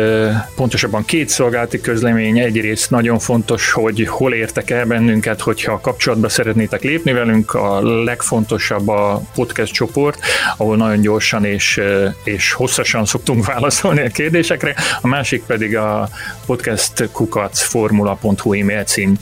[0.57, 2.39] pontosabban két szolgálati közlemény.
[2.39, 7.55] Egyrészt nagyon fontos, hogy hol értek el bennünket, hogyha kapcsolatba szeretnétek lépni velünk.
[7.55, 10.19] A legfontosabb a podcast csoport,
[10.57, 11.81] ahol nagyon gyorsan és,
[12.25, 14.75] és hosszasan szoktunk válaszolni a kérdésekre.
[15.01, 16.09] A másik pedig a
[16.47, 19.17] podcast kukacformula.hu e-mail cím.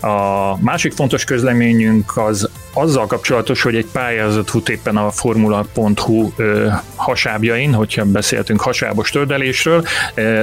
[0.00, 6.30] A másik fontos közleményünk az azzal kapcsolatos, hogy egy pályázat fut éppen a formula.hu
[6.94, 9.84] hasábjain, hogyha beszéltünk hasábos tördelésről,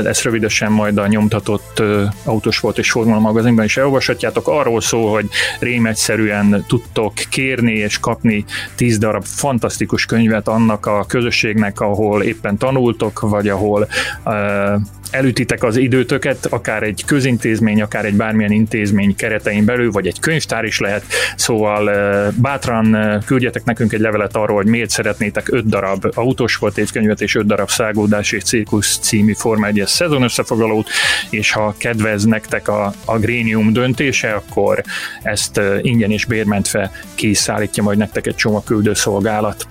[0.03, 1.81] ezt rövidesen majd a nyomtatott
[2.23, 4.47] Autosport és Formula magazinban is elolvashatjátok.
[4.47, 5.27] Arról szól, hogy
[5.59, 8.45] rémegyszerűen tudtok kérni és kapni
[8.75, 13.87] 10 darab fantasztikus könyvet annak a közösségnek, ahol éppen tanultok, vagy ahol
[15.11, 20.63] elütitek az időtöket, akár egy közintézmény, akár egy bármilyen intézmény keretein belül, vagy egy könyvtár
[20.63, 21.03] is lehet,
[21.35, 21.89] szóval
[22.35, 27.45] bátran küldjetek nekünk egy levelet arról, hogy miért szeretnétek 5 darab autósport évkönyvet és 5
[27.45, 30.89] darab szágódás és cirkusz című Forma 1 szezon összefoglalót,
[31.29, 34.83] és ha kedvez nektek a, a Grénium döntése, akkor
[35.23, 39.67] ezt ingyen és bérmentve kiszállítja majd nektek egy csomagküldő szolgálat.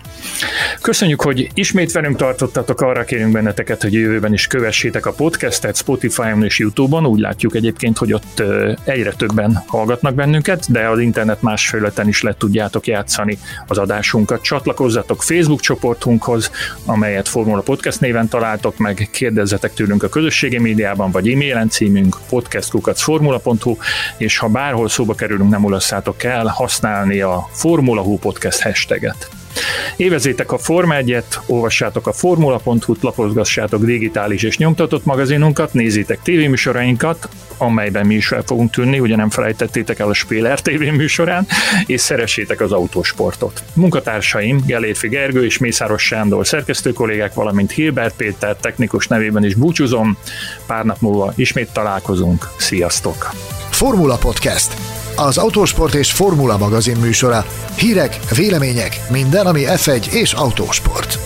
[0.80, 6.44] Köszönjük, hogy ismét velünk tartottatok, arra kérünk benneteket, hogy jövőben is kövessétek a podcastet Spotify-on
[6.44, 8.42] és YouTube-on, úgy látjuk egyébként, hogy ott
[8.84, 14.42] egyre többen hallgatnak bennünket, de az internet más felületen is le tudjátok játszani az adásunkat.
[14.42, 16.50] Csatlakozzatok Facebook csoportunkhoz,
[16.84, 23.76] amelyet Formula Podcast néven találtok meg, kérdezzetek tőlünk a közösségi médiában, vagy e-mailen címünk podcastkukacformula.hu,
[24.16, 29.28] és ha bárhol szóba kerülünk, nem ulasszátok el használni a Formula Hu Podcast hashtaget.
[29.96, 38.06] Évezétek a Forma 1 olvassátok a formula.hu-t, lapozgassátok digitális és nyomtatott magazinunkat, nézzétek tévéműsorainkat, amelyben
[38.06, 41.46] mi is fel fogunk tűnni, ugye nem felejtettétek el a Spéler tévéműsorán,
[41.86, 43.62] és szeressétek az autósportot.
[43.72, 50.16] Munkatársaim Gelérfi Gergő és Mészáros Sándor szerkesztő kollégák, valamint Hilbert Péter technikus nevében is búcsúzom.
[50.66, 52.48] Pár nap múlva ismét találkozunk.
[52.56, 53.30] Sziasztok!
[53.70, 54.72] Formula Podcast
[55.16, 57.44] az Autósport és Formula magazin műsora.
[57.76, 61.18] Hírek, vélemények, minden, ami F1 és autósport.